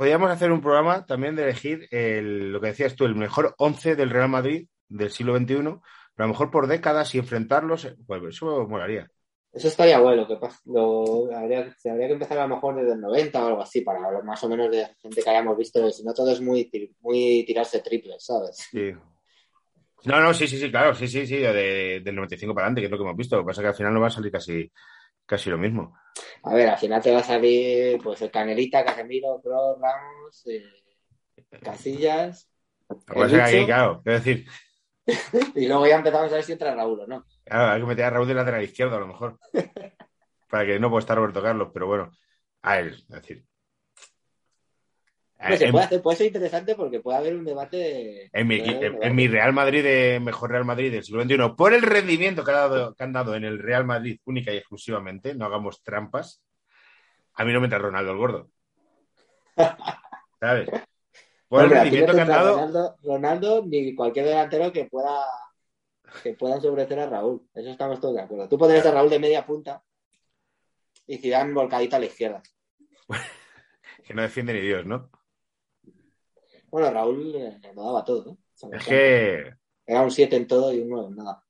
Podríamos 0.03 0.33
hacer 0.33 0.51
un 0.51 0.61
programa 0.61 1.07
también 1.07 1.37
de 1.37 1.45
elegir 1.45 1.87
el- 1.93 2.51
lo 2.51 2.61
que 2.61 2.67
decías 2.67 2.97
tú, 2.97 3.05
el 3.05 3.15
mejor 3.15 3.55
11 3.59 3.95
del 3.95 4.11
Real 4.11 4.29
Madrid 4.29 4.67
del 4.89 5.13
siglo 5.13 5.37
XXI, 5.37 5.81
pero 6.17 6.25
a 6.25 6.27
lo 6.27 6.29
mejor 6.31 6.51
por 6.51 6.67
décadas 6.67 7.15
y 7.15 7.19
enfrentarlos, 7.19 7.87
pues 8.05 8.21
eso 8.31 8.67
molaría. 8.67 9.09
Eso 9.53 9.69
estaría 9.69 10.01
bueno, 10.01 10.27
que 10.27 10.37
lo, 10.65 11.33
habría, 11.33 11.73
se 11.79 11.89
habría 11.89 12.09
que 12.09 12.15
empezar 12.15 12.37
a 12.39 12.49
lo 12.49 12.57
mejor 12.57 12.75
desde 12.81 12.95
el 12.95 13.01
90 13.01 13.45
o 13.45 13.47
algo 13.47 13.63
así, 13.63 13.83
para 13.83 14.05
hablar 14.05 14.25
más 14.25 14.43
o 14.43 14.49
menos 14.49 14.73
de 14.73 14.89
gente 15.01 15.23
que 15.23 15.31
hayamos 15.31 15.57
visto, 15.57 15.89
si 15.93 16.03
no 16.03 16.13
todo 16.13 16.33
es 16.33 16.41
muy 16.41 16.65
tirarse 17.47 17.79
triples, 17.79 18.25
¿sabes? 18.25 18.57
Sí. 18.73 18.91
No, 20.05 20.21
no, 20.21 20.35
sí, 20.35 20.49
sí, 20.49 20.59
sí, 20.59 20.69
claro, 20.69 20.97
sí, 20.97 21.07
sí, 21.07 21.29
sí, 21.29 21.37
de- 21.37 22.01
del 22.05 22.17
95 22.17 22.53
para 22.57 22.67
adelante, 22.67 22.81
que 22.81 22.87
es 22.87 22.91
lo 22.91 22.99
que 22.99 23.05
hemos 23.05 23.17
visto. 23.17 23.37
Lo 23.37 23.43
que 23.43 23.47
pasa 23.47 23.61
es 23.61 23.65
que 23.67 23.69
al 23.69 23.77
final 23.77 23.95
no 23.95 24.01
va 24.01 24.09
a 24.09 24.11
salir 24.11 24.33
casi, 24.33 24.69
casi 25.27 25.51
lo 25.51 25.59
mismo. 25.59 25.97
A 26.43 26.55
ver, 26.55 26.69
al 26.69 26.79
final 26.79 27.01
te 27.03 27.13
va 27.13 27.21
a 27.21 27.25
salir 27.25 28.01
pues 28.03 28.21
el 28.23 28.31
Canelita, 28.31 28.85
Casemiro, 28.85 29.41
Pro, 29.43 29.79
Ramos, 29.81 30.47
eh, 30.47 30.63
Casillas, 31.63 32.49
es 33.15 33.35
aquí, 33.35 33.65
claro, 33.65 34.03
quiero 34.03 34.19
decir, 34.19 34.47
y 35.55 35.67
luego 35.67 35.87
ya 35.87 35.97
empezamos 35.97 36.31
a 36.33 36.37
ver 36.37 36.45
si 36.45 36.53
entra 36.53 36.75
Raúl 36.75 37.01
o 37.01 37.07
no. 37.07 37.27
claro, 37.45 37.73
hay 37.73 37.81
que 37.81 37.87
meter 37.87 38.05
a 38.05 38.11
Raúl 38.11 38.29
de 38.29 38.35
lateral 38.35 38.63
izquierdo 38.63 38.97
a 38.97 39.01
lo 39.01 39.07
mejor. 39.07 39.39
Para 40.49 40.67
que 40.67 40.79
no 40.79 40.91
pueda 40.91 41.01
estar 41.01 41.17
Roberto 41.17 41.43
Carlos, 41.43 41.71
pero 41.73 41.87
bueno. 41.87 42.11
A 42.63 42.77
ver, 42.77 42.89
es 42.89 43.09
decir. 43.09 43.45
Pues 45.49 45.59
se 45.59 45.65
en- 45.67 45.73
puede 45.73 45.85
hacer, 45.85 46.03
puede 46.03 46.17
ser 46.17 46.27
interesante 46.29 46.75
porque 46.75 47.01
puede 47.01 47.19
haber 47.19 47.35
un 47.37 47.45
debate. 47.45 48.31
En 48.33 48.47
mi, 48.47 48.57
en, 48.61 48.81
debate. 48.81 49.07
en 49.07 49.33
Real 49.33 49.53
Madrid, 49.53 49.83
de 49.83 50.21
mejor 50.21 50.51
Real 50.51 50.65
Madrid 50.65 50.93
del 50.93 51.03
siglo 51.05 51.23
XXI, 51.23 51.55
por 51.57 51.75
el 51.75 51.83
rendimiento 51.83 52.45
que, 52.45 52.51
ha 52.51 52.55
dado- 52.55 52.95
que 52.95 53.03
han 53.05 53.13
dado 53.13 53.35
en 53.35 53.45
el 53.45 53.59
Real 53.59 53.85
Madrid 53.85 54.19
única 54.25 54.53
y 54.53 54.57
exclusivamente, 54.59 55.35
no 55.35 55.45
hagamos 55.47 55.83
trampas, 55.83 56.43
a 57.35 57.45
mí 57.45 57.53
no 57.53 57.61
me 57.61 57.67
entra 57.67 57.79
Ronaldo 57.79 58.13
el 58.13 58.19
gordo. 58.19 58.51
¿Sabes? 60.41 60.69
Por 61.49 61.65
Hombre, 61.65 61.65
el 61.65 61.69
no 61.79 61.83
rendimiento 61.85 62.15
que 62.15 62.21
han 62.21 62.29
dado, 62.29 62.55
Ronaldo, 62.55 62.97
Ronaldo 63.03 63.65
ni 63.67 63.95
cualquier 63.95 64.27
delantero 64.27 64.73
que 64.73 64.85
pueda 64.87 65.25
que 66.23 66.35
pueda 66.35 66.61
sobrecer 66.61 66.99
a 67.01 67.07
Raúl. 67.09 67.47
Eso 67.55 67.71
estamos 67.71 67.99
todos 68.01 68.15
de 68.15 68.21
acuerdo. 68.23 68.47
Tú 68.49 68.59
pondrías 68.59 68.85
a 68.85 68.91
Raúl 68.91 69.09
de 69.09 69.19
media 69.19 69.47
punta. 69.47 69.83
y 71.07 71.17
Zidane 71.19 71.53
volcadito 71.55 71.97
a 71.97 71.99
la 71.99 72.07
izquierda. 72.07 72.43
que 74.05 74.15
no 74.15 74.23
defiende 74.23 74.53
ni 74.55 74.61
Dios, 74.61 74.85
¿no? 74.87 75.11
Bueno, 76.73 76.91
Raúl 76.91 77.35
eh, 77.37 77.61
lo 77.75 77.85
daba 77.85 78.03
todo. 78.03 78.25
¿no? 78.25 78.73
Es 78.73 78.87
que, 78.87 79.53
Era 79.87 80.01
un 80.01 80.11
7 80.11 80.37
en 80.37 80.47
todo 80.47 80.73
y 80.73 80.81
un 80.81 80.89
9 80.89 81.09
en 81.11 81.17
nada. 81.17 81.45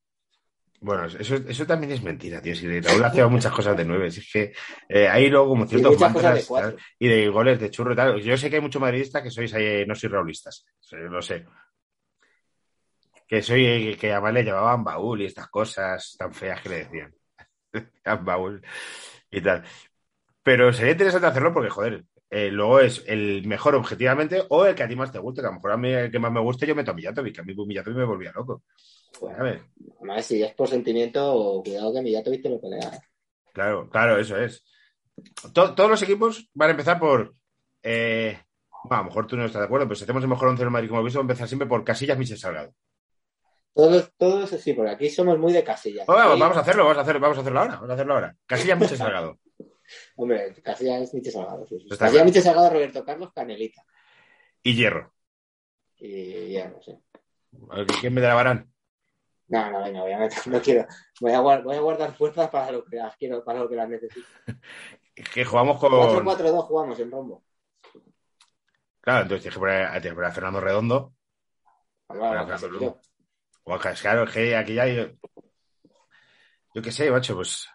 bueno, 0.81 1.07
eso, 1.07 1.37
eso 1.37 1.65
también 1.65 1.93
es 1.93 2.03
mentira, 2.03 2.43
tío. 2.43 2.57
Si 2.57 2.81
Raúl 2.81 3.05
hacía 3.05 3.29
muchas 3.29 3.53
cosas 3.53 3.77
de 3.77 3.85
nueve, 3.85 4.11
si 4.11 4.19
es 4.19 4.33
que 4.33 4.53
eh, 4.89 5.07
hay 5.07 5.31
luego 5.31 5.51
como 5.51 5.67
ciertos 5.67 5.93
de 5.93 5.99
mantras 5.99 6.51
y 6.99 7.07
de 7.07 7.29
goles 7.29 7.61
de 7.61 7.71
churro 7.71 7.93
y 7.93 7.97
tal. 7.97 8.21
Yo 8.21 8.37
sé 8.37 8.51
que 8.51 8.57
hay 8.57 8.63
muchos 8.63 8.83
madridistas 8.83 9.23
que 9.23 9.31
sois 9.31 9.55
ahí, 9.55 9.87
no 9.87 9.95
sois 9.95 10.13
raulistas, 10.13 10.67
lo 10.91 11.23
sé. 11.23 11.47
Que 13.29 13.43
soy, 13.43 13.65
eh, 13.65 13.97
que 13.97 14.11
además 14.11 14.35
le 14.35 14.45
llamaban 14.45 14.83
baúl 14.83 15.23
y 15.23 15.27
estas 15.27 15.49
cosas 15.49 16.17
tan 16.19 16.35
feas 16.35 16.61
que 16.63 16.69
le 16.69 16.79
decían. 16.79 17.15
baúl 18.25 18.61
y 19.31 19.41
tal. 19.41 19.63
Pero 20.43 20.73
sería 20.73 20.93
interesante 20.93 21.29
hacerlo 21.29 21.55
porque, 21.55 21.71
joder, 21.71 22.05
eh, 22.35 22.51
luego 22.51 22.81
es 22.81 23.05
el 23.07 23.47
mejor 23.47 23.75
objetivamente 23.75 24.43
o 24.49 24.65
el 24.65 24.75
que 24.75 24.83
a 24.83 24.89
ti 24.89 24.97
más 24.97 25.13
te 25.13 25.19
guste. 25.19 25.43
Que 25.43 25.47
a 25.49 25.51
lo 25.51 25.57
mejor 25.57 25.73
a 25.73 25.77
mí 25.77 25.91
el 25.91 26.11
que 26.11 26.19
más 26.19 26.33
me 26.33 26.41
guste 26.41 26.67
yo 26.67 26.75
meto 26.75 26.91
a 26.91 26.95
Mijatovic, 26.95 27.35
que 27.35 27.41
a 27.43 27.45
mí 27.45 27.55
Mijatovic 27.55 27.99
me 27.99 28.05
volvía 28.05 28.33
loco. 28.33 28.63
Bueno, 29.21 29.37
¿sabes? 29.37 29.61
además, 29.99 30.25
si 30.25 30.43
es 30.43 30.55
por 30.55 30.67
sentimiento, 30.69 31.61
cuidado 31.63 31.93
que 31.93 32.01
Millatovic 32.03 32.43
te 32.43 32.49
lo 32.49 32.59
pelea. 32.61 32.89
¿eh? 32.95 32.99
Claro, 33.53 33.91
claro, 33.91 34.19
eso 34.19 34.37
es. 34.39 34.65
To- 35.53 35.75
todos 35.75 35.91
los 35.91 36.03
equipos 36.03 36.49
van 36.55 36.69
a 36.69 36.73
empezar 36.73 36.99
por. 36.99 37.35
eh, 37.83 38.39
bueno, 38.85 38.97
a 38.97 39.05
lo 39.05 39.09
mejor 39.11 39.27
tú 39.27 39.37
no 39.37 39.45
estás 39.45 39.61
de 39.61 39.67
acuerdo, 39.67 39.87
pero 39.87 39.97
si 39.97 40.05
hacemos 40.05 40.23
el 40.23 40.29
mejor 40.31 40.49
once 40.49 40.63
del 40.63 40.71
Madrid 40.73 40.89
como 40.89 41.05
visto, 41.05 41.19
a 41.19 41.23
empezar 41.23 41.47
siempre 41.47 41.69
por 41.69 41.85
Casillas, 41.85 42.19
Michel 42.19 42.39
Salgado. 42.39 42.73
Todos, 43.75 44.11
todos 44.19 44.51
sí, 44.51 44.73
porque 44.73 44.91
aquí 44.91 45.09
somos 45.09 45.39
muy 45.39 45.53
de 45.53 45.63
casillas. 45.65 46.07
Oh, 46.09 46.13
vamos, 46.15 46.39
vamos 46.39 46.57
a 46.57 46.61
hacerlo, 46.61 46.83
vamos 46.85 46.99
a 46.99 47.01
hacerlo, 47.03 47.21
vamos 47.21 47.39
a 47.39 47.41
hacerlo 47.43 47.61
ahora, 47.61 47.75
vamos 47.75 47.91
a 47.91 47.95
hacerlo 47.95 48.15
ahora. 48.15 48.37
Casillas, 48.47 48.79
Michel 48.79 48.99
Salgado. 48.99 49.39
Hombre, 50.17 50.55
Casillas 50.63 51.03
es 51.03 51.15
Miche 51.15 51.31
Salgado. 51.31 51.67
Sí, 51.67 51.79
sí. 51.81 51.89
Claro. 51.97 52.25
Miche 52.25 52.41
Salgado, 52.41 52.71
Roberto 52.71 53.05
Carlos, 53.05 53.33
Canelita. 53.35 53.85
Y 54.63 54.75
Hierro. 54.75 55.13
Y. 55.97 56.57
A 56.57 56.71
ver, 57.77 57.87
¿Quién 58.01 58.15
me 58.15 58.21
darán? 58.21 58.73
No, 59.49 59.71
no, 59.71 59.83
venga, 59.83 60.01
voy 60.01 60.13
a 60.13 60.19
meter- 60.19 60.47
no 60.49 60.63
quiero. 60.63 60.87
Voy 61.21 61.33
a, 61.33 61.41
guardar, 61.41 61.65
voy 61.65 61.77
a 61.77 61.81
guardar 61.81 62.15
fuerzas 62.17 62.49
para 62.49 62.73
lo 62.73 62.85
que 62.85 62.97
las 62.97 63.17
quiero, 63.17 63.45
para 63.45 63.59
lo 63.61 63.69
que 63.69 63.77
las 63.77 63.89
necesito. 63.89 64.27
Que 65.35 65.45
jugamos 65.45 65.79
con. 65.79 65.93
4-4-2 65.93 66.63
jugamos 66.65 66.99
en 66.99 67.11
rombo. 67.11 67.45
Claro, 69.03 69.23
entonces 69.23 69.43
tienes 69.43 69.55
que 69.55 69.61
poner, 69.61 70.15
poner 70.15 70.31
a 70.31 70.33
Fernando 70.33 70.61
Redondo. 70.61 71.15
Claro, 72.07 72.47
vamos, 72.47 72.61
claro. 72.63 73.01
A- 73.67 73.95
claro, 73.95 74.25
es 74.25 74.31
que 74.31 74.57
aquí 74.57 74.75
ya 74.75 74.85
hay. 74.85 75.19
Yo 76.75 76.81
qué 76.83 76.91
sé, 76.91 77.11
macho, 77.11 77.35
pues. 77.35 77.69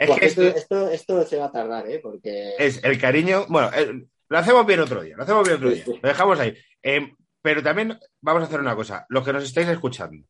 Es 0.00 0.08
Buah, 0.08 0.18
que 0.18 0.26
esto, 0.26 0.42
es, 0.42 0.56
esto, 0.56 0.88
esto 0.88 1.26
se 1.26 1.36
va 1.36 1.44
a 1.46 1.52
tardar, 1.52 1.86
¿eh? 1.90 1.98
Porque. 2.02 2.54
es 2.58 2.82
el 2.82 2.98
cariño. 2.98 3.44
Bueno, 3.48 3.70
el- 3.74 4.08
lo 4.30 4.38
hacemos 4.38 4.64
bien 4.64 4.80
otro 4.80 5.02
día, 5.02 5.14
lo 5.16 5.24
hacemos 5.24 5.44
bien 5.46 5.56
otro 5.58 5.70
día. 5.70 5.84
Lo 5.86 6.08
dejamos 6.08 6.40
ahí. 6.40 6.56
Eh, 6.82 7.12
pero 7.42 7.62
también 7.62 7.98
vamos 8.22 8.42
a 8.42 8.46
hacer 8.46 8.60
una 8.60 8.74
cosa. 8.74 9.04
Los 9.10 9.24
que 9.26 9.32
nos 9.34 9.44
estáis 9.44 9.68
escuchando, 9.68 10.24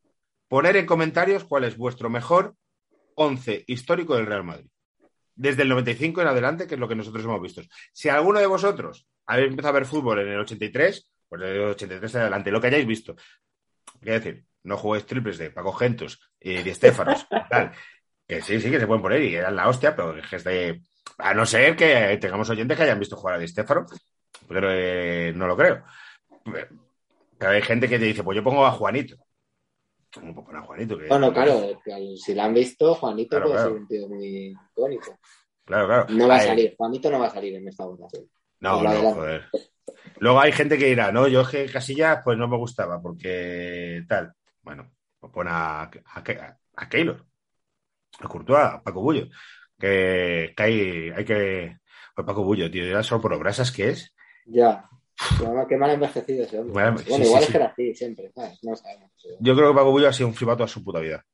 poner 0.49 0.77
en 0.77 0.87
comentarios 0.87 1.45
cuál 1.45 1.63
es 1.65 1.77
vuestro 1.77 2.11
mejor 2.11 2.57
11 3.15 3.63
histórico 3.69 4.17
del 4.17 4.27
Real 4.27 4.43
Madrid. 4.43 4.67
Desde 5.37 5.63
el 5.63 5.69
95 5.69 6.21
en 6.23 6.27
adelante, 6.29 6.67
que 6.67 6.75
es 6.75 6.81
lo 6.81 6.89
que 6.89 6.97
nosotros 6.97 7.25
hemos 7.25 7.41
visto. 7.41 7.63
Si 7.93 8.09
alguno 8.09 8.41
de 8.41 8.47
vosotros 8.47 9.07
habéis 9.27 9.51
empezado 9.51 9.71
a 9.77 9.79
ver 9.79 9.87
fútbol 9.87 10.19
en 10.19 10.29
el 10.29 10.41
83, 10.41 11.11
pues 11.29 11.41
desde 11.43 11.55
el 11.57 11.61
83 11.71 12.15
en 12.17 12.21
adelante, 12.23 12.51
lo 12.51 12.61
que 12.61 12.67
hayáis 12.67 12.87
visto. 12.87 13.15
Quiero 14.01 14.19
decir, 14.19 14.45
no 14.65 14.77
juguéis 14.77 15.07
triples 15.07 15.39
de 15.39 15.51
Paco 15.51 15.73
Gentos 15.73 16.21
y 16.41 16.55
de 16.55 16.71
Estéfanos, 16.71 17.27
tal. 17.51 17.73
Que 18.31 18.43
sí, 18.43 18.61
sí, 18.61 18.71
que 18.71 18.79
se 18.79 18.87
pueden 18.87 19.03
poner 19.03 19.23
y 19.23 19.35
eran 19.35 19.57
la 19.57 19.69
hostia, 19.69 19.95
pero 19.97 20.15
que 20.29 20.37
es 20.37 20.45
de. 20.45 20.81
A 21.19 21.35
no 21.35 21.45
ser 21.45 21.75
que 21.75 22.17
tengamos 22.21 22.49
oyentes 22.49 22.77
que 22.77 22.85
hayan 22.85 23.01
visto 23.01 23.17
jugar 23.17 23.35
a 23.35 23.39
Di 23.39 23.49
Stéfano, 23.49 23.87
pero 24.47 24.69
eh, 24.71 25.33
no 25.35 25.47
lo 25.49 25.57
creo. 25.57 25.83
Pero 26.45 27.51
hay 27.51 27.63
gente 27.63 27.89
que 27.89 27.99
te 27.99 28.05
dice, 28.05 28.23
pues 28.23 28.37
yo 28.37 28.45
pongo 28.45 28.65
a 28.65 28.71
Juanito. 28.71 29.17
¿Cómo 30.15 30.33
puedo 30.35 30.47
poner 30.47 30.63
a 30.63 30.65
Juanito? 30.65 30.97
Que- 30.97 31.09
Bueno, 31.09 31.33
claro, 31.33 31.81
si 32.17 32.35
la 32.35 32.45
han 32.45 32.55
visto, 32.55 32.95
Juanito 32.95 33.31
Claro, 33.31 33.47
puede 33.47 33.57
claro. 33.57 33.71
ser 33.71 33.81
un 33.81 33.89
tío 33.89 34.09
muy 34.09 34.57
icónico. 34.77 35.19
Claro, 35.65 35.87
claro. 35.87 36.07
No 36.11 36.29
va 36.29 36.37
a 36.37 36.41
salir, 36.41 36.75
Juanito 36.77 37.11
no 37.11 37.19
va 37.19 37.27
a 37.27 37.31
salir 37.31 37.55
en 37.57 37.67
esta 37.69 37.85
votación. 37.85 38.25
No, 38.61 38.83
no, 38.83 38.89
adelante. 38.91 39.15
joder. 39.15 39.45
Luego 40.19 40.41
hay 40.41 40.53
gente 40.53 40.79
que 40.79 40.87
dirá, 40.87 41.11
no, 41.13 41.27
yo 41.29 41.41
es 41.43 41.49
que 41.49 41.67
Casillas 41.67 42.21
pues 42.25 42.39
no 42.39 42.47
me 42.49 42.57
gustaba 42.57 43.01
porque 43.01 44.05
tal. 44.09 44.33
Bueno, 44.63 44.91
pues 45.19 45.33
pon 45.33 45.49
a, 45.49 45.83
a, 45.83 45.89
a, 46.15 46.57
a 46.77 46.89
Keylor, 46.89 47.25
a 48.19 48.29
Courtois, 48.29 48.59
a 48.59 48.83
Paco 48.83 49.01
Bullo. 49.01 49.29
Que, 49.79 50.53
que 50.57 50.63
hay, 50.63 51.11
hay 51.11 51.25
que. 51.25 51.79
Pues 52.15 52.27
Paco 52.27 52.45
Bullo, 52.45 52.71
tío, 52.71 52.85
ya 52.85 53.03
solo 53.03 53.21
por 53.21 53.31
lo 53.31 53.39
brasas 53.39 53.71
que 53.71 53.91
es. 53.91 54.13
Ya. 54.47 54.89
Qué 55.69 55.77
mal 55.77 55.91
envejecido 55.91 56.45
ese 56.45 56.59
hombre. 56.59 56.73
Bueno, 56.73 56.99
sí, 56.99 57.13
igual 57.13 57.43
sí, 57.43 57.45
es 57.45 57.51
que 57.51 57.57
era 57.57 57.67
así 57.67 57.95
siempre, 57.95 58.31
¿sabes? 58.35 58.59
No 58.63 58.75
sabemos. 58.75 59.11
Yo 59.39 59.55
creo 59.55 59.71
que 59.71 59.77
Paco 59.77 59.91
Bullo 59.91 60.09
ha 60.09 60.13
sido 60.13 60.29
un 60.29 60.35
flipato 60.35 60.59
toda 60.59 60.69
su 60.69 60.83
puta 60.83 60.99
vida. 61.01 61.25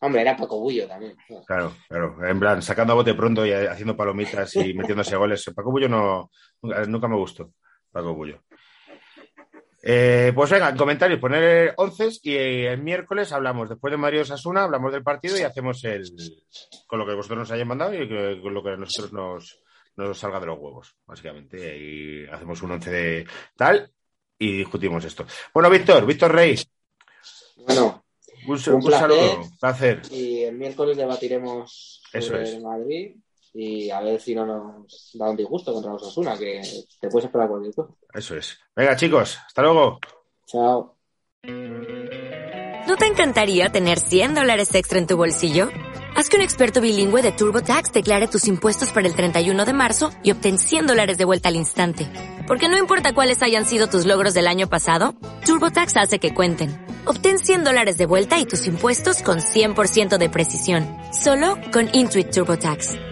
Hombre, 0.00 0.22
era 0.22 0.36
Paco 0.36 0.58
Bullo 0.58 0.88
también. 0.88 1.14
¿sabes? 1.28 1.46
Claro, 1.46 1.74
claro. 1.88 2.26
En 2.26 2.40
plan, 2.40 2.62
sacando 2.62 2.94
a 2.94 2.96
bote 2.96 3.14
pronto 3.14 3.44
y 3.46 3.52
haciendo 3.52 3.96
palomitas 3.96 4.56
y 4.56 4.74
metiéndose 4.74 5.16
goles. 5.16 5.44
Paco 5.54 5.70
Bullo 5.70 5.88
no, 5.88 6.30
nunca, 6.62 6.84
nunca 6.86 7.08
me 7.08 7.16
gustó. 7.16 7.52
Paco 7.90 8.14
Bullo. 8.14 8.42
Eh, 9.84 10.30
pues 10.34 10.48
venga, 10.50 10.68
en 10.68 10.76
comentarios, 10.76 11.18
poner 11.18 11.74
11 11.76 12.08
y 12.22 12.36
el 12.36 12.80
miércoles 12.82 13.32
hablamos, 13.32 13.68
después 13.68 13.90
de 13.90 13.96
Mario 13.96 14.24
Sasuna, 14.24 14.62
hablamos 14.62 14.92
del 14.92 15.02
partido 15.02 15.36
y 15.36 15.42
hacemos 15.42 15.82
el 15.84 16.04
con 16.86 17.00
lo 17.00 17.06
que 17.06 17.14
vosotros 17.14 17.40
nos 17.40 17.50
hayáis 17.50 17.66
mandado 17.66 17.92
y 17.94 18.08
con 18.40 18.54
lo 18.54 18.62
que 18.62 18.70
a 18.70 18.76
nosotros 18.76 19.12
nos, 19.12 19.58
nos 19.96 20.16
salga 20.18 20.38
de 20.38 20.46
los 20.46 20.58
huevos, 20.58 20.94
básicamente. 21.04 21.76
Y 21.78 22.26
hacemos 22.26 22.62
un 22.62 22.70
11 22.72 22.90
de 22.90 23.26
tal 23.56 23.90
y 24.38 24.58
discutimos 24.58 25.04
esto. 25.04 25.26
Bueno, 25.52 25.68
Víctor, 25.68 26.06
Víctor 26.06 26.32
Rey, 26.32 26.56
Bueno, 27.66 28.04
un, 28.46 28.56
Un 28.56 28.74
un 28.74 28.80
placer. 28.84 29.00
saludo, 29.00 29.48
placer. 29.60 30.02
y 30.12 30.42
el 30.44 30.54
miércoles 30.56 30.96
debatiremos 30.96 32.02
Eso 32.12 32.28
sobre 32.28 32.42
es. 32.44 32.50
el 32.54 32.62
Madrid 32.62 33.16
y 33.54 33.90
a 33.90 34.00
ver 34.00 34.20
si 34.20 34.34
no 34.34 34.46
nos 34.46 35.10
da 35.14 35.30
un 35.30 35.36
disgusto 35.36 35.72
contra 35.72 35.92
los 35.92 36.02
Osasuna, 36.02 36.36
que 36.38 36.62
te 37.00 37.08
puedes 37.08 37.26
esperar 37.26 37.48
cualquier 37.48 37.74
cosa. 37.74 37.94
Eso 38.12 38.36
es. 38.36 38.58
Venga, 38.74 38.96
chicos, 38.96 39.38
hasta 39.46 39.62
luego. 39.62 39.98
Chao. 40.46 40.96
¿No 41.44 42.96
te 42.96 43.06
encantaría 43.06 43.70
tener 43.70 44.00
100 44.00 44.34
dólares 44.34 44.74
extra 44.74 44.98
en 44.98 45.06
tu 45.06 45.16
bolsillo? 45.16 45.68
Haz 46.14 46.28
que 46.28 46.36
un 46.36 46.42
experto 46.42 46.80
bilingüe 46.80 47.22
de 47.22 47.32
TurboTax 47.32 47.92
declare 47.92 48.28
tus 48.28 48.46
impuestos 48.46 48.90
para 48.90 49.08
el 49.08 49.14
31 49.14 49.64
de 49.64 49.72
marzo 49.72 50.10
y 50.22 50.30
obtén 50.30 50.58
100 50.58 50.86
dólares 50.86 51.16
de 51.16 51.24
vuelta 51.24 51.48
al 51.48 51.56
instante. 51.56 52.06
Porque 52.46 52.68
no 52.68 52.76
importa 52.76 53.14
cuáles 53.14 53.42
hayan 53.42 53.64
sido 53.64 53.86
tus 53.86 54.04
logros 54.04 54.34
del 54.34 54.46
año 54.46 54.68
pasado, 54.68 55.14
TurboTax 55.46 55.96
hace 55.96 56.18
que 56.18 56.34
cuenten. 56.34 56.86
Obtén 57.06 57.38
100 57.38 57.64
dólares 57.64 57.96
de 57.96 58.06
vuelta 58.06 58.38
y 58.38 58.46
tus 58.46 58.66
impuestos 58.66 59.22
con 59.22 59.38
100% 59.38 60.18
de 60.18 60.28
precisión. 60.28 60.86
Solo 61.12 61.56
con 61.72 61.88
Intuit 61.92 62.30
TurboTax. 62.30 63.11